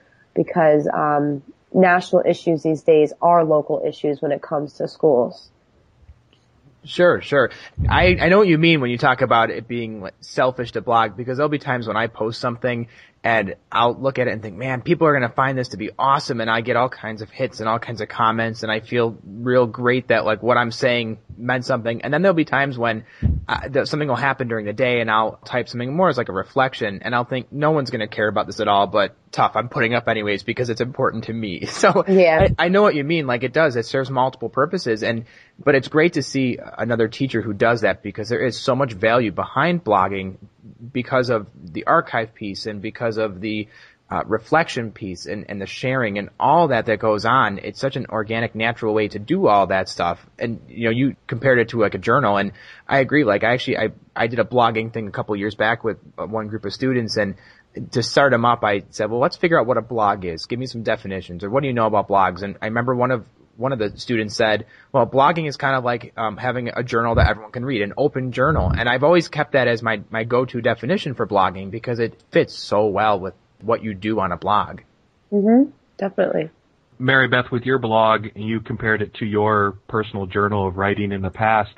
because 0.43 0.89
um, 0.89 1.43
national 1.75 2.23
issues 2.25 2.63
these 2.63 2.81
days 2.81 3.13
are 3.21 3.45
local 3.45 3.83
issues 3.87 4.23
when 4.23 4.33
it 4.33 4.41
comes 4.41 4.73
to 4.73 4.89
schools. 4.89 5.51
Sure, 6.83 7.21
sure. 7.21 7.51
I, 7.91 8.17
I 8.19 8.29
know 8.31 8.39
what 8.39 8.49
you 8.49 8.57
mean 8.57 8.81
when 8.81 8.91
you 8.91 8.97
talk 8.97 9.21
about 9.21 9.51
it 9.51 9.69
being 9.69 10.09
selfish 10.21 10.73
to 10.73 10.81
blog 10.81 11.15
because 11.15 11.37
there'll 11.37 11.51
be 11.51 11.59
times 11.59 11.87
when 11.87 11.99
I 11.99 12.07
post 12.07 12.41
something 12.41 12.89
and 13.23 13.57
I'll 13.71 13.95
look 13.95 14.19
at 14.19 14.29
it 14.29 14.33
and 14.33 14.41
think, 14.41 14.57
man, 14.57 14.81
people 14.81 15.07
are 15.07 15.13
going 15.13 15.29
to 15.29 15.35
find 15.35 15.59
this 15.59 15.69
to 15.69 15.77
be 15.77 15.91
awesome. 15.99 16.41
And 16.41 16.49
I 16.49 16.63
get 16.63 16.77
all 16.77 16.89
kinds 16.89 17.21
of 17.21 17.29
hits 17.29 17.61
and 17.61 17.69
all 17.69 17.79
kinds 17.79 18.01
of 18.01 18.09
comments 18.09 18.63
and 18.63 18.73
I 18.73 18.81
feel 18.81 19.19
real 19.25 19.67
great 19.67 20.09
that 20.09 20.25
like 20.25 20.43
what 20.43 20.57
I'm 20.57 20.71
saying 20.73 21.19
meant 21.37 21.67
something. 21.67 22.01
And 22.01 22.15
then 22.15 22.23
there'll 22.23 22.35
be 22.35 22.47
times 22.47 22.79
when 22.79 23.05
uh, 23.47 23.85
something 23.85 24.09
will 24.09 24.17
happen 24.17 24.49
during 24.49 24.65
the 24.65 24.73
day 24.73 25.03
and 25.03 25.11
I'll 25.11 25.37
type 25.45 25.69
something 25.69 25.95
more 25.95 26.09
as 26.09 26.17
like 26.17 26.31
a 26.31 26.33
reflection 26.33 27.01
and 27.03 27.15
I'll 27.15 27.25
think 27.25 27.53
no 27.53 27.73
one's 27.73 27.91
going 27.91 28.01
to 28.01 28.09
care 28.09 28.27
about 28.27 28.47
this 28.47 28.59
at 28.59 28.69
all, 28.69 28.87
but 28.87 29.15
tough. 29.33 29.53
I'm 29.55 29.69
putting 29.69 29.93
up 29.93 30.09
anyways 30.09 30.43
because 30.43 30.71
it's 30.71 30.81
important 30.81 31.25
to 31.25 31.33
me. 31.33 31.67
So 31.81 32.05
yeah. 32.09 32.49
I, 32.59 32.67
I 32.67 32.69
know 32.69 32.83
what 32.83 32.95
you 32.95 33.05
mean. 33.05 33.27
Like 33.27 33.43
it 33.43 33.55
does. 33.55 33.75
It 33.77 33.87
serves 33.87 34.11
multiple 34.11 34.51
purposes 34.51 35.03
and, 35.03 35.25
but 35.63 35.75
it's 35.75 35.89
great 35.89 36.15
to 36.15 36.23
see 36.23 36.59
another 36.77 37.09
teacher 37.09 37.41
who 37.41 37.55
does 37.55 37.83
that 37.83 38.03
because 38.03 38.29
there 38.29 38.45
is 38.45 38.59
so 38.59 38.75
much 38.75 38.93
value 38.93 39.33
behind 39.33 39.83
blogging 39.83 40.37
because 40.93 41.31
of 41.31 41.47
the 41.55 41.87
archive 41.87 42.35
piece 42.35 42.67
and 42.67 42.81
because 42.81 43.19
of 43.19 43.41
the 43.41 43.69
uh, 44.11 44.25
reflection 44.27 44.91
piece 44.91 45.27
and, 45.27 45.47
and 45.49 45.61
the 45.61 45.67
sharing 45.67 46.19
and 46.19 46.31
all 46.41 46.69
that 46.69 46.87
that 46.87 46.99
goes 46.99 47.25
on. 47.25 47.61
It's 47.63 47.79
such 47.79 47.95
an 47.95 48.07
organic, 48.07 48.57
natural 48.57 48.93
way 48.93 49.07
to 49.09 49.21
do 49.21 49.47
all 49.47 49.69
that 49.69 49.89
stuff. 49.89 50.19
And 50.39 50.61
you 50.69 50.85
know, 50.87 50.91
you 50.91 51.17
compared 51.29 51.61
it 51.61 51.69
to 51.69 51.81
like 51.81 51.95
a 51.95 51.99
journal, 51.99 52.37
and 52.37 52.53
I 52.89 52.99
agree. 52.99 53.23
Like 53.23 53.45
I 53.45 53.53
actually, 53.53 53.79
I 53.79 53.89
I 54.17 54.27
did 54.27 54.41
a 54.41 54.45
blogging 54.45 54.93
thing 54.93 55.07
a 55.07 55.13
couple 55.13 55.37
years 55.37 55.55
back 55.55 55.85
with 55.85 55.99
uh, 56.19 56.27
one 56.27 56.49
group 56.49 56.65
of 56.65 56.73
students, 56.73 57.17
and 57.17 57.37
to 57.93 58.03
start 58.03 58.33
them 58.33 58.45
up, 58.45 58.65
I 58.65 58.83
said, 58.91 59.11
well, 59.11 59.21
let's 59.21 59.37
figure 59.37 59.61
out 59.61 59.67
what 59.67 59.77
a 59.77 59.83
blog 59.83 60.25
is. 60.25 60.47
Give 60.47 60.59
me 60.59 60.67
some 60.67 60.83
definitions, 60.83 61.45
or 61.45 61.51
what 61.51 61.61
do 61.61 61.69
you 61.69 61.73
know 61.73 61.87
about 61.87 62.09
blogs? 62.09 62.43
And 62.43 62.57
I 62.61 62.67
remember 62.67 62.97
one 62.97 63.13
of 63.13 63.25
one 63.61 63.73
of 63.73 63.79
the 63.79 63.93
students 63.99 64.35
said, 64.35 64.67
well, 64.91 65.07
blogging 65.07 65.47
is 65.47 65.57
kind 65.57 65.77
of 65.77 65.85
like 65.85 66.15
um, 66.17 66.37
having 66.37 66.71
a 66.75 66.83
journal 66.83 67.17
that 67.17 67.29
everyone 67.29 67.53
can 67.53 67.65
read, 67.65 67.83
an 67.83 67.93
open 67.97 68.33
journal. 68.33 68.73
And 68.77 68.89
I've 68.89 69.05
always 69.05 69.29
kept 69.29 69.53
that 69.53 69.69
as 69.69 69.83
my, 69.83 70.01
my 70.11 70.25
go-to 70.25 70.63
definition 70.63 71.15
for 71.15 71.27
blogging 71.27 71.71
because 71.71 71.99
it 71.99 72.21
fits 72.33 72.55
so 72.55 72.87
well 72.87 73.21
with 73.21 73.35
what 73.61 73.83
you 73.85 73.93
do 73.93 74.19
on 74.19 74.33
a 74.33 74.39
blog. 74.39 74.81
Mm-hmm. 75.31 75.71
Definitely. 75.99 76.51
Mary 76.99 77.29
Beth, 77.29 77.51
with 77.53 77.65
your 77.65 77.79
blog, 77.79 78.29
you 78.35 78.61
compared 78.61 79.03
it 79.03 79.15
to 79.15 79.27
your 79.27 79.73
personal 79.89 80.27
journal 80.27 80.67
of 80.67 80.77
writing 80.77 81.13
in 81.13 81.23
the 81.23 81.31
past. 81.31 81.75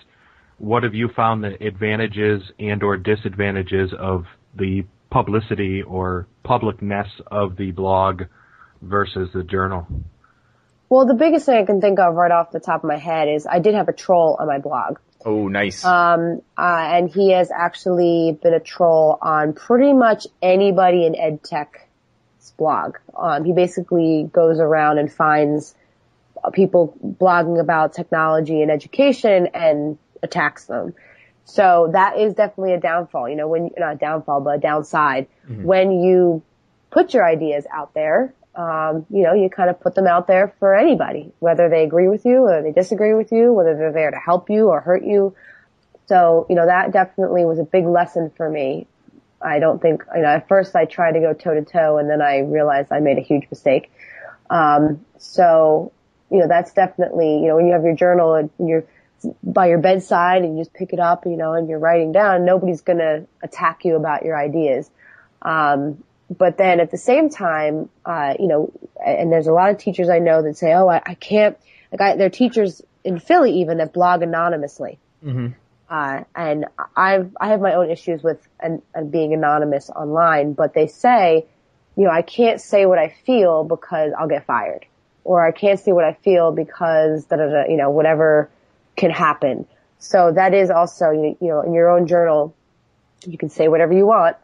What 0.58 0.84
have 0.84 0.94
you 0.94 1.08
found 1.14 1.42
the 1.42 1.60
advantages 1.64 2.42
and 2.58 2.82
or 2.82 2.96
disadvantages 2.96 3.90
of 3.98 4.24
the 4.54 4.84
publicity 5.10 5.82
or 5.82 6.28
publicness 6.44 7.08
of 7.26 7.56
the 7.56 7.72
blog 7.72 8.22
versus 8.80 9.28
the 9.34 9.42
journal? 9.42 9.86
Well, 10.92 11.06
the 11.06 11.14
biggest 11.14 11.46
thing 11.46 11.56
I 11.56 11.64
can 11.64 11.80
think 11.80 11.98
of 11.98 12.14
right 12.14 12.30
off 12.30 12.50
the 12.50 12.60
top 12.60 12.84
of 12.84 12.88
my 12.88 12.98
head 12.98 13.26
is 13.26 13.46
I 13.46 13.60
did 13.60 13.74
have 13.74 13.88
a 13.88 13.94
troll 13.94 14.36
on 14.38 14.46
my 14.46 14.58
blog. 14.58 14.98
Oh, 15.24 15.48
nice. 15.48 15.82
Um, 15.86 16.42
uh, 16.54 16.60
and 16.60 17.08
he 17.08 17.32
has 17.32 17.50
actually 17.50 18.38
been 18.42 18.52
a 18.52 18.60
troll 18.60 19.16
on 19.22 19.54
pretty 19.54 19.94
much 19.94 20.26
anybody 20.42 21.06
in 21.06 21.14
EdTech's 21.14 22.50
blog. 22.58 22.98
Um, 23.18 23.42
he 23.46 23.54
basically 23.54 24.28
goes 24.30 24.60
around 24.60 24.98
and 24.98 25.10
finds 25.10 25.74
people 26.52 26.94
blogging 27.02 27.58
about 27.58 27.94
technology 27.94 28.60
and 28.60 28.70
education 28.70 29.48
and 29.54 29.96
attacks 30.22 30.66
them. 30.66 30.92
So 31.46 31.88
that 31.94 32.18
is 32.18 32.34
definitely 32.34 32.74
a 32.74 32.80
downfall. 32.80 33.30
You 33.30 33.36
know, 33.36 33.48
when 33.48 33.70
not 33.78 33.94
a 33.94 33.96
downfall, 33.96 34.42
but 34.42 34.56
a 34.56 34.60
downside 34.60 35.28
mm-hmm. 35.48 35.64
when 35.64 35.90
you 36.02 36.42
put 36.90 37.14
your 37.14 37.26
ideas 37.26 37.64
out 37.72 37.94
there 37.94 38.34
um, 38.54 39.06
you 39.10 39.22
know, 39.22 39.32
you 39.32 39.48
kind 39.48 39.70
of 39.70 39.80
put 39.80 39.94
them 39.94 40.06
out 40.06 40.26
there 40.26 40.54
for 40.58 40.74
anybody, 40.74 41.32
whether 41.38 41.68
they 41.68 41.84
agree 41.84 42.08
with 42.08 42.24
you, 42.24 42.38
or 42.42 42.62
they 42.62 42.72
disagree 42.72 43.14
with 43.14 43.32
you, 43.32 43.52
whether 43.52 43.76
they're 43.76 43.92
there 43.92 44.10
to 44.10 44.18
help 44.18 44.50
you 44.50 44.68
or 44.68 44.80
hurt 44.80 45.04
you. 45.04 45.34
So, 46.06 46.46
you 46.50 46.56
know, 46.56 46.66
that 46.66 46.92
definitely 46.92 47.44
was 47.44 47.58
a 47.58 47.64
big 47.64 47.86
lesson 47.86 48.30
for 48.36 48.48
me. 48.48 48.86
I 49.40 49.58
don't 49.58 49.80
think, 49.80 50.04
you 50.14 50.22
know, 50.22 50.28
at 50.28 50.48
first 50.48 50.76
I 50.76 50.84
tried 50.84 51.12
to 51.12 51.20
go 51.20 51.32
toe 51.32 51.54
to 51.54 51.64
toe 51.64 51.98
and 51.98 52.08
then 52.08 52.20
I 52.20 52.40
realized 52.40 52.92
I 52.92 53.00
made 53.00 53.18
a 53.18 53.22
huge 53.22 53.46
mistake. 53.50 53.90
Um, 54.50 55.04
so, 55.18 55.92
you 56.30 56.38
know, 56.38 56.48
that's 56.48 56.72
definitely, 56.72 57.40
you 57.40 57.48
know, 57.48 57.56
when 57.56 57.66
you 57.66 57.72
have 57.72 57.84
your 57.84 57.96
journal 57.96 58.34
and 58.34 58.50
you're 58.58 58.84
by 59.42 59.68
your 59.68 59.78
bedside 59.78 60.42
and 60.42 60.56
you 60.56 60.64
just 60.64 60.74
pick 60.74 60.92
it 60.92 60.98
up, 60.98 61.26
you 61.26 61.36
know, 61.36 61.52
and 61.52 61.68
you're 61.68 61.78
writing 61.78 62.12
down, 62.12 62.44
nobody's 62.44 62.82
going 62.82 62.98
to 62.98 63.26
attack 63.42 63.84
you 63.84 63.96
about 63.96 64.24
your 64.24 64.36
ideas. 64.36 64.90
Um, 65.40 66.02
but 66.38 66.56
then 66.56 66.80
at 66.80 66.90
the 66.90 66.98
same 66.98 67.28
time, 67.28 67.88
uh, 68.04 68.34
you 68.38 68.48
know, 68.48 68.72
and 69.04 69.32
there's 69.32 69.46
a 69.46 69.52
lot 69.52 69.70
of 69.70 69.78
teachers 69.78 70.08
I 70.08 70.18
know 70.18 70.42
that 70.42 70.56
say, 70.56 70.72
oh, 70.72 70.88
I, 70.88 71.02
I 71.04 71.14
can't, 71.14 71.56
like 71.90 72.00
I, 72.00 72.16
there 72.16 72.26
are 72.26 72.30
teachers 72.30 72.82
in 73.04 73.18
Philly 73.18 73.60
even 73.60 73.78
that 73.78 73.92
blog 73.92 74.22
anonymously. 74.22 74.98
Mm-hmm. 75.24 75.48
Uh, 75.90 76.24
and 76.34 76.66
I've, 76.96 77.30
I 77.38 77.48
have 77.48 77.60
my 77.60 77.74
own 77.74 77.90
issues 77.90 78.22
with 78.22 78.40
and 78.60 78.82
being 79.10 79.34
anonymous 79.34 79.90
online, 79.90 80.54
but 80.54 80.72
they 80.72 80.86
say, 80.86 81.46
you 81.96 82.04
know, 82.04 82.10
I 82.10 82.22
can't 82.22 82.60
say 82.60 82.86
what 82.86 82.98
I 82.98 83.14
feel 83.26 83.64
because 83.64 84.12
I'll 84.18 84.28
get 84.28 84.46
fired. 84.46 84.86
Or 85.24 85.46
I 85.46 85.52
can't 85.52 85.78
say 85.78 85.92
what 85.92 86.04
I 86.04 86.14
feel 86.14 86.50
because 86.50 87.26
da 87.26 87.36
da 87.36 87.46
da, 87.46 87.64
you 87.68 87.76
know, 87.76 87.90
whatever 87.90 88.50
can 88.96 89.10
happen. 89.10 89.66
So 89.98 90.32
that 90.32 90.54
is 90.54 90.70
also, 90.70 91.10
you 91.10 91.36
know, 91.40 91.60
in 91.60 91.74
your 91.74 91.90
own 91.90 92.06
journal, 92.06 92.54
you 93.26 93.38
can 93.38 93.50
say 93.50 93.68
whatever 93.68 93.92
you 93.92 94.06
want, 94.06 94.36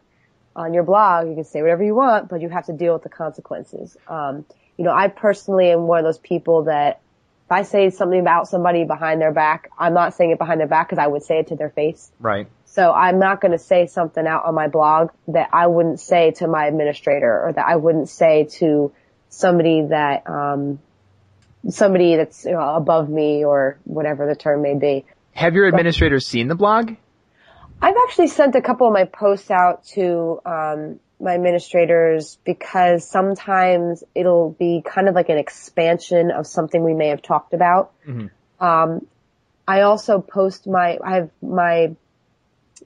on 0.55 0.73
your 0.73 0.83
blog, 0.83 1.27
you 1.27 1.35
can 1.35 1.43
say 1.43 1.61
whatever 1.61 1.83
you 1.83 1.95
want, 1.95 2.29
but 2.29 2.41
you 2.41 2.49
have 2.49 2.65
to 2.65 2.73
deal 2.73 2.93
with 2.93 3.03
the 3.03 3.09
consequences. 3.09 3.95
Um, 4.07 4.45
you 4.77 4.85
know, 4.85 4.91
I 4.91 5.07
personally 5.07 5.71
am 5.71 5.87
one 5.87 5.99
of 5.99 6.05
those 6.05 6.17
people 6.17 6.63
that 6.63 7.01
if 7.45 7.51
I 7.51 7.63
say 7.63 7.89
something 7.89 8.19
about 8.19 8.47
somebody 8.47 8.83
behind 8.83 9.19
their 9.19 9.33
back, 9.33 9.71
I'm 9.77 9.93
not 9.93 10.13
saying 10.13 10.31
it 10.31 10.37
behind 10.37 10.59
their 10.59 10.67
back 10.67 10.87
because 10.87 11.01
I 11.03 11.07
would 11.07 11.23
say 11.23 11.39
it 11.39 11.47
to 11.47 11.55
their 11.55 11.71
face. 11.71 12.11
Right. 12.19 12.47
So 12.65 12.91
I'm 12.91 13.17
not 13.17 13.41
going 13.41 13.53
to 13.53 13.57
say 13.57 13.87
something 13.87 14.25
out 14.25 14.45
on 14.45 14.53
my 14.53 14.67
blog 14.67 15.09
that 15.29 15.49
I 15.51 15.65
wouldn't 15.65 15.99
say 15.99 16.31
to 16.37 16.47
my 16.47 16.67
administrator 16.67 17.47
or 17.47 17.53
that 17.53 17.65
I 17.67 17.75
wouldn't 17.75 18.07
say 18.07 18.47
to 18.59 18.91
somebody 19.29 19.87
that, 19.89 20.29
um, 20.29 20.79
somebody 21.69 22.15
that's 22.15 22.45
you 22.45 22.51
know, 22.51 22.75
above 22.75 23.09
me 23.09 23.43
or 23.43 23.79
whatever 23.83 24.27
the 24.27 24.35
term 24.35 24.61
may 24.61 24.75
be. 24.75 25.05
Have 25.31 25.55
your 25.55 25.67
administrators 25.67 26.25
seen 26.25 26.47
the 26.47 26.55
blog? 26.55 26.95
I've 27.81 27.95
actually 28.07 28.27
sent 28.27 28.55
a 28.55 28.61
couple 28.61 28.87
of 28.87 28.93
my 28.93 29.05
posts 29.05 29.49
out 29.51 29.85
to 29.87 30.41
um, 30.45 30.99
my 31.19 31.33
administrators 31.33 32.37
because 32.45 33.07
sometimes 33.07 34.03
it'll 34.15 34.51
be 34.51 34.83
kind 34.85 35.07
of 35.07 35.15
like 35.15 35.29
an 35.29 35.37
expansion 35.37 36.31
of 36.31 36.47
something 36.47 36.83
we 36.83 36.93
may 36.93 37.07
have 37.09 37.21
talked 37.21 37.53
about. 37.53 37.91
Mm-hmm. 38.05 38.65
Um, 38.65 39.07
I 39.67 39.81
also 39.81 40.19
post 40.19 40.67
my 40.67 40.97
I 41.03 41.15
have 41.15 41.29
my 41.41 41.95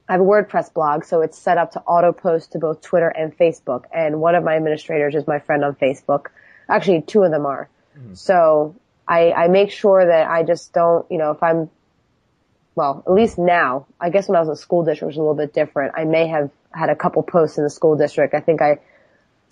I 0.08 0.12
have 0.12 0.20
a 0.20 0.24
WordPress 0.24 0.74
blog, 0.74 1.04
so 1.04 1.22
it's 1.22 1.38
set 1.38 1.56
up 1.56 1.72
to 1.72 1.80
auto 1.80 2.12
post 2.12 2.52
to 2.52 2.58
both 2.58 2.82
Twitter 2.82 3.08
and 3.08 3.36
Facebook. 3.36 3.84
And 3.92 4.20
one 4.20 4.34
of 4.34 4.44
my 4.44 4.56
administrators 4.56 5.14
is 5.14 5.26
my 5.26 5.38
friend 5.38 5.64
on 5.64 5.76
Facebook. 5.76 6.26
Actually, 6.68 7.02
two 7.02 7.22
of 7.22 7.30
them 7.30 7.46
are. 7.46 7.68
Mm-hmm. 7.96 8.14
So 8.14 8.76
I, 9.06 9.32
I 9.32 9.48
make 9.48 9.70
sure 9.70 10.04
that 10.04 10.28
I 10.28 10.42
just 10.42 10.72
don't, 10.72 11.10
you 11.10 11.18
know, 11.18 11.30
if 11.30 11.42
I'm 11.42 11.70
well, 12.74 13.02
at 13.06 13.12
least 13.12 13.38
now, 13.38 13.86
I 14.00 14.10
guess 14.10 14.28
when 14.28 14.36
I 14.36 14.40
was 14.40 14.48
in 14.48 14.56
school 14.56 14.84
district 14.84 15.02
it 15.02 15.06
was 15.06 15.16
a 15.16 15.20
little 15.20 15.34
bit 15.34 15.54
different. 15.54 15.94
I 15.96 16.04
may 16.04 16.26
have 16.26 16.50
had 16.72 16.90
a 16.90 16.96
couple 16.96 17.22
posts 17.22 17.58
in 17.58 17.64
the 17.64 17.70
school 17.70 17.96
district. 17.96 18.34
I 18.34 18.40
think 18.40 18.60
I 18.60 18.78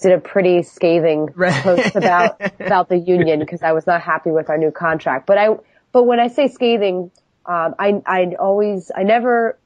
did 0.01 0.13
a 0.13 0.19
pretty 0.19 0.63
scathing 0.63 1.29
right. 1.37 1.63
post 1.63 1.95
about, 1.95 2.41
about 2.61 2.89
the 2.89 2.99
union 2.99 3.39
because 3.39 3.63
I 3.63 3.73
was 3.73 3.87
not 3.87 4.03
happy 4.03 4.31
with 4.31 4.51
our 4.51 4.59
new 4.59 4.73
contract. 4.73 5.27
But 5.27 5.39
I, 5.39 5.49
but 5.93 6.05
when 6.05 6.19
I 6.19 6.29
say 6.29 6.49
scathing, 6.49 7.11
um, 7.47 7.75
I, 7.79 8.03
I 8.07 8.35
always, 8.39 8.91
I 8.95 9.05
never, 9.05 9.59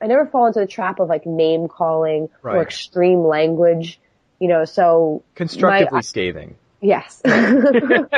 I 0.00 0.06
never 0.06 0.26
fall 0.26 0.46
into 0.46 0.60
the 0.60 0.66
trap 0.66 1.00
of 1.00 1.08
like 1.08 1.26
name 1.26 1.68
calling 1.68 2.28
right. 2.42 2.56
or 2.56 2.62
extreme 2.62 3.24
language, 3.24 4.00
you 4.38 4.48
know, 4.48 4.64
so. 4.64 5.24
Constructively 5.34 5.96
my, 5.96 6.00
scathing. 6.00 6.56
Yes. 6.80 7.20
well, 7.24 8.08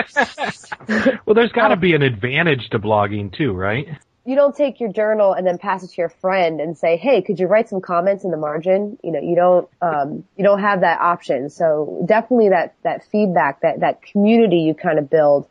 there's 1.35 1.53
got 1.53 1.69
to 1.69 1.77
be 1.77 1.95
an 1.95 2.03
advantage 2.03 2.69
to 2.71 2.79
blogging 2.79 3.35
too, 3.35 3.53
right? 3.53 3.89
You 4.25 4.37
don't 4.37 4.55
take 4.55 4.79
your 4.79 4.93
journal 4.93 5.33
and 5.33 5.47
then 5.47 5.59
pass 5.59 5.83
it 5.83 5.89
to 5.89 5.97
your 5.97 6.09
friend 6.09 6.61
and 6.61 6.79
say, 6.79 6.97
"Hey, 6.97 7.23
could 7.23 7.41
you 7.41 7.47
write 7.47 7.69
some 7.69 7.81
comments 7.81 8.25
in 8.25 8.31
the 8.31 8.37
margin?" 8.37 8.99
You 9.03 9.13
know, 9.13 9.21
you 9.21 9.35
don't 9.35 9.69
um, 9.81 10.25
you 10.37 10.45
don't 10.45 10.61
have 10.61 10.81
that 10.83 11.01
option. 11.01 11.51
So 11.51 12.05
definitely 12.07 12.51
that 12.51 12.75
that 12.83 13.05
feedback, 13.05 13.61
that 13.63 13.81
that 13.81 14.03
community 14.03 14.59
you 14.59 14.75
kind 14.75 14.99
of 14.99 15.11
build. 15.11 15.49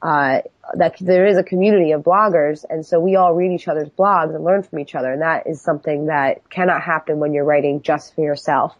Uh, 0.00 0.42
that 0.74 0.96
there 1.00 1.26
is 1.26 1.38
a 1.38 1.42
community 1.42 1.92
of 1.92 2.02
bloggers, 2.02 2.64
and 2.68 2.84
so 2.84 3.00
we 3.00 3.16
all 3.16 3.32
read 3.34 3.52
each 3.52 3.68
other's 3.68 3.88
blogs 3.88 4.34
and 4.34 4.44
learn 4.44 4.62
from 4.62 4.78
each 4.78 4.94
other, 4.94 5.10
and 5.12 5.22
that 5.22 5.46
is 5.46 5.62
something 5.62 6.06
that 6.06 6.48
cannot 6.50 6.82
happen 6.82 7.20
when 7.20 7.32
you're 7.32 7.44
writing 7.44 7.80
just 7.80 8.14
for 8.14 8.20
yourself. 8.20 8.76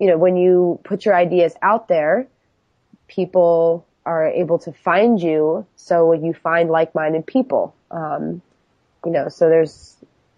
You 0.00 0.08
know, 0.08 0.18
when 0.18 0.36
you 0.36 0.80
put 0.82 1.04
your 1.04 1.14
ideas 1.14 1.54
out 1.62 1.86
there, 1.86 2.26
people 3.06 3.86
are 4.04 4.26
able 4.26 4.58
to 4.60 4.72
find 4.72 5.22
you, 5.22 5.64
so 5.76 6.12
you 6.12 6.34
find 6.34 6.70
like-minded 6.70 7.24
people. 7.24 7.72
Um, 7.92 8.42
you 9.04 9.12
know, 9.12 9.28
so 9.28 9.48
there's, 9.48 9.96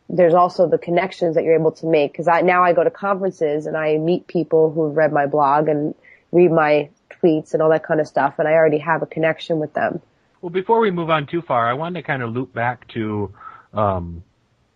there's 0.08 0.34
also 0.34 0.68
the 0.68 0.78
connections 0.78 1.34
that 1.34 1.44
you're 1.44 1.54
able 1.54 1.72
to 1.72 1.86
make. 1.86 2.14
Cause 2.14 2.28
I, 2.28 2.40
now 2.40 2.62
I 2.64 2.72
go 2.72 2.84
to 2.84 2.90
conferences 2.90 3.66
and 3.66 3.76
I 3.76 3.96
meet 3.98 4.26
people 4.26 4.72
who've 4.72 4.96
read 4.96 5.12
my 5.12 5.26
blog 5.26 5.68
and 5.68 5.94
read 6.32 6.50
my 6.50 6.90
tweets 7.10 7.54
and 7.54 7.62
all 7.62 7.70
that 7.70 7.84
kind 7.84 8.00
of 8.00 8.08
stuff. 8.08 8.34
And 8.38 8.48
I 8.48 8.52
already 8.52 8.78
have 8.78 9.02
a 9.02 9.06
connection 9.06 9.58
with 9.58 9.72
them. 9.74 10.00
Well, 10.40 10.50
before 10.50 10.80
we 10.80 10.90
move 10.90 11.10
on 11.10 11.26
too 11.26 11.42
far, 11.42 11.68
I 11.68 11.74
wanted 11.74 12.00
to 12.00 12.06
kind 12.06 12.22
of 12.22 12.32
loop 12.32 12.54
back 12.54 12.88
to 12.94 13.32
um, 13.74 14.22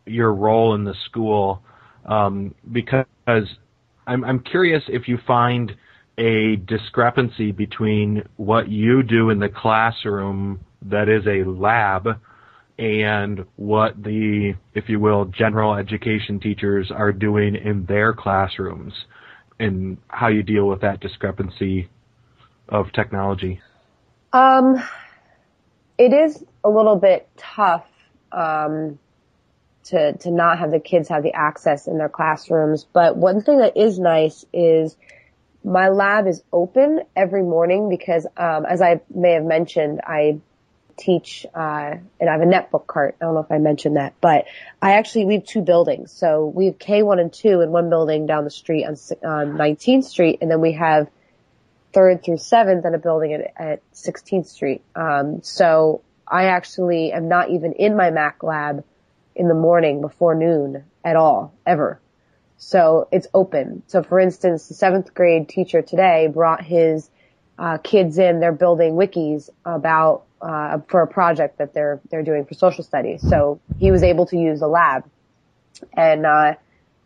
your 0.06 0.32
role 0.32 0.74
in 0.74 0.84
the 0.84 0.94
school 1.06 1.62
um, 2.04 2.54
because 2.70 3.06
I'm, 4.06 4.24
I'm 4.24 4.40
curious 4.40 4.82
if 4.88 5.08
you 5.08 5.18
find 5.26 5.74
a 6.18 6.56
discrepancy 6.56 7.50
between 7.50 8.22
what 8.36 8.68
you 8.68 9.02
do 9.02 9.30
in 9.30 9.38
the 9.38 9.48
classroom 9.48 10.60
that 10.82 11.08
is 11.08 11.26
a 11.26 11.48
lab 11.48 12.20
and 12.78 13.44
what 13.56 14.02
the, 14.02 14.54
if 14.74 14.88
you 14.88 14.98
will, 14.98 15.26
general 15.26 15.74
education 15.74 16.40
teachers 16.40 16.90
are 16.90 17.12
doing 17.12 17.54
in 17.54 17.84
their 17.86 18.12
classrooms 18.12 18.92
and 19.58 19.98
how 20.08 20.28
you 20.28 20.42
deal 20.42 20.66
with 20.66 20.80
that 20.80 21.00
discrepancy 21.00 21.88
of 22.68 22.92
technology. 22.92 23.60
Um, 24.32 24.82
it 25.96 26.12
is 26.12 26.44
a 26.64 26.68
little 26.68 26.96
bit 26.96 27.28
tough, 27.36 27.86
um, 28.32 28.98
to, 29.84 30.16
to 30.16 30.30
not 30.30 30.58
have 30.58 30.70
the 30.70 30.80
kids 30.80 31.08
have 31.08 31.22
the 31.22 31.34
access 31.34 31.86
in 31.86 31.98
their 31.98 32.08
classrooms. 32.08 32.86
But 32.92 33.16
one 33.16 33.42
thing 33.42 33.58
that 33.58 33.76
is 33.76 33.98
nice 33.98 34.44
is 34.52 34.96
my 35.62 35.88
lab 35.88 36.26
is 36.26 36.42
open 36.52 37.02
every 37.14 37.42
morning 37.42 37.88
because, 37.88 38.26
um, 38.36 38.66
as 38.66 38.82
I 38.82 39.00
may 39.14 39.32
have 39.32 39.44
mentioned, 39.44 40.00
I 40.04 40.40
teach, 40.96 41.46
uh, 41.54 41.94
and 42.20 42.30
I 42.30 42.32
have 42.32 42.40
a 42.40 42.46
netbook 42.46 42.86
cart. 42.86 43.16
I 43.20 43.24
don't 43.24 43.34
know 43.34 43.40
if 43.40 43.52
I 43.52 43.58
mentioned 43.58 43.96
that, 43.96 44.14
but 44.20 44.46
I 44.80 44.92
actually, 44.92 45.26
we 45.26 45.34
have 45.34 45.44
two 45.44 45.62
buildings. 45.62 46.12
So 46.12 46.46
we 46.46 46.66
have 46.66 46.78
K1 46.78 47.20
and 47.20 47.32
2 47.32 47.60
in 47.60 47.70
one 47.70 47.90
building 47.90 48.26
down 48.26 48.44
the 48.44 48.50
street 48.50 48.84
on, 48.84 48.96
on 49.24 49.58
19th 49.58 50.04
Street, 50.04 50.38
and 50.40 50.50
then 50.50 50.60
we 50.60 50.72
have 50.72 51.08
third 51.92 52.24
through 52.24 52.38
seventh 52.38 52.84
in 52.84 52.94
a 52.94 52.98
building 52.98 53.32
at, 53.32 53.52
at 53.56 53.92
16th 53.92 54.46
Street. 54.46 54.82
Um, 54.94 55.42
so 55.42 56.02
I 56.26 56.46
actually 56.46 57.12
am 57.12 57.28
not 57.28 57.50
even 57.50 57.72
in 57.72 57.96
my 57.96 58.10
Mac 58.10 58.42
lab 58.42 58.84
in 59.34 59.48
the 59.48 59.54
morning 59.54 60.00
before 60.00 60.34
noon 60.34 60.84
at 61.04 61.16
all, 61.16 61.54
ever. 61.66 62.00
So 62.56 63.08
it's 63.12 63.26
open. 63.34 63.82
So 63.86 64.02
for 64.02 64.18
instance, 64.18 64.68
the 64.68 64.74
seventh 64.74 65.12
grade 65.14 65.48
teacher 65.48 65.82
today 65.82 66.28
brought 66.32 66.62
his 66.62 67.10
uh, 67.58 67.78
kids 67.78 68.18
in. 68.18 68.40
They're 68.40 68.52
building 68.52 68.94
wikis 68.94 69.50
about 69.64 70.24
uh, 70.44 70.78
for 70.88 71.02
a 71.02 71.06
project 71.06 71.58
that 71.58 71.72
they're 71.72 72.00
they're 72.10 72.22
doing 72.22 72.44
for 72.44 72.54
social 72.54 72.84
studies. 72.84 73.26
So 73.26 73.60
he 73.78 73.90
was 73.90 74.02
able 74.02 74.26
to 74.26 74.36
use 74.36 74.60
a 74.60 74.66
lab, 74.66 75.04
and 75.96 76.26
uh, 76.26 76.54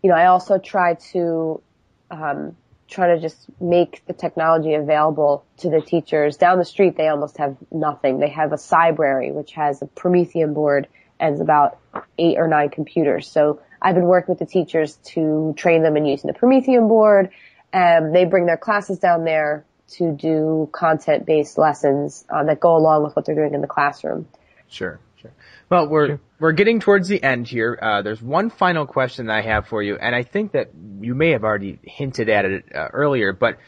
you 0.02 0.10
know 0.10 0.16
I 0.16 0.26
also 0.26 0.58
try 0.58 0.94
to 1.12 1.62
um, 2.10 2.56
try 2.88 3.14
to 3.14 3.20
just 3.20 3.46
make 3.60 4.02
the 4.06 4.12
technology 4.12 4.74
available 4.74 5.44
to 5.58 5.70
the 5.70 5.80
teachers 5.80 6.36
down 6.36 6.58
the 6.58 6.64
street. 6.64 6.96
They 6.96 7.08
almost 7.08 7.38
have 7.38 7.56
nothing. 7.70 8.18
They 8.18 8.30
have 8.30 8.52
a 8.52 8.56
Cybrary 8.56 9.32
which 9.32 9.52
has 9.52 9.82
a 9.82 9.86
Promethean 9.86 10.52
board 10.52 10.88
and 11.20 11.40
about 11.40 11.78
eight 12.18 12.38
or 12.38 12.48
nine 12.48 12.70
computers. 12.70 13.30
So 13.30 13.60
I've 13.80 13.94
been 13.94 14.06
working 14.06 14.32
with 14.32 14.40
the 14.40 14.46
teachers 14.46 14.96
to 15.12 15.54
train 15.56 15.82
them 15.82 15.96
in 15.96 16.06
using 16.06 16.28
the 16.28 16.38
Promethean 16.38 16.88
board. 16.88 17.30
and 17.72 18.14
they 18.14 18.24
bring 18.24 18.46
their 18.46 18.56
classes 18.56 18.98
down 18.98 19.24
there 19.24 19.64
to 19.88 20.12
do 20.12 20.68
content-based 20.72 21.58
lessons 21.58 22.24
uh, 22.28 22.44
that 22.44 22.60
go 22.60 22.76
along 22.76 23.04
with 23.04 23.16
what 23.16 23.24
they're 23.24 23.34
doing 23.34 23.54
in 23.54 23.60
the 23.60 23.66
classroom. 23.66 24.28
Sure, 24.68 25.00
sure. 25.20 25.32
Well, 25.70 25.88
we're 25.88 26.06
sure. 26.06 26.20
we're 26.38 26.52
getting 26.52 26.80
towards 26.80 27.08
the 27.08 27.22
end 27.22 27.46
here. 27.46 27.78
Uh, 27.80 28.02
there's 28.02 28.20
one 28.20 28.50
final 28.50 28.86
question 28.86 29.26
that 29.26 29.36
I 29.36 29.42
have 29.42 29.66
for 29.66 29.82
you, 29.82 29.96
and 29.96 30.14
I 30.14 30.22
think 30.22 30.52
that 30.52 30.70
you 31.00 31.14
may 31.14 31.30
have 31.30 31.44
already 31.44 31.78
hinted 31.82 32.28
at 32.28 32.44
it 32.44 32.64
uh, 32.74 32.88
earlier, 32.92 33.32
but 33.32 33.58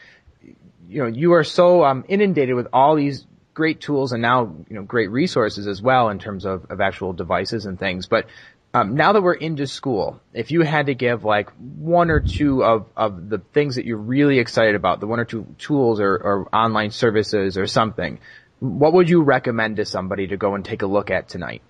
you 0.87 1.03
know, 1.03 1.07
you 1.07 1.33
are 1.33 1.43
so 1.43 1.85
um, 1.85 2.03
inundated 2.07 2.55
with 2.55 2.67
all 2.73 2.95
these 2.95 3.25
great 3.53 3.81
tools 3.81 4.11
and 4.13 4.21
now 4.21 4.55
you 4.69 4.75
know 4.75 4.83
great 4.83 5.11
resources 5.11 5.67
as 5.67 5.81
well 5.81 6.09
in 6.09 6.19
terms 6.19 6.45
of, 6.45 6.65
of 6.69 6.79
actual 6.81 7.13
devices 7.13 7.65
and 7.65 7.79
things. 7.79 8.07
But 8.07 8.27
um, 8.73 8.95
now 8.95 9.13
that 9.13 9.21
we're 9.21 9.33
into 9.33 9.67
school, 9.67 10.21
if 10.33 10.51
you 10.51 10.61
had 10.61 10.85
to 10.85 10.95
give 10.95 11.25
like 11.25 11.49
one 11.57 12.09
or 12.09 12.21
two 12.21 12.63
of, 12.63 12.87
of 12.95 13.29
the 13.29 13.39
things 13.39 13.75
that 13.75 13.85
you're 13.85 13.97
really 13.97 14.39
excited 14.39 14.75
about, 14.75 14.99
the 14.99 15.07
one 15.07 15.19
or 15.19 15.25
two 15.25 15.45
tools 15.57 15.99
or, 15.99 16.13
or 16.13 16.55
online 16.55 16.91
services 16.91 17.57
or 17.57 17.67
something, 17.67 18.19
what 18.59 18.93
would 18.93 19.09
you 19.09 19.23
recommend 19.23 19.77
to 19.77 19.85
somebody 19.85 20.27
to 20.27 20.37
go 20.37 20.55
and 20.55 20.63
take 20.63 20.83
a 20.83 20.87
look 20.87 21.11
at 21.11 21.27
tonight? 21.27 21.61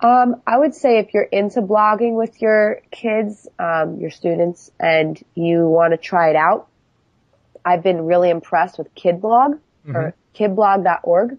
Um, 0.00 0.42
I 0.46 0.58
would 0.58 0.74
say 0.74 0.98
if 0.98 1.14
you're 1.14 1.22
into 1.22 1.62
blogging 1.62 2.16
with 2.16 2.42
your 2.42 2.82
kids, 2.90 3.48
um, 3.58 4.00
your 4.00 4.10
students, 4.10 4.70
and 4.80 5.22
you 5.34 5.66
want 5.66 5.92
to 5.92 5.96
try 5.96 6.30
it 6.30 6.36
out, 6.36 6.68
I've 7.64 7.82
been 7.82 8.04
really 8.04 8.30
impressed 8.30 8.78
with 8.78 8.94
KidBlog 8.94 9.60
mm-hmm. 9.86 9.96
or 9.96 10.14
kidblog.org. 10.34 11.38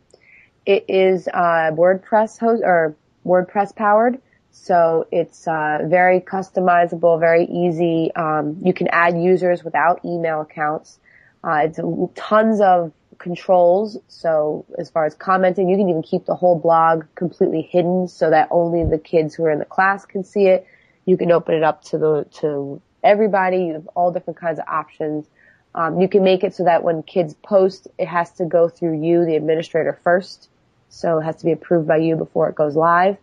It 0.65 0.85
is 0.87 1.27
uh, 1.27 1.71
WordPress 1.73 2.39
host 2.39 2.63
or 2.65 2.95
WordPress 3.25 3.75
powered, 3.75 4.21
so 4.57 5.05
it's 5.11 5.47
uh, 5.47 5.79
very 5.83 6.21
customizable, 6.21 7.19
very 7.19 7.45
easy. 7.45 8.09
Um, 8.15 8.57
you 8.63 8.73
can 8.73 8.87
add 8.87 9.21
users 9.21 9.63
without 9.63 10.03
email 10.05 10.41
accounts. 10.41 10.97
Uh, 11.43 11.65
it's 11.65 11.79
tons 12.15 12.61
of 12.61 12.93
controls. 13.19 13.97
So 14.07 14.65
as 14.79 14.89
far 14.89 15.05
as 15.05 15.13
commenting, 15.13 15.69
you 15.69 15.77
can 15.77 15.89
even 15.89 16.01
keep 16.01 16.25
the 16.25 16.35
whole 16.35 16.57
blog 16.57 17.03
completely 17.15 17.63
hidden 17.63 18.07
so 18.07 18.29
that 18.29 18.47
only 18.49 18.89
the 18.89 18.97
kids 18.97 19.35
who 19.35 19.43
are 19.43 19.51
in 19.51 19.59
the 19.59 19.65
class 19.65 20.05
can 20.05 20.23
see 20.23 20.47
it. 20.47 20.65
You 21.05 21.17
can 21.17 21.31
open 21.31 21.53
it 21.53 21.63
up 21.63 21.83
to 21.85 21.97
the 21.97 22.25
to 22.39 22.81
everybody. 23.03 23.65
You 23.65 23.73
have 23.73 23.87
all 23.87 24.11
different 24.11 24.39
kinds 24.39 24.57
of 24.57 24.65
options. 24.67 25.27
Um, 25.75 25.99
you 25.99 26.07
can 26.07 26.23
make 26.23 26.45
it 26.45 26.55
so 26.55 26.63
that 26.63 26.81
when 26.81 27.03
kids 27.03 27.35
post, 27.43 27.89
it 27.99 28.07
has 28.07 28.31
to 28.31 28.45
go 28.45 28.69
through 28.69 29.03
you, 29.03 29.25
the 29.25 29.35
administrator 29.35 29.99
first. 30.01 30.47
So 30.89 31.19
it 31.19 31.23
has 31.23 31.35
to 31.35 31.45
be 31.45 31.51
approved 31.51 31.89
by 31.89 31.97
you 31.97 32.15
before 32.15 32.47
it 32.49 32.55
goes 32.55 32.75
live. 32.77 33.17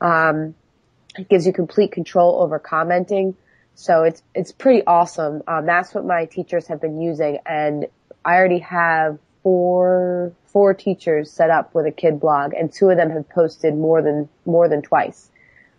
Um, 0.00 0.54
it 1.16 1.28
gives 1.28 1.46
you 1.46 1.52
complete 1.52 1.92
control 1.92 2.42
over 2.42 2.58
commenting. 2.58 3.36
So 3.74 4.04
it's, 4.04 4.22
it's 4.34 4.52
pretty 4.52 4.84
awesome. 4.86 5.42
Um, 5.48 5.66
that's 5.66 5.94
what 5.94 6.04
my 6.04 6.26
teachers 6.26 6.66
have 6.68 6.80
been 6.80 7.00
using 7.00 7.38
and 7.44 7.86
I 8.24 8.34
already 8.34 8.60
have 8.60 9.18
four, 9.42 10.32
four 10.46 10.74
teachers 10.74 11.30
set 11.30 11.50
up 11.50 11.74
with 11.74 11.86
a 11.86 11.90
kid 11.90 12.20
blog 12.20 12.54
and 12.54 12.72
two 12.72 12.88
of 12.88 12.96
them 12.96 13.10
have 13.10 13.28
posted 13.28 13.74
more 13.76 14.00
than, 14.00 14.28
more 14.46 14.68
than 14.68 14.82
twice. 14.82 15.28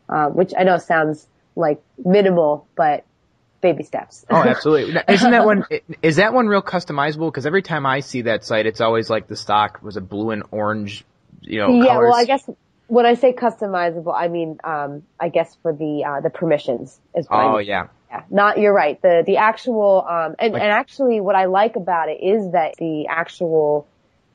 Uh, 0.08 0.28
which 0.28 0.54
I 0.58 0.64
know 0.64 0.78
sounds 0.78 1.26
like 1.56 1.82
minimal, 2.04 2.68
but 2.76 3.06
baby 3.62 3.84
steps. 3.84 4.24
oh, 4.30 4.36
absolutely. 4.48 5.02
Isn't 5.08 5.32
that 5.32 5.46
one, 5.46 5.64
is 6.04 6.18
that 6.18 6.34
one 6.34 6.48
real 6.48 6.62
customizable? 6.62 7.34
Cause 7.34 7.46
every 7.48 7.64
time 7.64 7.86
I 7.88 8.02
see 8.02 8.24
that 8.24 8.44
site, 8.44 8.68
it's 8.68 8.82
always 8.82 9.10
like 9.10 9.28
the 9.28 9.36
stock 9.36 9.82
was 9.82 9.98
a 9.98 10.02
blue 10.02 10.30
and 10.30 10.44
orange, 10.52 11.04
you 11.42 11.60
know, 11.60 11.82
Yeah, 11.82 11.88
colors. 11.88 12.10
well, 12.12 12.20
I 12.20 12.26
guess 12.26 12.48
when 12.88 13.06
I 13.06 13.16
say 13.16 13.34
customizable, 13.34 14.14
I 14.16 14.28
mean, 14.28 14.60
um, 14.64 15.04
I 15.20 15.30
guess 15.30 15.56
for 15.62 15.74
the, 15.74 16.04
uh, 16.04 16.22
the 16.22 16.30
permissions 16.30 17.00
is 17.16 17.28
what 17.28 17.44
Oh, 17.44 17.56
I 17.56 17.58
mean. 17.60 17.68
yeah. 17.68 17.88
Yeah, 18.12 18.22
not, 18.30 18.60
you're 18.60 18.74
right. 18.74 19.02
The, 19.02 19.24
the 19.26 19.38
actual, 19.38 20.06
um, 20.08 20.36
and, 20.38 20.54
like, 20.54 20.62
and 20.62 20.72
actually 20.72 21.20
what 21.22 21.36
I 21.36 21.46
like 21.46 21.76
about 21.76 22.10
it 22.10 22.24
is 22.24 22.52
that 22.52 22.76
the 22.78 23.08
actual 23.10 23.88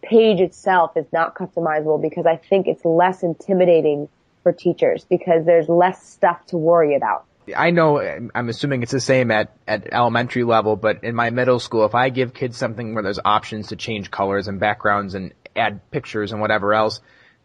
page 0.03 0.41
itself 0.41 0.97
is 0.97 1.07
not 1.13 1.35
customizable 1.35 2.01
because 2.03 2.27
I 2.27 2.37
think 2.37 2.67
it's 2.67 2.85
less 2.85 3.23
intimidating 3.23 4.09
for 4.43 4.53
teachers 4.53 5.05
because 5.09 5.45
there's 5.47 5.69
less 5.69 6.05
stuff 6.05 6.45
to 6.47 6.57
worry 6.57 6.97
about. 6.97 7.25
I 7.57 7.71
know, 7.71 8.01
I'm 8.35 8.49
assuming 8.49 8.83
it's 8.83 8.93
the 8.93 9.01
same 9.01 9.31
at, 9.31 9.53
at 9.67 9.93
elementary 9.93 10.45
level, 10.45 10.77
but 10.77 11.03
in 11.05 11.15
my 11.15 11.31
middle 11.31 11.59
school, 11.59 11.85
if 11.85 11.95
I 11.95 12.09
give 12.11 12.33
kids 12.35 12.57
something 12.57 12.95
where 12.95 13.03
there's 13.03 13.19
options 13.25 13.69
to 13.69 13.77
change 13.77 14.11
colors 14.11 14.47
and 14.47 14.61
backgrounds 14.61 15.15
and 15.15 15.33
add 15.57 15.91
pictures 15.91 16.33
and 16.33 16.41
whatever 16.41 16.75
else, 16.75 17.01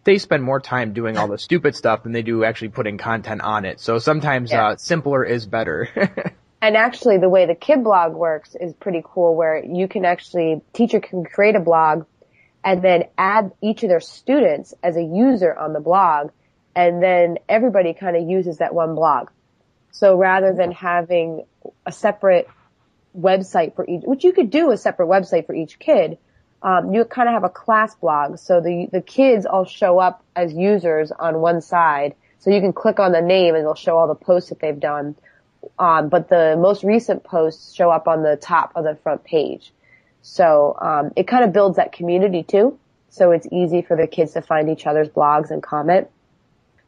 they 0.05 0.17
spend 0.17 0.43
more 0.43 0.61
time 0.61 0.93
doing 0.93 1.17
all 1.17 1.27
the 1.35 1.37
stupid 1.37 1.75
stuff 1.75 2.03
than 2.03 2.13
they 2.13 2.21
do 2.21 2.45
actually 2.45 2.69
putting 2.69 2.97
content 2.97 3.41
on 3.41 3.65
it. 3.65 3.81
So 3.81 3.99
sometimes, 3.99 4.51
yeah. 4.51 4.67
uh, 4.67 4.75
simpler 4.77 5.25
is 5.25 5.45
better. 5.45 5.89
and 6.61 6.77
actually 6.77 7.17
the 7.17 7.29
way 7.29 7.45
the 7.45 7.55
kid 7.55 7.83
blog 7.83 8.13
works 8.13 8.55
is 8.59 8.73
pretty 8.73 9.03
cool 9.03 9.35
where 9.35 9.63
you 9.63 9.89
can 9.89 10.05
actually, 10.05 10.61
teacher 10.73 11.01
can 11.01 11.25
create 11.25 11.55
a 11.55 11.59
blog 11.59 12.05
and 12.63 12.81
then 12.81 13.03
add 13.17 13.51
each 13.61 13.83
of 13.83 13.89
their 13.89 13.99
students 13.99 14.73
as 14.81 14.95
a 14.95 15.03
user 15.03 15.53
on 15.53 15.73
the 15.73 15.81
blog 15.81 16.31
and 16.75 17.01
then 17.01 17.37
everybody 17.47 17.93
kind 17.93 18.15
of 18.15 18.27
uses 18.27 18.57
that 18.57 18.73
one 18.73 18.95
blog. 18.95 19.29
So 19.91 20.17
rather 20.17 20.53
than 20.53 20.71
having 20.71 21.45
a 21.85 21.91
separate 21.91 22.49
website 23.17 23.75
for 23.75 23.87
each, 23.87 24.01
which 24.03 24.23
you 24.23 24.33
could 24.33 24.49
do 24.49 24.71
a 24.71 24.77
separate 24.77 25.07
website 25.07 25.45
for 25.45 25.55
each 25.55 25.79
kid, 25.79 26.17
um, 26.61 26.93
you 26.93 27.05
kind 27.05 27.27
of 27.27 27.33
have 27.33 27.43
a 27.43 27.49
class 27.49 27.95
blog. 27.95 28.37
So 28.37 28.61
the 28.61 28.87
the 28.91 29.01
kids 29.01 29.45
all 29.45 29.65
show 29.65 29.99
up 29.99 30.23
as 30.35 30.53
users 30.53 31.11
on 31.11 31.39
one 31.39 31.61
side. 31.61 32.15
So 32.39 32.49
you 32.51 32.59
can 32.61 32.73
click 32.73 32.99
on 32.99 33.11
the 33.11 33.21
name 33.21 33.55
and 33.55 33.61
it'll 33.61 33.75
show 33.75 33.97
all 33.97 34.07
the 34.07 34.15
posts 34.15 34.49
that 34.49 34.59
they've 34.59 34.79
done. 34.79 35.15
Um, 35.79 36.09
but 36.09 36.29
the 36.29 36.55
most 36.59 36.83
recent 36.83 37.23
posts 37.23 37.73
show 37.73 37.89
up 37.89 38.07
on 38.07 38.21
the 38.21 38.35
top 38.35 38.73
of 38.75 38.83
the 38.83 38.95
front 38.95 39.23
page. 39.23 39.73
So 40.21 40.75
um, 40.79 41.11
it 41.15 41.27
kind 41.27 41.43
of 41.43 41.53
builds 41.53 41.77
that 41.77 41.91
community 41.91 42.43
too. 42.43 42.77
So 43.09 43.31
it's 43.31 43.47
easy 43.51 43.81
for 43.81 43.95
the 43.95 44.07
kids 44.07 44.33
to 44.33 44.41
find 44.41 44.69
each 44.69 44.85
other's 44.85 45.09
blogs 45.09 45.49
and 45.49 45.63
comment. 45.63 46.09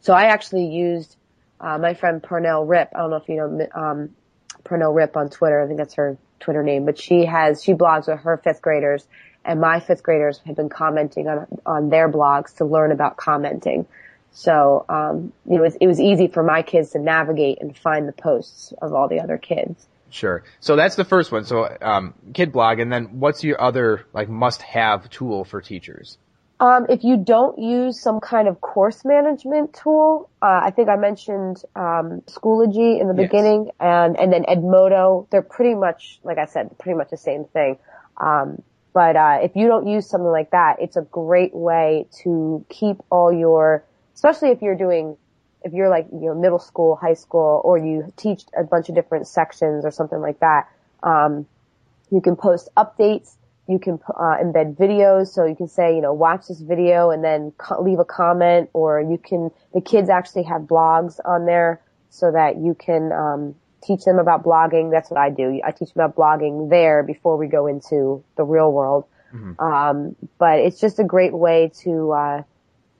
So 0.01 0.13
I 0.13 0.25
actually 0.25 0.65
used 0.65 1.15
uh, 1.59 1.77
my 1.77 1.93
friend 1.93 2.21
Pernille 2.21 2.67
Ripp. 2.67 2.89
I 2.95 2.99
don't 2.99 3.09
know 3.09 3.15
if 3.17 3.29
you 3.29 3.35
know 3.35 3.67
um, 3.73 4.15
Pernille 4.63 4.95
Ripp 4.95 5.15
on 5.15 5.29
Twitter. 5.29 5.61
I 5.61 5.67
think 5.67 5.77
that's 5.77 5.95
her 5.95 6.17
Twitter 6.39 6.63
name. 6.63 6.85
But 6.85 6.99
she 6.99 7.25
has 7.25 7.63
she 7.63 7.73
blogs 7.73 8.07
with 8.07 8.19
her 8.21 8.37
fifth 8.37 8.61
graders, 8.61 9.07
and 9.47 9.59
my 9.59 9.79
fifth 9.79 10.03
graders 10.03 10.39
have 10.45 10.55
been 10.55 10.69
commenting 10.69 11.27
on 11.27 11.47
on 11.65 11.89
their 11.89 12.09
blogs 12.09 12.55
to 12.57 12.65
learn 12.65 12.91
about 12.91 13.17
commenting. 13.17 13.87
So, 14.31 14.85
um, 14.87 15.33
it 15.49 15.59
was, 15.59 15.75
it 15.81 15.87
was 15.87 15.99
easy 15.99 16.27
for 16.27 16.43
my 16.43 16.61
kids 16.61 16.91
to 16.91 16.99
navigate 16.99 17.57
and 17.59 17.75
find 17.75 18.07
the 18.07 18.11
posts 18.11 18.71
of 18.79 18.93
all 18.93 19.07
the 19.07 19.19
other 19.19 19.39
kids. 19.39 19.87
Sure. 20.09 20.43
So 20.59 20.75
that's 20.75 20.95
the 20.95 21.05
first 21.05 21.31
one. 21.31 21.43
So, 21.45 21.75
um, 21.81 22.13
Kid 22.33 22.51
Blog, 22.51 22.79
and 22.79 22.91
then 22.91 23.19
what's 23.19 23.43
your 23.43 23.59
other 23.59 24.05
like 24.13 24.29
must-have 24.29 25.09
tool 25.09 25.43
for 25.43 25.59
teachers? 25.61 26.19
Um, 26.59 26.87
if 26.89 27.03
you 27.03 27.17
don't 27.17 27.59
use 27.59 27.99
some 27.99 28.19
kind 28.19 28.47
of 28.47 28.61
course 28.61 29.05
management 29.05 29.73
tool, 29.73 30.29
uh, 30.41 30.61
I 30.63 30.71
think 30.71 30.89
I 30.89 30.95
mentioned 30.95 31.61
um, 31.75 32.21
Schoology 32.27 32.99
in 32.99 33.07
the 33.07 33.13
Yes. 33.15 33.29
beginning, 33.29 33.71
and 33.79 34.19
and 34.19 34.33
then 34.33 34.43
Edmodo. 34.43 35.27
They're 35.29 35.43
pretty 35.43 35.75
much, 35.75 36.19
like 36.23 36.37
I 36.37 36.45
said, 36.45 36.77
pretty 36.79 36.97
much 36.97 37.09
the 37.09 37.17
same 37.17 37.45
thing. 37.45 37.77
Um, 38.17 38.63
but 38.97 39.15
uh, 39.15 39.37
if 39.43 39.55
you 39.55 39.67
don't 39.67 39.85
use 39.85 40.09
something 40.09 40.31
like 40.31 40.49
that, 40.49 40.77
it's 40.79 40.97
a 40.97 41.03
great 41.03 41.53
way 41.53 42.07
to 42.23 42.65
keep 42.67 42.97
all 43.11 43.31
your, 43.31 43.83
especially 44.15 44.49
if 44.49 44.63
you're 44.63 44.73
doing, 44.75 45.15
if 45.61 45.71
you're 45.71 45.87
like 45.87 46.07
you 46.11 46.29
know 46.29 46.33
middle 46.33 46.57
school, 46.57 46.95
high 46.95 47.13
school, 47.13 47.61
or 47.63 47.77
you 47.77 48.11
teach 48.17 48.41
a 48.57 48.63
bunch 48.63 48.89
of 48.89 48.95
different 48.95 49.27
sections 49.27 49.85
or 49.85 49.91
something 49.91 50.19
like 50.19 50.39
that. 50.39 50.67
Um, 51.03 51.45
you 52.09 52.21
can 52.21 52.35
post 52.35 52.69
updates. 52.75 53.35
You 53.67 53.77
can 53.77 53.99
uh, 54.09 54.37
embed 54.41 54.77
videos, 54.77 55.27
so 55.27 55.45
you 55.45 55.55
can 55.55 55.67
say, 55.67 55.93
you 55.93 56.01
know, 56.01 56.13
watch 56.13 56.47
this 56.47 56.59
video 56.59 57.11
and 57.11 57.23
then 57.23 57.51
co- 57.59 57.83
leave 57.83 57.99
a 57.99 58.05
comment, 58.05 58.71
or 58.73 58.99
you 58.99 59.19
can. 59.19 59.51
The 59.75 59.81
kids 59.81 60.09
actually 60.09 60.45
have 60.45 60.63
blogs 60.63 61.19
on 61.23 61.45
there, 61.45 61.81
so 62.09 62.31
that 62.31 62.57
you 62.57 62.73
can 62.73 63.11
um, 63.11 63.53
teach 63.83 64.03
them 64.03 64.19
about 64.19 64.43
blogging. 64.43 64.91
That's 64.91 65.09
what 65.09 65.19
I 65.19 65.29
do. 65.29 65.61
I 65.63 65.71
teach 65.71 65.93
them 65.93 66.03
about 66.03 66.15
blogging 66.15 66.69
there 66.69 67.03
before 67.03 67.37
we 67.37 67.47
go 67.47 67.67
into 67.67 68.23
the 68.35 68.43
real 68.43 68.71
world. 68.71 69.05
Um, 69.59 70.15
but 70.37 70.59
it's 70.59 70.79
just 70.79 70.99
a 70.99 71.03
great 71.03 71.33
way 71.33 71.71
to 71.83 72.11
uh, 72.11 72.43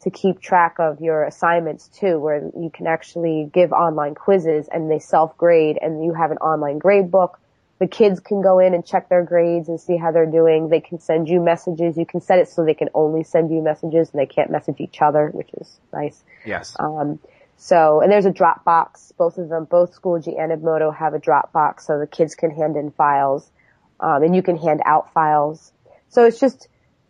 to 0.01 0.11
keep 0.11 0.41
track 0.41 0.75
of 0.80 1.01
your 1.01 1.23
assignments 1.23 1.88
too, 1.88 2.19
where 2.19 2.51
you 2.55 2.69
can 2.73 2.86
actually 2.86 3.49
give 3.51 3.71
online 3.71 4.13
quizzes 4.13 4.67
and 4.71 4.91
they 4.91 4.99
self 4.99 5.38
grade, 5.38 5.78
and 5.82 6.03
you 6.03 6.13
have 6.13 6.32
an 6.32 6.38
online 6.38 6.80
grade 6.80 7.09
book 7.09 7.39
the 7.80 7.88
kids 7.88 8.19
can 8.19 8.41
go 8.41 8.59
in 8.59 8.73
and 8.73 8.86
check 8.86 9.07
their 9.09 9.23
grades 9.23 9.69
and 9.69 9.80
see 9.80 9.97
how 9.97 10.11
they're 10.11 10.25
doing. 10.25 10.69
They 10.69 10.82
can 10.82 10.99
send 10.99 11.28
you 11.28 11.39
messages. 11.39 11.95
You 11.95 12.05
can 12.05 12.21
set 12.21 12.39
it 12.39 12.49
so 12.49 12.65
they 12.65 12.73
can 12.73 12.89
only 12.93 13.23
send 13.23 13.51
you 13.51 13.61
messages 13.61 14.09
and 14.11 14.19
they 14.19 14.25
can't 14.25 14.49
message 14.49 14.78
each 14.80 15.01
other, 15.01 15.28
which 15.28 15.49
is 15.59 15.80
nice. 15.93 16.23
Yes. 16.45 16.75
Um, 16.80 17.19
so, 17.58 18.01
and 18.01 18.12
there's 18.12 18.26
a 18.26 18.32
Dropbox. 18.32 19.16
Both 19.18 19.38
of 19.38 19.49
them, 19.49 19.66
both 19.66 19.99
Schoology 19.99 20.39
and 20.39 20.51
Edmodo 20.51 20.95
have 20.95 21.14
a 21.14 21.20
Dropbox 21.20 21.82
so 21.82 21.99
the 21.99 22.08
kids 22.08 22.36
can 22.36 22.51
hand 22.51 22.78
in 22.78 22.91
files. 22.91 23.51
Um, 23.99 24.22
and 24.22 24.36
you 24.36 24.43
can 24.43 24.58
hand 24.58 24.82
out 24.86 25.12
files. 25.12 25.74
So 26.10 26.26
it's 26.26 26.39
just, 26.39 26.68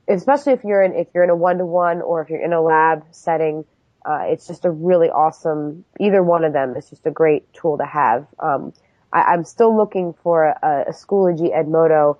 especially 0.08 0.54
if 0.54 0.64
you're 0.64 0.82
in, 0.82 0.94
if 0.96 1.10
you're 1.14 1.26
in 1.26 1.30
a 1.30 1.36
one-to-one 1.36 2.02
or 2.02 2.22
if 2.22 2.30
you're 2.30 2.42
in 2.42 2.54
a 2.54 2.62
lab 2.62 3.04
setting, 3.12 3.66
uh, 4.06 4.22
it's 4.28 4.48
just 4.48 4.64
a 4.64 4.72
really 4.72 5.10
awesome, 5.10 5.84
either 6.00 6.24
one 6.24 6.46
of 6.46 6.54
them 6.54 6.78
is 6.78 6.90
just 6.90 7.06
a 7.06 7.12
great 7.12 7.52
tool 7.54 7.78
to 7.78 7.86
have. 7.86 8.26
Um, 8.40 8.72
I, 9.12 9.34
I'm 9.34 9.44
still 9.44 9.76
looking 9.76 10.14
for 10.24 10.46
a, 10.46 10.86
a 10.88 10.94
Schoology 10.94 11.54
Edmodo 11.54 12.20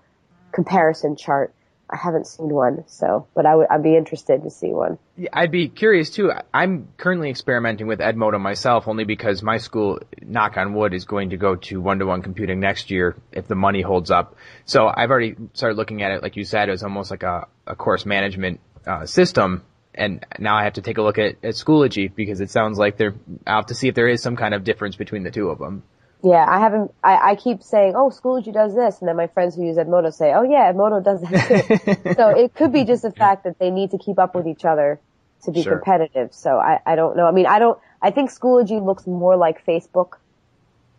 comparison 0.52 1.16
chart. 1.16 1.54
I 1.90 1.96
haven't 1.96 2.28
seen 2.28 2.50
one, 2.50 2.84
so, 2.88 3.28
but 3.34 3.46
I 3.46 3.56
would, 3.56 3.68
I'd 3.70 3.82
be 3.82 3.96
interested 3.96 4.44
to 4.44 4.50
see 4.50 4.72
one. 4.72 4.98
Yeah, 5.16 5.30
I'd 5.32 5.52
be 5.52 5.70
curious 5.70 6.10
too. 6.10 6.32
I'm 6.54 6.90
currently 6.98 7.30
experimenting 7.30 7.88
with 7.88 8.00
Edmodo 8.00 8.42
myself 8.42 8.90
only 8.90 9.06
because 9.06 9.42
my 9.42 9.58
school, 9.58 10.00
knock 10.22 10.58
on 10.58 10.74
wood, 10.74 10.94
is 10.94 11.06
going 11.06 11.30
to 11.30 11.38
go 11.38 11.56
to 11.56 11.80
one-to-one 11.80 12.24
computing 12.24 12.60
next 12.60 12.92
year 12.92 13.16
if 13.32 13.48
the 13.48 13.56
money 13.56 13.82
holds 13.82 14.12
up. 14.12 14.36
So 14.66 14.92
I've 14.94 15.10
already 15.10 15.36
started 15.54 15.78
looking 15.78 16.04
at 16.04 16.12
it, 16.12 16.22
like 16.22 16.36
you 16.36 16.44
said, 16.44 16.70
as 16.70 16.84
almost 16.84 17.10
like 17.10 17.24
a, 17.24 17.48
a 17.66 17.76
course 17.76 18.06
management 18.06 18.60
uh, 18.86 19.06
system. 19.06 19.64
And 19.96 20.26
now 20.38 20.56
I 20.58 20.66
have 20.66 20.74
to 20.74 20.82
take 20.82 20.98
a 20.98 21.02
look 21.02 21.18
at, 21.18 21.38
at 21.42 21.56
Schoology 21.56 22.14
because 22.14 22.42
it 22.42 22.52
sounds 22.52 22.78
like 22.78 23.00
I'll 23.02 23.14
have 23.46 23.68
to 23.68 23.76
see 23.76 23.88
if 23.88 23.96
there 23.96 24.10
is 24.10 24.22
some 24.22 24.36
kind 24.36 24.54
of 24.54 24.64
difference 24.64 24.98
between 24.98 25.24
the 25.24 25.32
two 25.32 25.50
of 25.50 25.58
them. 25.58 25.84
Yeah, 26.24 26.46
I 26.48 26.60
haven't. 26.60 26.92
I, 27.04 27.32
I 27.32 27.36
keep 27.36 27.62
saying, 27.62 27.94
"Oh, 27.96 28.10
Schoology 28.10 28.52
does 28.52 28.74
this," 28.74 29.00
and 29.00 29.08
then 29.08 29.16
my 29.16 29.28
friends 29.28 29.56
who 29.56 29.64
use 29.64 29.78
Edmodo 29.78 30.12
say, 30.12 30.34
"Oh 30.34 30.42
yeah, 30.42 30.72
Edmodo 30.72 31.04
does 31.04 31.22
that 31.22 31.48
too." 31.48 32.14
so 32.18 32.30
it 32.30 32.56
could 32.56 32.74
be 32.74 32.86
just 32.86 33.04
the 33.04 33.12
fact 33.12 33.44
that 33.44 33.60
they 33.60 33.70
need 33.70 33.92
to 33.92 34.00
keep 34.00 34.18
up 34.18 34.34
with 34.34 34.48
each 34.48 34.66
other 34.66 35.00
to 35.44 35.52
be 35.52 35.62
Sure. 35.62 35.74
competitive. 35.74 36.34
So 36.34 36.58
I, 36.58 36.80
I 36.86 36.96
don't 36.96 37.16
know. 37.16 37.28
I 37.28 37.32
mean, 37.32 37.46
I 37.46 37.60
don't. 37.60 37.78
I 38.02 38.12
think 38.12 38.32
Schoology 38.32 38.84
looks 38.84 39.06
more 39.06 39.38
like 39.38 39.64
Facebook. 39.66 40.14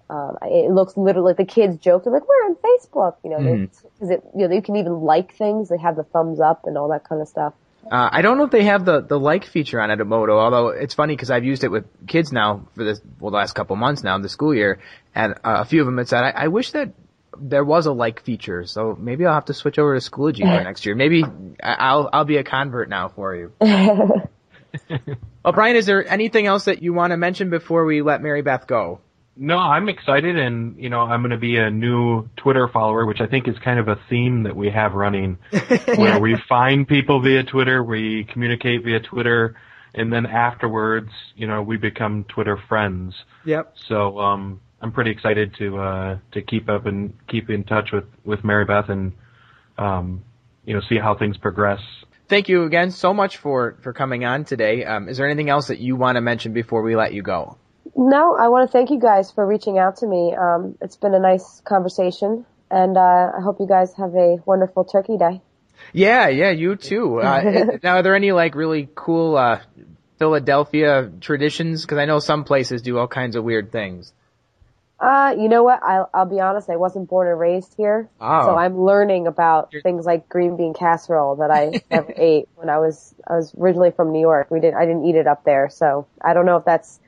Um, 0.09 0.39
it 0.43 0.71
looks 0.71 0.97
literally 0.97 1.35
the 1.35 1.45
kids 1.45 1.79
joke. 1.79 2.05
They're 2.05 2.13
like, 2.13 2.29
"We're 2.29 2.47
on 2.47 2.57
Facebook," 2.57 3.17
you 3.25 3.31
know, 3.31 3.69
because 3.99 4.11
it 4.11 4.23
you 4.37 4.47
know 4.47 4.55
you 4.55 4.63
can 4.63 4.77
even 4.77 5.01
like 5.01 5.35
things. 5.35 5.69
They 5.69 5.79
have 5.79 5.97
the 5.97 6.05
thumbs 6.05 6.39
up 6.41 6.63
and 6.65 6.79
all 6.79 6.89
that 6.91 7.09
kind 7.09 7.21
of 7.21 7.27
stuff. 7.27 7.55
Uh, 7.91 8.09
I 8.13 8.23
don't 8.23 8.37
know 8.39 8.45
if 8.45 8.51
they 8.51 8.65
have 8.65 8.85
the, 8.85 9.01
the 9.01 9.19
like 9.19 9.45
feature 9.47 9.81
on 9.81 9.89
Edmodo, 9.89 10.33
although 10.39 10.69
it's 10.69 10.95
funny 10.95 11.15
because 11.15 11.31
I've 11.31 11.45
used 11.45 11.65
it 11.65 11.69
with 11.71 11.87
kids 12.07 12.33
now 12.33 12.67
for 12.75 12.85
this, 12.85 13.01
well, 13.19 13.31
the 13.31 13.37
last 13.39 13.55
couple 13.55 13.77
months 13.77 14.03
now, 14.03 14.19
the 14.19 14.29
school 14.29 14.55
year, 14.55 14.79
and 15.15 15.35
uh, 15.45 15.59
a 15.61 15.65
few 15.65 15.81
of 15.81 15.87
them 15.87 15.97
had 15.97 16.09
said, 16.09 16.23
I, 16.23 16.31
I 16.31 16.49
wish 16.49 16.73
that 16.73 16.93
there 17.41 17.65
was 17.65 17.87
a 17.87 17.93
like 17.93 18.21
feature, 18.23 18.67
so 18.67 18.97
maybe 18.99 19.25
I'll 19.25 19.35
have 19.35 19.47
to 19.47 19.55
switch 19.55 19.79
over 19.79 19.99
to 19.99 20.11
Schoology 20.11 20.41
for 20.59 20.63
next 20.65 20.85
year. 20.85 20.95
Maybe 20.97 21.25
I- 21.25 21.75
I'll, 21.79 22.11
I'll 22.13 22.25
be 22.25 22.37
a 22.37 22.45
convert 22.45 22.89
now 22.91 23.09
for 23.09 23.35
you. 23.35 23.53
well, 23.61 24.29
Brian, 25.53 25.77
is 25.77 25.87
there 25.87 26.07
anything 26.07 26.47
else 26.47 26.67
that 26.67 26.83
you 26.83 26.93
want 26.93 27.13
to 27.13 27.17
mention 27.17 27.49
before 27.51 27.85
we 27.85 28.03
let 28.03 28.21
Mary 28.23 28.43
Beth 28.43 28.67
go? 28.67 29.01
No, 29.41 29.57
I'm 29.57 29.89
excited, 29.89 30.37
and 30.37 30.77
you 30.83 30.91
know, 30.91 31.03
I'm 31.03 31.21
going 31.21 31.31
to 31.31 31.39
be 31.39 31.59
a 31.59 31.71
new 31.71 32.29
Twitter 32.37 32.69
follower, 32.69 33.07
which 33.07 33.21
I 33.21 33.27
think 33.27 33.47
is 33.47 33.55
kind 33.65 33.79
of 33.79 33.87
a 33.87 33.97
theme 34.11 34.43
that 34.43 34.57
we 34.57 34.69
have 34.71 34.95
running, 34.95 35.39
where 35.97 36.19
we 36.19 36.37
find 36.49 36.89
people 36.89 37.23
via 37.23 37.45
Twitter, 37.45 37.83
we 37.83 38.25
communicate 38.33 38.85
via 38.85 38.99
Twitter, 38.99 39.57
and 39.95 40.13
then 40.13 40.27
afterwards, 40.27 41.11
you 41.37 41.47
know, 41.47 41.63
we 41.63 41.77
become 41.77 42.25
Twitter 42.25 42.59
friends. 42.69 43.15
Yep. 43.45 43.75
So, 43.89 44.19
um, 44.19 44.61
I'm 44.81 44.91
pretty 44.91 45.13
excited 45.13 45.55
to 45.59 45.79
uh, 45.79 46.19
to 46.33 46.43
keep 46.43 46.69
up 46.69 46.87
and 46.87 47.15
keep 47.29 47.49
in 47.49 47.63
touch 47.63 47.91
with 47.93 48.05
with 48.25 48.43
Mary 48.43 48.65
Beth 48.65 48.89
and 48.89 49.13
um, 49.79 50.25
you 50.65 50.75
know, 50.75 50.81
see 50.89 50.99
how 50.99 51.17
things 51.17 51.37
progress. 51.37 51.81
Thank 52.29 52.49
you 52.49 52.65
again 52.65 52.91
so 52.91 53.15
much 53.15 53.39
for, 53.39 53.79
for 53.81 53.93
coming 53.93 54.25
on 54.25 54.45
today. 54.45 54.85
Um, 54.85 55.09
is 55.09 55.17
there 55.17 55.27
anything 55.27 55.49
else 55.49 55.69
that 55.69 55.79
you 55.79 55.97
want 55.97 56.17
to 56.17 56.21
mention 56.21 56.53
before 56.53 56.83
we 56.83 56.95
let 56.95 57.15
you 57.15 57.23
go? 57.23 57.57
No, 57.97 58.37
I 58.37 58.49
want 58.49 58.69
to 58.69 58.73
thank 58.73 58.91
you 58.91 58.99
guys 58.99 59.31
for 59.33 59.47
reaching 59.47 59.79
out 59.79 59.97
to 59.99 60.07
me. 60.07 60.35
Um, 60.35 60.77
it's 60.81 60.97
been 60.97 61.15
a 61.15 61.19
nice 61.19 61.61
conversation, 61.65 62.45
and 62.71 62.97
uh, 62.97 63.33
I 63.37 63.41
hope 63.43 63.59
you 63.61 63.67
guys 63.67 63.93
have 63.95 64.15
a 64.15 64.39
wonderful 64.47 64.85
Turkey 64.85 65.17
Day. 65.17 65.41
Yeah, 65.93 66.29
yeah, 66.29 66.51
you 66.51 66.77
too. 66.77 67.21
Uh, 67.23 67.79
now, 67.83 67.97
are 67.97 68.03
there 68.03 68.15
any 68.17 68.33
like 68.33 68.55
really 68.55 68.89
cool 68.95 69.37
uh, 69.37 69.61
Philadelphia 70.19 71.11
traditions? 71.21 71.83
Because 71.83 71.99
I 71.99 72.05
know 72.05 72.19
some 72.19 72.45
places 72.45 72.83
do 72.83 72.99
all 72.99 73.09
kinds 73.09 73.37
of 73.37 73.45
weird 73.45 73.73
things. 73.73 74.13
Uh, 75.01 75.33
you 75.39 75.49
know 75.49 75.63
what? 75.63 75.81
I'll, 75.81 76.11
I'll 76.13 76.27
be 76.27 76.41
honest. 76.41 76.69
I 76.69 76.75
wasn't 76.75 77.09
born 77.09 77.29
and 77.29 77.39
raised 77.39 77.73
here, 77.77 78.09
Oh. 78.21 78.47
so 78.47 78.57
I'm 78.57 78.81
learning 78.83 79.29
about 79.29 79.73
things 79.85 80.05
like 80.05 80.29
green 80.29 80.57
bean 80.57 80.75
casserole 80.75 81.37
that 81.37 81.53
I 81.53 81.81
never 81.91 82.13
ate 82.17 82.49
when 82.57 82.69
I 82.69 82.79
was 82.79 83.15
I 83.27 83.35
was 83.37 83.55
originally 83.57 83.93
from 83.93 84.11
New 84.11 84.21
York. 84.21 84.51
We 84.51 84.59
didn't 84.59 84.77
I 84.77 84.87
didn't 84.87 85.05
eat 85.07 85.15
it 85.15 85.29
up 85.29 85.45
there, 85.45 85.69
so 85.71 86.09
I 86.21 86.35
don't 86.35 86.47
know 86.47 86.57
if 86.57 86.65
that's 86.65 86.99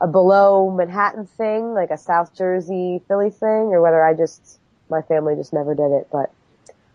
a 0.00 0.06
below 0.06 0.70
Manhattan 0.70 1.26
thing, 1.26 1.74
like 1.74 1.90
a 1.90 1.98
South 1.98 2.34
Jersey 2.36 3.02
Philly 3.08 3.30
thing, 3.30 3.72
or 3.72 3.80
whether 3.80 4.02
I 4.02 4.14
just 4.14 4.58
my 4.90 5.02
family 5.02 5.34
just 5.36 5.52
never 5.52 5.74
did 5.74 5.90
it. 5.92 6.08
But 6.10 6.30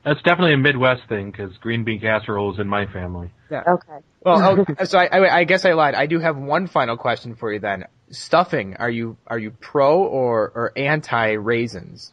That's 0.04 0.22
definitely 0.22 0.54
a 0.54 0.58
Midwest 0.58 1.08
thing 1.08 1.32
because 1.32 1.56
green 1.58 1.84
bean 1.84 2.00
casserole 2.00 2.54
is 2.54 2.60
in 2.60 2.68
my 2.68 2.86
family. 2.86 3.32
Yeah. 3.50 3.64
okay. 3.68 4.00
Well, 4.24 4.66
oh, 4.68 4.76
so 4.86 4.98
I, 4.98 5.06
I, 5.06 5.38
I 5.40 5.44
guess 5.44 5.66
I 5.66 5.74
lied. 5.74 5.96
I 5.96 6.06
do 6.06 6.20
have 6.20 6.38
one 6.38 6.68
final 6.68 6.98
question 6.98 7.36
for 7.36 7.52
you 7.52 7.60
then. 7.60 7.86
Stuffing, 8.10 8.76
are 8.78 8.90
you 8.90 9.18
are 9.28 9.40
you 9.40 9.52
pro 9.52 10.04
or, 10.04 10.52
or 10.54 10.72
anti 10.78 11.32
raisins? 11.32 12.12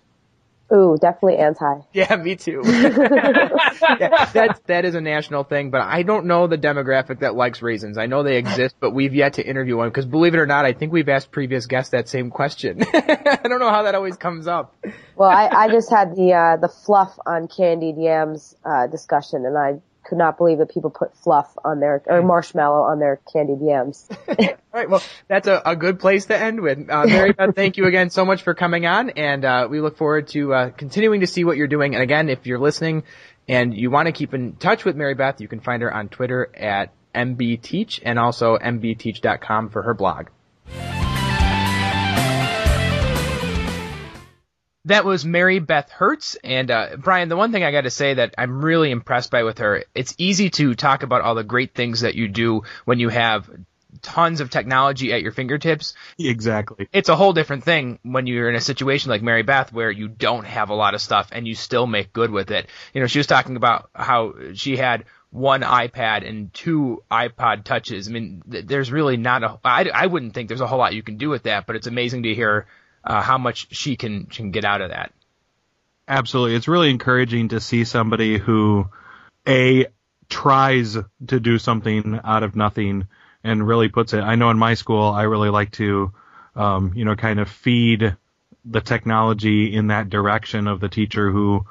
Ooh, 0.72 0.96
definitely 1.00 1.38
anti. 1.38 1.80
Yeah, 1.92 2.14
me 2.16 2.36
too. 2.36 2.62
yeah, 2.64 4.30
that 4.32 4.60
that 4.66 4.84
is 4.84 4.94
a 4.94 5.00
national 5.00 5.44
thing, 5.44 5.70
but 5.70 5.80
I 5.80 6.02
don't 6.02 6.26
know 6.26 6.46
the 6.46 6.56
demographic 6.56 7.20
that 7.20 7.34
likes 7.34 7.60
raisins. 7.60 7.98
I 7.98 8.06
know 8.06 8.22
they 8.22 8.36
exist, 8.36 8.76
but 8.78 8.92
we've 8.92 9.14
yet 9.14 9.34
to 9.34 9.46
interview 9.46 9.76
one 9.76 9.88
because 9.88 10.06
believe 10.06 10.34
it 10.34 10.38
or 10.38 10.46
not, 10.46 10.64
I 10.64 10.72
think 10.72 10.92
we've 10.92 11.08
asked 11.08 11.32
previous 11.32 11.66
guests 11.66 11.90
that 11.90 12.08
same 12.08 12.30
question. 12.30 12.84
I 12.94 13.40
don't 13.42 13.58
know 13.58 13.70
how 13.70 13.82
that 13.82 13.94
always 13.94 14.16
comes 14.16 14.46
up. 14.46 14.76
Well, 15.16 15.30
I, 15.30 15.48
I 15.48 15.68
just 15.68 15.90
had 15.90 16.14
the 16.14 16.32
uh, 16.32 16.56
the 16.56 16.68
fluff 16.68 17.18
on 17.26 17.48
candied 17.48 17.96
yams 17.98 18.54
uh, 18.64 18.86
discussion, 18.86 19.44
and 19.44 19.58
I 19.58 19.80
could 20.10 20.18
not 20.18 20.36
believe 20.36 20.58
that 20.58 20.68
people 20.68 20.90
put 20.90 21.16
fluff 21.16 21.56
on 21.64 21.78
their 21.78 22.02
or 22.06 22.20
marshmallow 22.20 22.82
on 22.82 22.98
their 22.98 23.20
candied 23.32 23.60
yams. 23.62 24.08
All 24.28 24.36
right, 24.74 24.90
well, 24.90 25.02
that's 25.28 25.46
a, 25.46 25.62
a 25.64 25.76
good 25.76 26.00
place 26.00 26.26
to 26.26 26.36
end 26.36 26.60
with. 26.60 26.90
Uh, 26.90 27.06
Mary 27.06 27.32
Beth, 27.32 27.54
thank 27.54 27.76
you 27.76 27.86
again 27.86 28.10
so 28.10 28.24
much 28.24 28.42
for 28.42 28.52
coming 28.52 28.86
on, 28.86 29.10
and 29.10 29.44
uh, 29.44 29.68
we 29.70 29.80
look 29.80 29.96
forward 29.96 30.26
to 30.28 30.52
uh, 30.52 30.70
continuing 30.70 31.20
to 31.20 31.28
see 31.28 31.44
what 31.44 31.56
you're 31.56 31.68
doing. 31.68 31.94
And 31.94 32.02
again, 32.02 32.28
if 32.28 32.44
you're 32.46 32.58
listening 32.58 33.04
and 33.48 33.72
you 33.72 33.88
want 33.90 34.06
to 34.06 34.12
keep 34.12 34.34
in 34.34 34.56
touch 34.56 34.84
with 34.84 34.96
Mary 34.96 35.14
Beth, 35.14 35.40
you 35.40 35.46
can 35.46 35.60
find 35.60 35.80
her 35.82 35.94
on 35.94 36.08
Twitter 36.08 36.50
at 36.54 36.92
mbteach 37.14 38.00
and 38.04 38.18
also 38.18 38.58
mbteach.com 38.58 39.70
for 39.70 39.82
her 39.82 39.94
blog. 39.94 40.26
That 44.86 45.04
was 45.04 45.24
Mary 45.24 45.58
Beth 45.58 45.90
Hertz. 45.90 46.36
And 46.42 46.70
uh, 46.70 46.96
Brian, 46.98 47.28
the 47.28 47.36
one 47.36 47.52
thing 47.52 47.64
I 47.64 47.72
got 47.72 47.82
to 47.82 47.90
say 47.90 48.14
that 48.14 48.34
I'm 48.38 48.64
really 48.64 48.90
impressed 48.90 49.30
by 49.30 49.42
with 49.42 49.58
her, 49.58 49.84
it's 49.94 50.14
easy 50.18 50.50
to 50.50 50.74
talk 50.74 51.02
about 51.02 51.22
all 51.22 51.34
the 51.34 51.44
great 51.44 51.74
things 51.74 52.00
that 52.00 52.14
you 52.14 52.28
do 52.28 52.62
when 52.84 52.98
you 52.98 53.10
have 53.10 53.50
tons 54.02 54.40
of 54.40 54.50
technology 54.50 55.12
at 55.12 55.22
your 55.22 55.32
fingertips. 55.32 55.94
Exactly. 56.18 56.88
It's 56.92 57.08
a 57.08 57.16
whole 57.16 57.32
different 57.32 57.64
thing 57.64 57.98
when 58.02 58.26
you're 58.26 58.48
in 58.48 58.54
a 58.54 58.60
situation 58.60 59.10
like 59.10 59.22
Mary 59.22 59.42
Beth 59.42 59.72
where 59.72 59.90
you 59.90 60.08
don't 60.08 60.44
have 60.44 60.70
a 60.70 60.74
lot 60.74 60.94
of 60.94 61.00
stuff 61.00 61.28
and 61.32 61.46
you 61.46 61.54
still 61.54 61.86
make 61.86 62.12
good 62.12 62.30
with 62.30 62.50
it. 62.50 62.68
You 62.94 63.00
know, 63.00 63.06
she 63.06 63.18
was 63.18 63.26
talking 63.26 63.56
about 63.56 63.90
how 63.94 64.34
she 64.54 64.76
had 64.76 65.04
one 65.30 65.62
iPad 65.62 66.28
and 66.28 66.52
two 66.52 67.02
iPod 67.10 67.64
touches. 67.64 68.08
I 68.08 68.12
mean, 68.12 68.42
th- 68.50 68.66
there's 68.66 68.90
really 68.90 69.16
not 69.16 69.44
a, 69.44 69.58
I, 69.64 69.88
I 69.92 70.06
wouldn't 70.06 70.34
think 70.34 70.48
there's 70.48 70.60
a 70.60 70.66
whole 70.66 70.78
lot 70.78 70.94
you 70.94 71.02
can 71.02 71.18
do 71.18 71.28
with 71.28 71.44
that, 71.44 71.66
but 71.66 71.76
it's 71.76 71.86
amazing 71.86 72.24
to 72.24 72.34
hear 72.34 72.66
uh, 73.04 73.22
how 73.22 73.38
much 73.38 73.68
she 73.70 73.96
can, 73.96 74.26
can 74.26 74.50
get 74.50 74.64
out 74.64 74.80
of 74.80 74.90
that. 74.90 75.12
Absolutely. 76.08 76.56
It's 76.56 76.68
really 76.68 76.90
encouraging 76.90 77.48
to 77.48 77.60
see 77.60 77.84
somebody 77.84 78.36
who, 78.36 78.88
A, 79.46 79.86
tries 80.28 80.96
to 81.26 81.40
do 81.40 81.58
something 81.58 82.20
out 82.24 82.42
of 82.42 82.56
nothing 82.56 83.06
and 83.44 83.66
really 83.66 83.88
puts 83.88 84.12
it. 84.12 84.20
I 84.20 84.34
know 84.34 84.50
in 84.50 84.58
my 84.58 84.74
school, 84.74 85.04
I 85.04 85.22
really 85.22 85.50
like 85.50 85.72
to, 85.72 86.12
um, 86.54 86.92
you 86.94 87.04
know, 87.04 87.16
kind 87.16 87.40
of 87.40 87.48
feed 87.48 88.16
the 88.64 88.80
technology 88.80 89.74
in 89.74 89.88
that 89.88 90.10
direction 90.10 90.66
of 90.66 90.80
the 90.80 90.88
teacher 90.88 91.30
who 91.30 91.64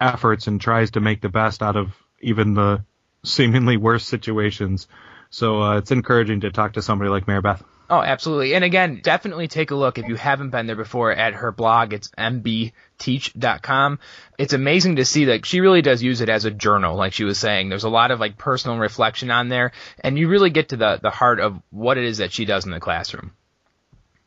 efforts 0.00 0.46
and 0.46 0.60
tries 0.60 0.92
to 0.92 1.00
make 1.00 1.20
the 1.20 1.28
best 1.28 1.62
out 1.62 1.76
of 1.76 1.94
even 2.20 2.54
the 2.54 2.82
seemingly 3.24 3.76
worst 3.76 4.08
situations. 4.08 4.88
So 5.30 5.62
uh, 5.62 5.78
it's 5.78 5.90
encouraging 5.90 6.40
to 6.40 6.50
talk 6.50 6.74
to 6.74 6.82
somebody 6.82 7.10
like 7.10 7.28
Mary 7.28 7.40
Beth. 7.40 7.62
Oh, 7.88 8.00
absolutely. 8.00 8.54
And 8.54 8.64
again, 8.64 9.00
definitely 9.02 9.46
take 9.46 9.70
a 9.70 9.76
look 9.76 9.98
if 9.98 10.08
you 10.08 10.16
haven't 10.16 10.50
been 10.50 10.66
there 10.66 10.74
before 10.74 11.12
at 11.12 11.34
her 11.34 11.52
blog. 11.52 11.92
It's 11.92 12.08
mbteach.com. 12.18 13.98
It's 14.38 14.52
amazing 14.52 14.96
to 14.96 15.04
see 15.04 15.26
that 15.26 15.46
she 15.46 15.60
really 15.60 15.82
does 15.82 16.02
use 16.02 16.20
it 16.20 16.28
as 16.28 16.44
a 16.44 16.50
journal, 16.50 16.96
like 16.96 17.12
she 17.12 17.22
was 17.24 17.38
saying. 17.38 17.68
There's 17.68 17.84
a 17.84 17.88
lot 17.88 18.10
of 18.10 18.18
like 18.18 18.38
personal 18.38 18.78
reflection 18.78 19.30
on 19.30 19.48
there, 19.48 19.72
and 20.00 20.18
you 20.18 20.28
really 20.28 20.50
get 20.50 20.70
to 20.70 20.76
the, 20.76 20.98
the 21.00 21.10
heart 21.10 21.38
of 21.38 21.62
what 21.70 21.96
it 21.96 22.04
is 22.04 22.18
that 22.18 22.32
she 22.32 22.44
does 22.44 22.64
in 22.64 22.72
the 22.72 22.80
classroom. 22.80 23.32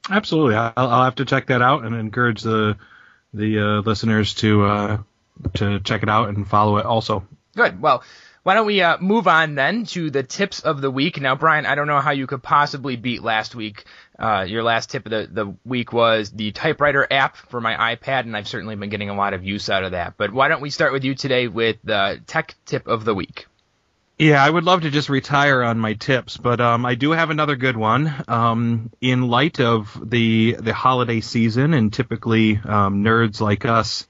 Absolutely. 0.10 0.56
I'll, 0.56 0.74
I'll 0.78 1.04
have 1.04 1.16
to 1.16 1.26
check 1.26 1.48
that 1.48 1.62
out 1.62 1.84
and 1.84 1.96
encourage 1.96 2.42
the 2.42 2.78
the 3.34 3.60
uh, 3.60 3.82
listeners 3.82 4.34
to 4.36 4.64
uh, 4.64 4.98
to 5.56 5.80
check 5.82 6.04
it 6.04 6.10
out 6.10 6.30
and 6.30 6.48
follow 6.48 6.78
it 6.78 6.86
also. 6.86 7.28
Good. 7.56 7.82
Well, 7.82 8.04
why 8.50 8.56
don't 8.56 8.66
we 8.66 8.82
uh, 8.82 8.98
move 8.98 9.28
on 9.28 9.54
then 9.54 9.86
to 9.86 10.10
the 10.10 10.24
tips 10.24 10.62
of 10.62 10.82
the 10.82 10.90
week? 10.90 11.22
Now, 11.22 11.36
Brian, 11.36 11.68
I 11.68 11.76
don't 11.76 11.86
know 11.86 12.00
how 12.00 12.10
you 12.10 12.26
could 12.26 12.42
possibly 12.42 12.96
beat 12.96 13.22
last 13.22 13.54
week. 13.54 13.84
Uh, 14.18 14.44
your 14.48 14.64
last 14.64 14.90
tip 14.90 15.06
of 15.06 15.12
the, 15.12 15.30
the 15.32 15.56
week 15.66 15.94
was 15.94 16.32
the 16.32 16.52
typewriter 16.52 17.06
app 17.12 17.38
for 17.38 17.62
my 17.62 17.96
iPad, 17.96 18.22
and 18.22 18.36
I've 18.36 18.48
certainly 18.48 18.76
been 18.76 18.90
getting 18.90 19.12
a 19.12 19.16
lot 19.16 19.36
of 19.36 19.44
use 19.44 19.70
out 19.70 19.84
of 19.84 19.92
that. 19.92 20.16
But 20.18 20.34
why 20.34 20.48
don't 20.48 20.62
we 20.62 20.72
start 20.72 20.94
with 20.94 21.04
you 21.04 21.14
today 21.14 21.48
with 21.48 21.78
the 21.84 22.22
tech 22.26 22.56
tip 22.66 22.88
of 22.88 23.06
the 23.06 23.14
week? 23.14 23.46
Yeah, 24.18 24.44
I 24.44 24.50
would 24.50 24.64
love 24.64 24.82
to 24.82 24.90
just 24.90 25.10
retire 25.10 25.62
on 25.62 25.78
my 25.78 25.94
tips, 25.94 26.36
but 26.36 26.60
um, 26.60 26.88
I 26.88 26.96
do 26.96 27.12
have 27.12 27.30
another 27.30 27.56
good 27.56 27.78
one. 27.78 28.12
Um, 28.28 28.90
in 29.00 29.28
light 29.28 29.60
of 29.60 29.96
the 30.04 30.58
the 30.60 30.74
holiday 30.74 31.20
season, 31.20 31.76
and 31.76 31.94
typically 31.94 32.60
um, 32.66 33.04
nerds 33.04 33.42
like 33.42 33.66
us 33.66 34.08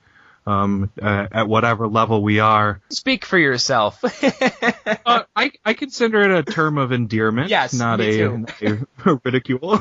um, 0.50 0.92
uh, 1.02 1.28
at 1.32 1.48
whatever 1.48 1.88
level 1.88 2.24
we 2.24 2.40
are. 2.40 2.82
Speak 2.90 3.26
for 3.26 3.38
yourself. 3.38 4.04
uh, 5.06 5.24
I, 5.36 5.52
I 5.64 5.74
consider 5.74 6.22
it 6.22 6.32
a 6.32 6.52
term 6.52 6.78
of 6.78 6.92
endearment, 6.92 7.50
yes, 7.50 7.74
not 7.74 8.02
a, 8.02 8.24
a, 9.06 9.20
ridicule. 9.24 9.80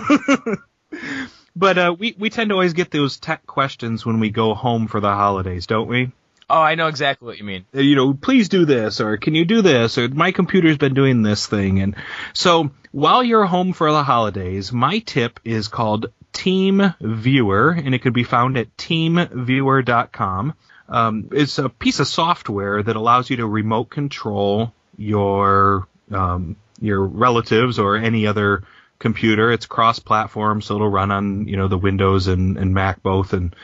but 1.57 1.79
uh, 1.79 1.97
we 1.99 2.15
we 2.19 2.31
tend 2.31 2.51
to 2.51 2.55
always 2.55 2.75
get 2.75 2.91
those 2.91 3.17
tech 3.19 3.47
questions 3.47 4.05
when 4.05 4.21
we 4.21 4.31
go 4.31 4.55
home 4.55 4.89
for 4.89 5.01
the 5.01 5.13
holidays, 5.13 5.67
don't 5.67 5.89
we? 5.89 6.13
Oh, 6.51 6.61
I 6.61 6.77
know 6.77 6.87
exactly 6.87 7.27
what 7.27 7.39
you 7.39 7.45
mean. 7.45 7.67
Uh, 7.75 7.81
you 7.81 7.95
know, 7.95 8.15
please 8.15 8.49
do 8.49 8.65
this, 8.65 9.01
or 9.01 9.19
can 9.19 9.35
you 9.35 9.45
do 9.45 9.61
this, 9.61 9.99
or 9.99 10.09
my 10.09 10.33
computer's 10.33 10.79
been 10.79 10.95
doing 10.95 11.23
this 11.23 11.47
thing. 11.47 11.81
And 11.81 11.95
so 12.33 12.71
while 12.91 13.23
you're 13.23 13.45
home 13.45 13.75
for 13.75 13.93
the 13.93 14.03
holidays, 14.03 14.73
my 14.73 15.01
tip 15.01 15.41
is 15.45 15.69
called 15.69 16.07
TeamViewer, 16.33 17.85
and 17.85 17.95
it 17.95 18.01
could 18.01 18.13
be 18.13 18.25
found 18.25 18.57
at 18.57 18.77
teamviewer.com. 18.77 20.55
Um, 20.89 21.29
it's 21.33 21.59
a 21.59 21.69
piece 21.69 22.01
of 22.01 22.09
software 22.09 22.83
that 22.83 22.97
allows 22.97 23.29
you 23.29 23.37
to 23.39 23.47
remote 23.47 23.91
control 23.91 24.73
your 24.97 25.87
um, 26.11 26.57
your 26.81 27.05
relatives 27.05 27.79
or 27.79 27.97
any 27.97 28.27
other 28.27 28.63
computer. 28.99 29.53
It's 29.53 29.67
cross-platform, 29.67 30.63
so 30.63 30.77
it'll 30.77 30.89
run 30.89 31.11
on 31.11 31.47
you 31.47 31.57
know 31.57 31.69
the 31.69 31.79
Windows 31.79 32.27
and, 32.27 32.57
and 32.57 32.73
Mac 32.73 33.03
both, 33.03 33.33
and 33.33 33.55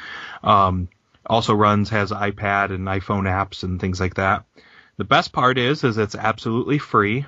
um, 0.42 0.88
also 1.24 1.54
runs 1.54 1.90
has 1.90 2.10
iPad 2.10 2.70
and 2.70 2.86
iPhone 2.86 3.24
apps 3.24 3.62
and 3.62 3.80
things 3.80 4.00
like 4.00 4.14
that. 4.14 4.44
The 4.96 5.04
best 5.04 5.32
part 5.32 5.58
is 5.58 5.82
is 5.82 5.98
it's 5.98 6.14
absolutely 6.14 6.78
free, 6.78 7.24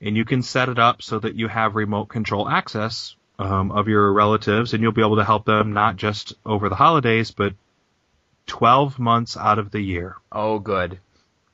and 0.00 0.16
you 0.16 0.24
can 0.24 0.42
set 0.42 0.68
it 0.68 0.78
up 0.78 1.02
so 1.02 1.18
that 1.18 1.36
you 1.36 1.48
have 1.48 1.76
remote 1.76 2.06
control 2.06 2.48
access 2.48 3.14
um, 3.38 3.72
of 3.72 3.88
your 3.88 4.12
relatives, 4.12 4.72
and 4.72 4.82
you'll 4.82 4.92
be 4.92 5.02
able 5.02 5.16
to 5.16 5.24
help 5.24 5.44
them 5.44 5.72
not 5.72 5.96
just 5.96 6.34
over 6.44 6.68
the 6.68 6.74
holidays, 6.74 7.30
but 7.30 7.54
12 8.46 8.98
months 8.98 9.36
out 9.36 9.58
of 9.58 9.70
the 9.70 9.80
year. 9.80 10.16
Oh, 10.30 10.58
good. 10.58 10.98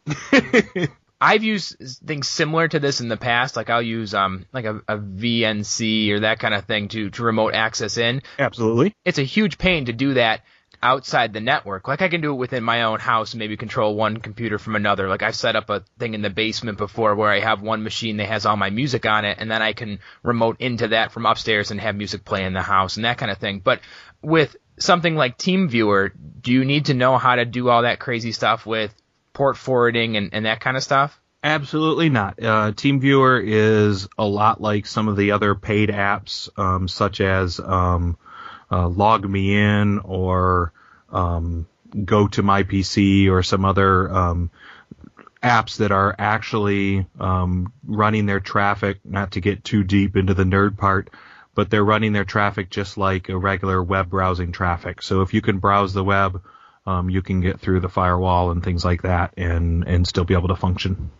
I've 1.20 1.44
used 1.44 1.76
things 2.04 2.26
similar 2.26 2.66
to 2.66 2.80
this 2.80 3.00
in 3.00 3.08
the 3.08 3.16
past. 3.16 3.54
Like 3.54 3.70
I'll 3.70 3.80
use 3.80 4.12
um 4.12 4.44
like 4.52 4.64
a, 4.64 4.78
a, 4.88 4.98
VNC 4.98 6.10
or 6.10 6.20
that 6.20 6.40
kind 6.40 6.52
of 6.52 6.64
thing 6.64 6.88
to 6.88 7.10
to 7.10 7.22
remote 7.22 7.54
access 7.54 7.96
in. 7.96 8.22
Absolutely. 8.40 8.96
It's 9.04 9.18
a 9.18 9.22
huge 9.22 9.56
pain 9.56 9.84
to 9.84 9.92
do 9.92 10.14
that 10.14 10.42
outside 10.82 11.32
the 11.32 11.40
network. 11.40 11.86
Like 11.86 12.02
I 12.02 12.08
can 12.08 12.20
do 12.20 12.32
it 12.32 12.36
within 12.36 12.64
my 12.64 12.82
own 12.82 12.98
house 12.98 13.32
and 13.32 13.38
maybe 13.38 13.56
control 13.56 13.94
one 13.94 14.16
computer 14.16 14.58
from 14.58 14.74
another. 14.74 15.08
Like 15.08 15.22
I've 15.22 15.36
set 15.36 15.56
up 15.56 15.70
a 15.70 15.84
thing 15.98 16.14
in 16.14 16.22
the 16.22 16.30
basement 16.30 16.78
before 16.78 17.14
where 17.14 17.30
I 17.30 17.40
have 17.40 17.62
one 17.62 17.82
machine 17.82 18.16
that 18.16 18.28
has 18.28 18.46
all 18.46 18.56
my 18.56 18.70
music 18.70 19.06
on 19.06 19.24
it 19.24 19.38
and 19.40 19.50
then 19.50 19.62
I 19.62 19.72
can 19.72 20.00
remote 20.22 20.56
into 20.60 20.88
that 20.88 21.12
from 21.12 21.26
upstairs 21.26 21.70
and 21.70 21.80
have 21.80 21.94
music 21.94 22.24
play 22.24 22.44
in 22.44 22.52
the 22.52 22.62
house 22.62 22.96
and 22.96 23.04
that 23.04 23.18
kind 23.18 23.30
of 23.30 23.38
thing. 23.38 23.60
But 23.60 23.80
with 24.22 24.56
something 24.78 25.14
like 25.14 25.38
TeamViewer, 25.38 26.10
do 26.40 26.52
you 26.52 26.64
need 26.64 26.86
to 26.86 26.94
know 26.94 27.16
how 27.16 27.36
to 27.36 27.44
do 27.44 27.68
all 27.68 27.82
that 27.82 28.00
crazy 28.00 28.32
stuff 28.32 28.66
with 28.66 28.92
port 29.32 29.56
forwarding 29.56 30.16
and, 30.16 30.30
and 30.32 30.46
that 30.46 30.60
kind 30.60 30.76
of 30.76 30.82
stuff? 30.82 31.18
Absolutely 31.44 32.08
not. 32.08 32.38
Uh, 32.38 32.70
TeamViewer 32.70 33.42
is 33.44 34.08
a 34.16 34.24
lot 34.24 34.60
like 34.60 34.86
some 34.86 35.08
of 35.08 35.16
the 35.16 35.32
other 35.32 35.56
paid 35.56 35.88
apps, 35.88 36.48
um, 36.56 36.86
such 36.86 37.20
as 37.20 37.58
um, 37.58 38.16
uh, 38.72 38.88
LogMeIn 38.88 40.00
or 40.02 40.72
um, 41.10 41.68
GoToMyPC 41.94 43.30
or 43.30 43.42
some 43.42 43.66
other 43.66 44.10
um, 44.10 44.50
apps 45.42 45.76
that 45.76 45.92
are 45.92 46.14
actually 46.18 47.06
um, 47.20 47.70
running 47.86 48.24
their 48.24 48.40
traffic. 48.40 49.00
Not 49.04 49.32
to 49.32 49.40
get 49.40 49.62
too 49.62 49.84
deep 49.84 50.16
into 50.16 50.32
the 50.32 50.44
nerd 50.44 50.78
part, 50.78 51.10
but 51.54 51.68
they're 51.68 51.84
running 51.84 52.14
their 52.14 52.24
traffic 52.24 52.70
just 52.70 52.96
like 52.96 53.28
a 53.28 53.36
regular 53.36 53.82
web 53.82 54.08
browsing 54.08 54.52
traffic. 54.52 55.02
So 55.02 55.20
if 55.20 55.34
you 55.34 55.42
can 55.42 55.58
browse 55.58 55.92
the 55.92 56.02
web, 56.02 56.42
um, 56.86 57.10
you 57.10 57.20
can 57.20 57.42
get 57.42 57.60
through 57.60 57.80
the 57.80 57.90
firewall 57.90 58.50
and 58.50 58.64
things 58.64 58.84
like 58.84 59.02
that, 59.02 59.34
and 59.36 59.86
and 59.86 60.08
still 60.08 60.24
be 60.24 60.34
able 60.34 60.48
to 60.48 60.56
function. 60.56 61.10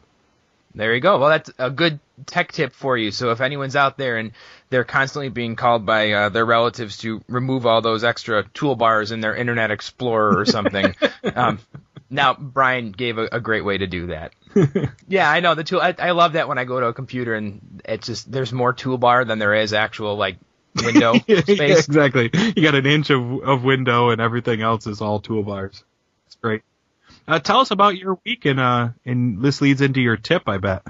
There 0.75 0.95
you 0.95 1.01
go. 1.01 1.19
Well, 1.19 1.29
that's 1.29 1.51
a 1.59 1.71
good 1.71 2.01
tech 2.27 2.53
tip 2.53 2.73
for 2.73 2.97
you. 2.97 3.11
So 3.11 3.31
if 3.31 3.41
anyone's 3.41 3.77
out 3.77 3.99
there 3.99 4.17
and 4.17 4.33
they're 4.71 4.85
constantly 4.85 5.29
being 5.29 5.57
called 5.57 5.85
by 5.85 6.13
uh, 6.13 6.29
their 6.31 6.47
relatives 6.47 6.99
to 6.99 7.23
remove 7.29 7.67
all 7.67 7.83
those 7.83 8.05
extra 8.05 8.45
toolbars 8.45 9.13
in 9.13 9.21
their 9.21 9.35
Internet 9.35 9.71
Explorer 9.71 10.39
or 10.39 10.47
something, 10.47 10.95
um, 11.35 11.59
now 12.09 12.35
Brian 12.35 12.93
gave 12.93 13.19
a, 13.19 13.29
a, 13.33 13.41
great 13.41 13.65
way 13.65 13.79
to 13.79 13.87
do 13.87 14.07
that. 14.09 14.33
yeah, 15.09 15.31
I 15.31 15.41
know 15.41 15.55
the 15.55 15.65
tool. 15.65 15.81
I, 15.81 15.95
I, 15.99 16.11
love 16.13 16.35
that 16.35 16.49
when 16.49 16.59
I 16.59 16.65
go 16.65 16.81
to 16.81 16.87
a 16.87 16.95
computer 16.95 17.35
and 17.35 17.83
it's 17.85 18.07
just 18.07 18.31
there's 18.31 18.53
more 18.53 18.75
toolbar 18.75 19.27
than 19.27 19.39
there 19.39 19.55
is 19.55 19.73
actual 19.73 20.17
like 20.17 20.37
window 20.83 21.15
space. 21.19 21.49
yeah, 21.49 21.55
exactly. 21.55 22.31
You 22.33 22.63
got 22.63 22.75
an 22.75 22.87
inch 22.87 23.11
of, 23.11 23.43
of 23.43 23.65
window 23.65 24.11
and 24.11 24.21
everything 24.21 24.63
else 24.63 24.87
is 24.87 25.01
all 25.01 25.21
toolbars. 25.21 25.83
It's 26.27 26.37
great. 26.37 26.63
Uh, 27.27 27.39
tell 27.39 27.61
us 27.61 27.71
about 27.71 27.97
your 27.97 28.19
week, 28.25 28.45
and 28.45 28.59
uh, 28.59 28.89
and 29.05 29.43
this 29.43 29.61
leads 29.61 29.81
into 29.81 30.01
your 30.01 30.17
tip, 30.17 30.43
I 30.49 30.59
bet. 30.59 30.83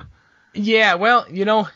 Yeah, 0.55 0.95
well, 0.95 1.27
you 1.31 1.45
know, 1.45 1.69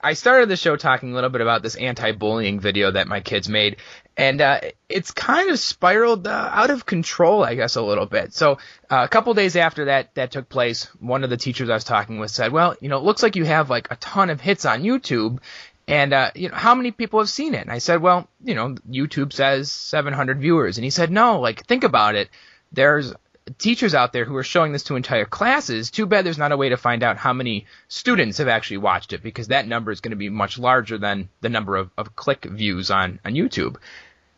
I 0.00 0.12
started 0.14 0.48
the 0.48 0.56
show 0.56 0.76
talking 0.76 1.12
a 1.12 1.14
little 1.14 1.30
bit 1.30 1.40
about 1.40 1.62
this 1.62 1.74
anti-bullying 1.74 2.60
video 2.60 2.92
that 2.92 3.08
my 3.08 3.20
kids 3.20 3.48
made, 3.48 3.76
and 4.16 4.40
uh, 4.40 4.60
it's 4.88 5.10
kind 5.10 5.50
of 5.50 5.58
spiraled 5.58 6.26
uh, 6.26 6.50
out 6.52 6.70
of 6.70 6.86
control, 6.86 7.44
I 7.44 7.54
guess, 7.54 7.76
a 7.76 7.82
little 7.82 8.06
bit. 8.06 8.32
So 8.32 8.58
uh, 8.90 9.02
a 9.04 9.08
couple 9.08 9.34
days 9.34 9.56
after 9.56 9.86
that 9.86 10.14
that 10.14 10.30
took 10.30 10.48
place, 10.48 10.84
one 11.00 11.24
of 11.24 11.30
the 11.30 11.36
teachers 11.36 11.68
I 11.68 11.74
was 11.74 11.84
talking 11.84 12.18
with 12.18 12.30
said, 12.30 12.52
"Well, 12.52 12.76
you 12.80 12.88
know, 12.88 12.98
it 12.98 13.04
looks 13.04 13.22
like 13.22 13.36
you 13.36 13.44
have 13.44 13.70
like 13.70 13.88
a 13.90 13.96
ton 13.96 14.30
of 14.30 14.40
hits 14.40 14.64
on 14.64 14.82
YouTube." 14.82 15.40
And 15.88 16.12
uh, 16.12 16.30
you 16.34 16.50
know, 16.50 16.54
how 16.54 16.74
many 16.74 16.90
people 16.90 17.18
have 17.18 17.30
seen 17.30 17.54
it? 17.54 17.62
And 17.62 17.72
I 17.72 17.78
said, 17.78 18.02
well, 18.02 18.28
you 18.44 18.54
know, 18.54 18.76
YouTube 18.90 19.32
says 19.32 19.72
700 19.72 20.38
viewers. 20.38 20.76
And 20.76 20.84
he 20.84 20.90
said, 20.90 21.10
no, 21.10 21.40
like 21.40 21.64
think 21.64 21.82
about 21.82 22.14
it. 22.14 22.28
There's 22.72 23.14
teachers 23.50 23.94
out 23.94 24.12
there 24.12 24.24
who 24.24 24.36
are 24.36 24.42
showing 24.44 24.72
this 24.72 24.84
to 24.84 24.96
entire 24.96 25.24
classes. 25.24 25.90
Too 25.90 26.06
bad 26.06 26.24
there's 26.24 26.38
not 26.38 26.52
a 26.52 26.56
way 26.56 26.70
to 26.70 26.76
find 26.76 27.02
out 27.02 27.16
how 27.16 27.32
many 27.32 27.66
students 27.88 28.38
have 28.38 28.48
actually 28.48 28.78
watched 28.78 29.12
it 29.12 29.22
because 29.22 29.48
that 29.48 29.66
number 29.66 29.90
is 29.90 30.00
going 30.00 30.10
to 30.10 30.16
be 30.16 30.28
much 30.28 30.58
larger 30.58 30.98
than 30.98 31.28
the 31.40 31.48
number 31.48 31.76
of, 31.76 31.90
of 31.96 32.16
click 32.16 32.44
views 32.44 32.90
on, 32.90 33.20
on 33.24 33.32
YouTube. 33.34 33.76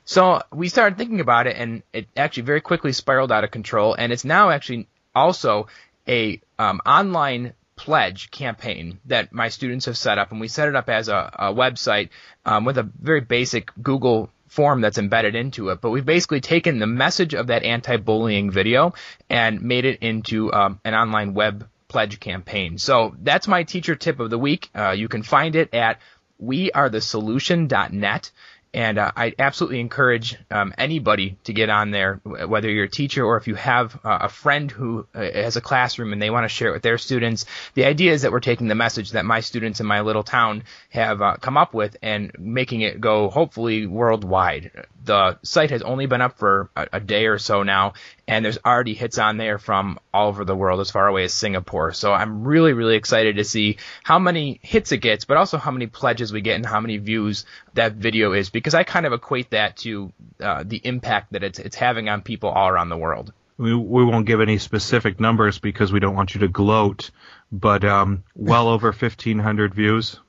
So 0.04 0.42
we 0.52 0.68
started 0.68 0.98
thinking 0.98 1.20
about 1.20 1.46
it 1.46 1.56
and 1.56 1.82
it 1.92 2.06
actually 2.16 2.44
very 2.44 2.60
quickly 2.60 2.92
spiraled 2.92 3.32
out 3.32 3.44
of 3.44 3.50
control 3.50 3.94
and 3.94 4.12
it's 4.12 4.24
now 4.24 4.50
actually 4.50 4.88
also 5.14 5.68
a 6.08 6.40
um, 6.58 6.80
online 6.84 7.54
pledge 7.80 8.30
campaign 8.30 9.00
that 9.06 9.32
my 9.32 9.48
students 9.48 9.86
have 9.86 9.96
set 9.96 10.18
up, 10.18 10.32
and 10.32 10.40
we 10.40 10.48
set 10.48 10.68
it 10.68 10.76
up 10.76 10.90
as 10.90 11.08
a, 11.08 11.30
a 11.38 11.54
website 11.54 12.10
um, 12.44 12.66
with 12.66 12.76
a 12.76 12.82
very 12.82 13.22
basic 13.22 13.70
Google 13.82 14.28
form 14.50 14.80
that's 14.80 14.98
embedded 14.98 15.36
into 15.36 15.68
it. 15.70 15.80
But 15.80 15.90
we've 15.90 16.04
basically 16.04 16.40
taken 16.40 16.80
the 16.80 16.86
message 16.86 17.34
of 17.34 17.46
that 17.46 17.62
anti-bullying 17.62 18.50
video 18.50 18.94
and 19.30 19.62
made 19.62 19.84
it 19.84 20.00
into 20.00 20.52
um, 20.52 20.80
an 20.84 20.94
online 20.94 21.34
web 21.34 21.68
pledge 21.86 22.18
campaign. 22.20 22.76
So 22.76 23.14
that's 23.22 23.48
my 23.48 23.62
teacher 23.62 23.94
tip 23.94 24.18
of 24.20 24.28
the 24.28 24.38
week. 24.38 24.68
Uh, 24.74 24.90
you 24.90 25.08
can 25.08 25.22
find 25.22 25.54
it 25.54 25.72
at 25.72 26.00
wearethesolution.net. 26.42 28.30
And 28.72 28.98
uh, 28.98 29.10
I 29.16 29.34
absolutely 29.38 29.80
encourage 29.80 30.36
um, 30.50 30.72
anybody 30.78 31.36
to 31.44 31.52
get 31.52 31.70
on 31.70 31.90
there, 31.90 32.20
whether 32.24 32.70
you're 32.70 32.84
a 32.84 32.90
teacher 32.90 33.24
or 33.24 33.36
if 33.36 33.48
you 33.48 33.56
have 33.56 33.98
uh, 34.04 34.18
a 34.22 34.28
friend 34.28 34.70
who 34.70 35.06
uh, 35.14 35.20
has 35.20 35.56
a 35.56 35.60
classroom 35.60 36.12
and 36.12 36.22
they 36.22 36.30
want 36.30 36.44
to 36.44 36.48
share 36.48 36.68
it 36.68 36.72
with 36.74 36.82
their 36.82 36.98
students. 36.98 37.46
The 37.74 37.84
idea 37.84 38.12
is 38.12 38.22
that 38.22 38.30
we're 38.30 38.40
taking 38.40 38.68
the 38.68 38.76
message 38.76 39.10
that 39.12 39.24
my 39.24 39.40
students 39.40 39.80
in 39.80 39.86
my 39.86 40.02
little 40.02 40.22
town 40.22 40.62
have 40.90 41.20
uh, 41.20 41.36
come 41.36 41.56
up 41.56 41.74
with 41.74 41.96
and 42.00 42.30
making 42.38 42.82
it 42.82 43.00
go 43.00 43.28
hopefully 43.28 43.86
worldwide 43.86 44.86
the 45.04 45.38
site 45.42 45.70
has 45.70 45.82
only 45.82 46.06
been 46.06 46.20
up 46.20 46.38
for 46.38 46.70
a, 46.76 46.88
a, 46.94 47.00
day 47.00 47.26
or 47.26 47.38
so 47.38 47.62
now, 47.62 47.94
and 48.30 48.44
there's 48.44 48.58
already 48.64 48.94
hits 48.94 49.18
on 49.18 49.38
there 49.38 49.58
from 49.58 49.98
all 50.14 50.28
over 50.28 50.44
the 50.44 50.54
world, 50.54 50.78
as 50.78 50.92
far 50.92 51.08
away 51.08 51.24
as 51.24 51.34
Singapore. 51.34 51.92
So 51.92 52.12
I'm 52.12 52.44
really, 52.44 52.74
really 52.74 52.94
excited 52.94 53.36
to 53.36 53.44
see 53.44 53.78
how 54.04 54.20
many 54.20 54.60
hits 54.62 54.92
it 54.92 54.98
gets, 54.98 55.24
but 55.24 55.36
also 55.36 55.58
how 55.58 55.72
many 55.72 55.88
pledges 55.88 56.32
we 56.32 56.40
get 56.40 56.54
and 56.54 56.64
how 56.64 56.80
many 56.80 56.98
views 56.98 57.44
that 57.74 57.94
video 57.94 58.32
is, 58.32 58.48
because 58.48 58.72
I 58.72 58.84
kind 58.84 59.04
of 59.04 59.12
equate 59.12 59.50
that 59.50 59.78
to 59.78 60.12
uh, 60.38 60.62
the 60.64 60.80
impact 60.84 61.32
that 61.32 61.42
it's 61.42 61.58
it's 61.58 61.74
having 61.74 62.08
on 62.08 62.22
people 62.22 62.50
all 62.50 62.68
around 62.68 62.88
the 62.88 62.96
world. 62.96 63.32
We 63.58 63.74
we 63.74 64.04
won't 64.04 64.26
give 64.26 64.40
any 64.40 64.58
specific 64.58 65.18
numbers 65.18 65.58
because 65.58 65.92
we 65.92 65.98
don't 65.98 66.14
want 66.14 66.32
you 66.34 66.40
to 66.42 66.48
gloat, 66.48 67.10
but 67.50 67.84
um, 67.84 68.22
well 68.36 68.68
over 68.68 68.92
1,500 68.92 69.74
views. 69.74 70.20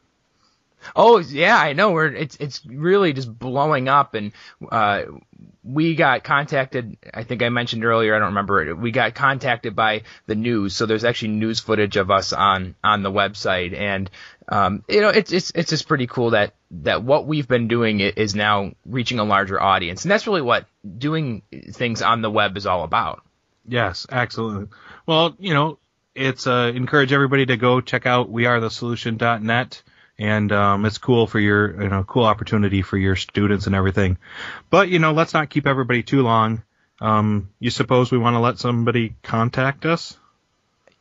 Oh 0.95 1.19
yeah, 1.19 1.57
I 1.57 1.73
know. 1.73 1.91
We're 1.91 2.07
it's 2.07 2.35
it's 2.37 2.65
really 2.65 3.13
just 3.13 3.37
blowing 3.37 3.87
up, 3.87 4.13
and 4.13 4.31
uh, 4.71 5.03
we 5.63 5.95
got 5.95 6.23
contacted. 6.23 6.97
I 7.13 7.23
think 7.23 7.43
I 7.43 7.49
mentioned 7.49 7.85
earlier. 7.85 8.15
I 8.15 8.19
don't 8.19 8.29
remember 8.29 8.67
it. 8.67 8.77
We 8.77 8.91
got 8.91 9.13
contacted 9.13 9.75
by 9.75 10.03
the 10.25 10.35
news, 10.35 10.75
so 10.75 10.85
there's 10.85 11.03
actually 11.03 11.29
news 11.29 11.59
footage 11.59 11.97
of 11.97 12.09
us 12.09 12.33
on 12.33 12.75
on 12.83 13.03
the 13.03 13.11
website, 13.11 13.77
and 13.77 14.09
um, 14.49 14.83
you 14.87 15.01
know, 15.01 15.09
it's 15.09 15.31
it's 15.31 15.51
it's 15.53 15.69
just 15.69 15.87
pretty 15.87 16.07
cool 16.07 16.31
that 16.31 16.53
that 16.71 17.03
what 17.03 17.27
we've 17.27 17.47
been 17.47 17.67
doing 17.67 17.99
is 17.99 18.35
now 18.35 18.73
reaching 18.85 19.19
a 19.19 19.23
larger 19.23 19.61
audience, 19.61 20.03
and 20.03 20.11
that's 20.11 20.27
really 20.27 20.41
what 20.41 20.65
doing 20.97 21.43
things 21.71 22.01
on 22.01 22.21
the 22.21 22.31
web 22.31 22.57
is 22.57 22.65
all 22.65 22.83
about. 22.83 23.23
Yes, 23.67 24.07
absolutely. 24.11 24.67
Well, 25.05 25.35
you 25.39 25.53
know, 25.53 25.77
it's 26.15 26.47
uh, 26.47 26.71
encourage 26.73 27.13
everybody 27.13 27.45
to 27.45 27.57
go 27.57 27.81
check 27.81 28.05
out 28.05 28.31
wearethesolution.net 28.31 29.83
and 30.21 30.51
um, 30.51 30.85
it's 30.85 30.99
cool 30.99 31.25
for 31.25 31.39
your 31.39 31.81
you 31.81 31.89
know 31.89 32.03
cool 32.03 32.25
opportunity 32.25 32.83
for 32.83 32.95
your 32.95 33.15
students 33.15 33.65
and 33.65 33.75
everything. 33.75 34.17
But 34.69 34.87
you 34.87 34.99
know, 34.99 35.13
let's 35.13 35.33
not 35.33 35.49
keep 35.49 35.65
everybody 35.65 36.03
too 36.03 36.21
long. 36.21 36.61
Um, 37.01 37.49
you 37.59 37.71
suppose 37.71 38.11
we 38.11 38.19
want 38.19 38.35
to 38.35 38.39
let 38.39 38.59
somebody 38.59 39.15
contact 39.23 39.87
us? 39.87 40.15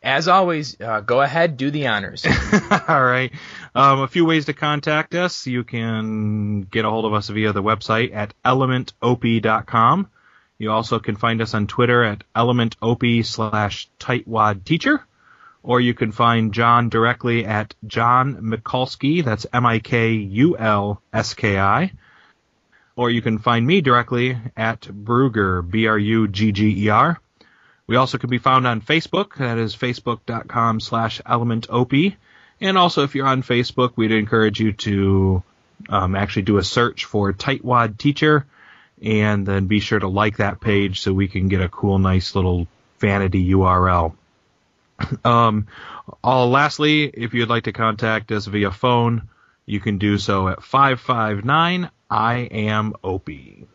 As 0.02 0.28
always, 0.28 0.80
uh, 0.80 1.00
go 1.00 1.20
ahead, 1.20 1.58
do 1.58 1.70
the 1.70 1.88
honors. 1.88 2.24
All 2.88 3.04
right. 3.04 3.30
Um, 3.74 4.00
a 4.00 4.08
few 4.08 4.24
ways 4.24 4.46
to 4.46 4.54
contact 4.54 5.14
us. 5.14 5.46
You 5.46 5.62
can 5.64 6.62
get 6.62 6.86
a 6.86 6.90
hold 6.90 7.04
of 7.04 7.12
us 7.12 7.28
via 7.28 7.52
the 7.52 7.62
website 7.62 8.14
at 8.14 8.32
elementop.com. 8.42 10.08
You 10.56 10.72
also 10.72 10.98
can 10.98 11.16
find 11.16 11.42
us 11.42 11.52
on 11.52 11.66
Twitter 11.66 12.02
at 12.02 12.24
elementop 12.34 13.26
slash 13.26 13.90
tightwad 13.98 14.64
teacher 14.64 15.04
or 15.62 15.80
you 15.80 15.94
can 15.94 16.12
find 16.12 16.52
John 16.54 16.88
directly 16.88 17.44
at 17.44 17.74
John 17.86 18.36
Mikulski, 18.36 19.24
that's 19.24 19.46
M-I-K-U-L-S-K-I, 19.52 19.92
or 22.96 23.10
you 23.10 23.22
can 23.22 23.38
find 23.38 23.66
me 23.66 23.80
directly 23.80 24.38
at 24.56 24.80
Brugger, 24.82 25.68
B-R-U-G-G-E-R. 25.68 27.20
We 27.86 27.96
also 27.96 28.18
can 28.18 28.30
be 28.30 28.38
found 28.38 28.66
on 28.66 28.80
Facebook, 28.80 29.36
that 29.36 29.58
is 29.58 29.76
facebook.com 29.76 30.80
slash 30.80 31.20
elementop, 31.22 32.16
and 32.60 32.78
also 32.78 33.04
if 33.04 33.14
you're 33.14 33.26
on 33.26 33.42
Facebook, 33.42 33.92
we'd 33.96 34.12
encourage 34.12 34.60
you 34.60 34.72
to 34.72 35.42
um, 35.88 36.14
actually 36.14 36.42
do 36.42 36.58
a 36.58 36.64
search 36.64 37.04
for 37.04 37.32
Tightwad 37.32 37.98
Teacher, 37.98 38.46
and 39.02 39.46
then 39.46 39.66
be 39.66 39.80
sure 39.80 39.98
to 39.98 40.08
like 40.08 40.36
that 40.38 40.60
page 40.60 41.00
so 41.00 41.12
we 41.12 41.28
can 41.28 41.48
get 41.48 41.62
a 41.62 41.68
cool, 41.68 41.98
nice 41.98 42.34
little 42.34 42.66
vanity 42.98 43.50
URL. 43.50 44.14
Um, 45.24 45.66
uh, 46.24 46.46
lastly, 46.46 47.04
if 47.04 47.34
you'd 47.34 47.48
like 47.48 47.64
to 47.64 47.72
contact 47.72 48.32
us 48.32 48.46
via 48.46 48.70
phone, 48.70 49.28
you 49.66 49.80
can 49.80 49.98
do 49.98 50.18
so 50.18 50.48
at 50.48 50.62
559 50.62 51.90
I 52.10 52.34
am 52.38 52.94
Opie. 53.04 53.66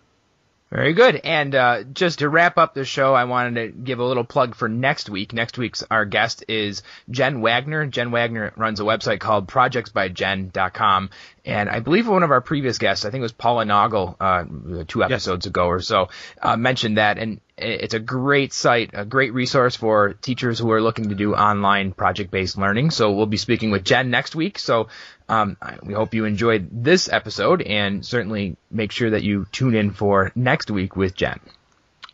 Very 0.71 0.93
good. 0.93 1.15
And 1.15 1.55
uh, 1.55 1.83
just 1.83 2.19
to 2.19 2.27
wrap 2.27 2.57
up 2.57 2.73
the 2.73 2.83
show, 2.83 3.13
I 3.13 3.23
wanted 3.25 3.55
to 3.61 3.67
give 3.71 3.99
a 3.99 4.03
little 4.03 4.25
plug 4.25 4.55
for 4.55 4.67
next 4.67 5.09
week. 5.09 5.31
Next 5.31 5.57
week's 5.57 5.83
our 5.89 6.03
guest 6.03 6.43
is 6.49 6.83
Jen 7.09 7.39
Wagner. 7.39 7.85
Jen 7.85 8.11
Wagner 8.11 8.51
runs 8.57 8.81
a 8.81 8.83
website 8.83 9.19
called 9.19 9.47
projectsbyjen.com. 9.47 11.11
And 11.45 11.69
I 11.69 11.79
believe 11.79 12.09
one 12.09 12.23
of 12.23 12.31
our 12.31 12.41
previous 12.41 12.77
guests, 12.77 13.05
I 13.05 13.11
think 13.11 13.19
it 13.19 13.23
was 13.23 13.31
Paula 13.31 13.63
Naugle, 13.63 14.15
uh, 14.19 14.83
two 14.87 15.03
episodes 15.03 15.45
yes. 15.45 15.49
ago 15.49 15.67
or 15.67 15.79
so, 15.79 16.09
uh, 16.41 16.57
mentioned 16.57 16.97
that. 16.97 17.19
And 17.19 17.39
it's 17.57 17.93
a 17.93 17.99
great 17.99 18.51
site, 18.51 18.91
a 18.93 19.05
great 19.05 19.33
resource 19.33 19.75
for 19.75 20.13
teachers 20.13 20.59
who 20.59 20.71
are 20.71 20.81
looking 20.81 21.09
to 21.09 21.15
do 21.15 21.33
online 21.33 21.93
project-based 21.93 22.57
learning. 22.57 22.91
So 22.91 23.11
we'll 23.13 23.25
be 23.27 23.37
speaking 23.37 23.71
with 23.71 23.83
Jen 23.83 24.09
next 24.09 24.35
week. 24.35 24.59
So 24.59 24.89
um, 25.29 25.57
we 25.81 25.93
hope 25.93 26.13
you 26.13 26.25
enjoyed 26.25 26.69
this 26.71 27.09
episode, 27.09 27.61
and 27.61 28.05
certainly 28.05 28.57
make 28.69 28.91
sure 28.91 29.11
that 29.11 29.23
you 29.23 29.47
tune 29.51 29.75
in 29.75 29.91
for 29.91 30.31
next 30.35 30.69
week 30.69 30.95
with 30.95 31.15
Jen. 31.15 31.39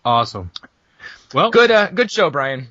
Awesome. 0.06 0.52
Well, 1.34 1.50
good, 1.50 1.72
uh, 1.72 1.90
good 1.90 2.12
show, 2.12 2.30
Brian. 2.30 2.68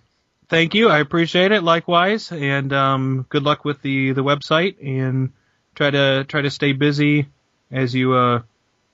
Thank 0.48 0.74
you. 0.74 0.88
I 0.88 0.98
appreciate 0.98 1.52
it. 1.52 1.62
Likewise, 1.62 2.32
and 2.32 2.72
um, 2.72 3.26
good 3.28 3.44
luck 3.44 3.64
with 3.64 3.82
the 3.82 4.12
the 4.12 4.24
website, 4.24 4.76
and 4.84 5.32
try 5.76 5.90
to 5.90 6.24
try 6.24 6.42
to 6.42 6.50
stay 6.50 6.72
busy 6.72 7.28
as 7.70 7.94
you 7.94 8.14
uh, 8.14 8.42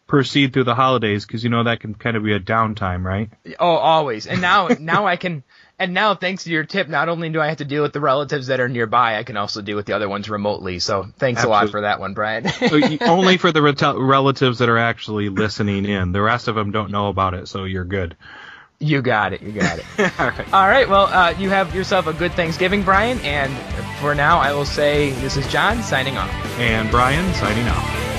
proceed 0.06 0.52
through 0.52 0.64
the 0.64 0.74
holidays 0.74 1.26
because 1.26 1.42
you 1.42 1.50
know 1.50 1.64
that 1.64 1.80
can 1.80 1.94
kind 1.94 2.16
of 2.16 2.22
be 2.22 2.32
a 2.32 2.40
downtime, 2.40 3.04
right? 3.04 3.30
Oh, 3.58 3.76
always. 3.76 4.26
And 4.26 4.40
now, 4.40 4.68
now 4.80 5.06
I 5.06 5.16
can, 5.16 5.42
and 5.78 5.94
now 5.94 6.14
thanks 6.14 6.44
to 6.44 6.50
your 6.50 6.64
tip, 6.64 6.88
not 6.88 7.08
only 7.08 7.28
do 7.28 7.40
I 7.40 7.48
have 7.48 7.58
to 7.58 7.64
deal 7.64 7.82
with 7.82 7.92
the 7.92 8.00
relatives 8.00 8.46
that 8.46 8.60
are 8.60 8.68
nearby, 8.68 9.18
I 9.18 9.24
can 9.24 9.36
also 9.36 9.62
deal 9.62 9.76
with 9.76 9.86
the 9.86 9.94
other 9.94 10.08
ones 10.08 10.30
remotely. 10.30 10.78
So 10.78 11.06
thanks 11.18 11.40
Absolutely. 11.40 11.46
a 11.46 11.48
lot 11.48 11.70
for 11.70 11.80
that 11.82 12.00
one, 12.00 12.14
Brian. 12.14 12.46
only 13.02 13.36
for 13.36 13.50
the 13.52 13.62
relatives 13.62 14.58
that 14.58 14.68
are 14.68 14.78
actually 14.78 15.28
listening 15.28 15.84
in. 15.84 16.12
The 16.12 16.22
rest 16.22 16.48
of 16.48 16.54
them 16.54 16.70
don't 16.70 16.90
know 16.90 17.08
about 17.08 17.34
it, 17.34 17.48
so 17.48 17.64
you're 17.64 17.84
good. 17.84 18.16
You 18.78 19.00
got 19.00 19.32
it. 19.32 19.40
You 19.40 19.52
got 19.52 19.78
it. 19.78 19.86
All 20.20 20.28
right. 20.28 20.52
All 20.52 20.68
right. 20.68 20.88
Well, 20.88 21.06
uh, 21.06 21.34
you 21.38 21.48
have 21.48 21.74
yourself 21.74 22.06
a 22.06 22.12
good 22.12 22.32
Thanksgiving, 22.32 22.82
Brian. 22.82 23.18
And 23.20 23.50
for 24.00 24.14
now, 24.14 24.38
I 24.38 24.52
will 24.52 24.66
say 24.66 25.12
this 25.12 25.38
is 25.38 25.48
John 25.48 25.82
signing 25.82 26.18
off. 26.18 26.30
And 26.58 26.90
Brian 26.90 27.32
signing 27.34 27.66
off. 27.68 28.15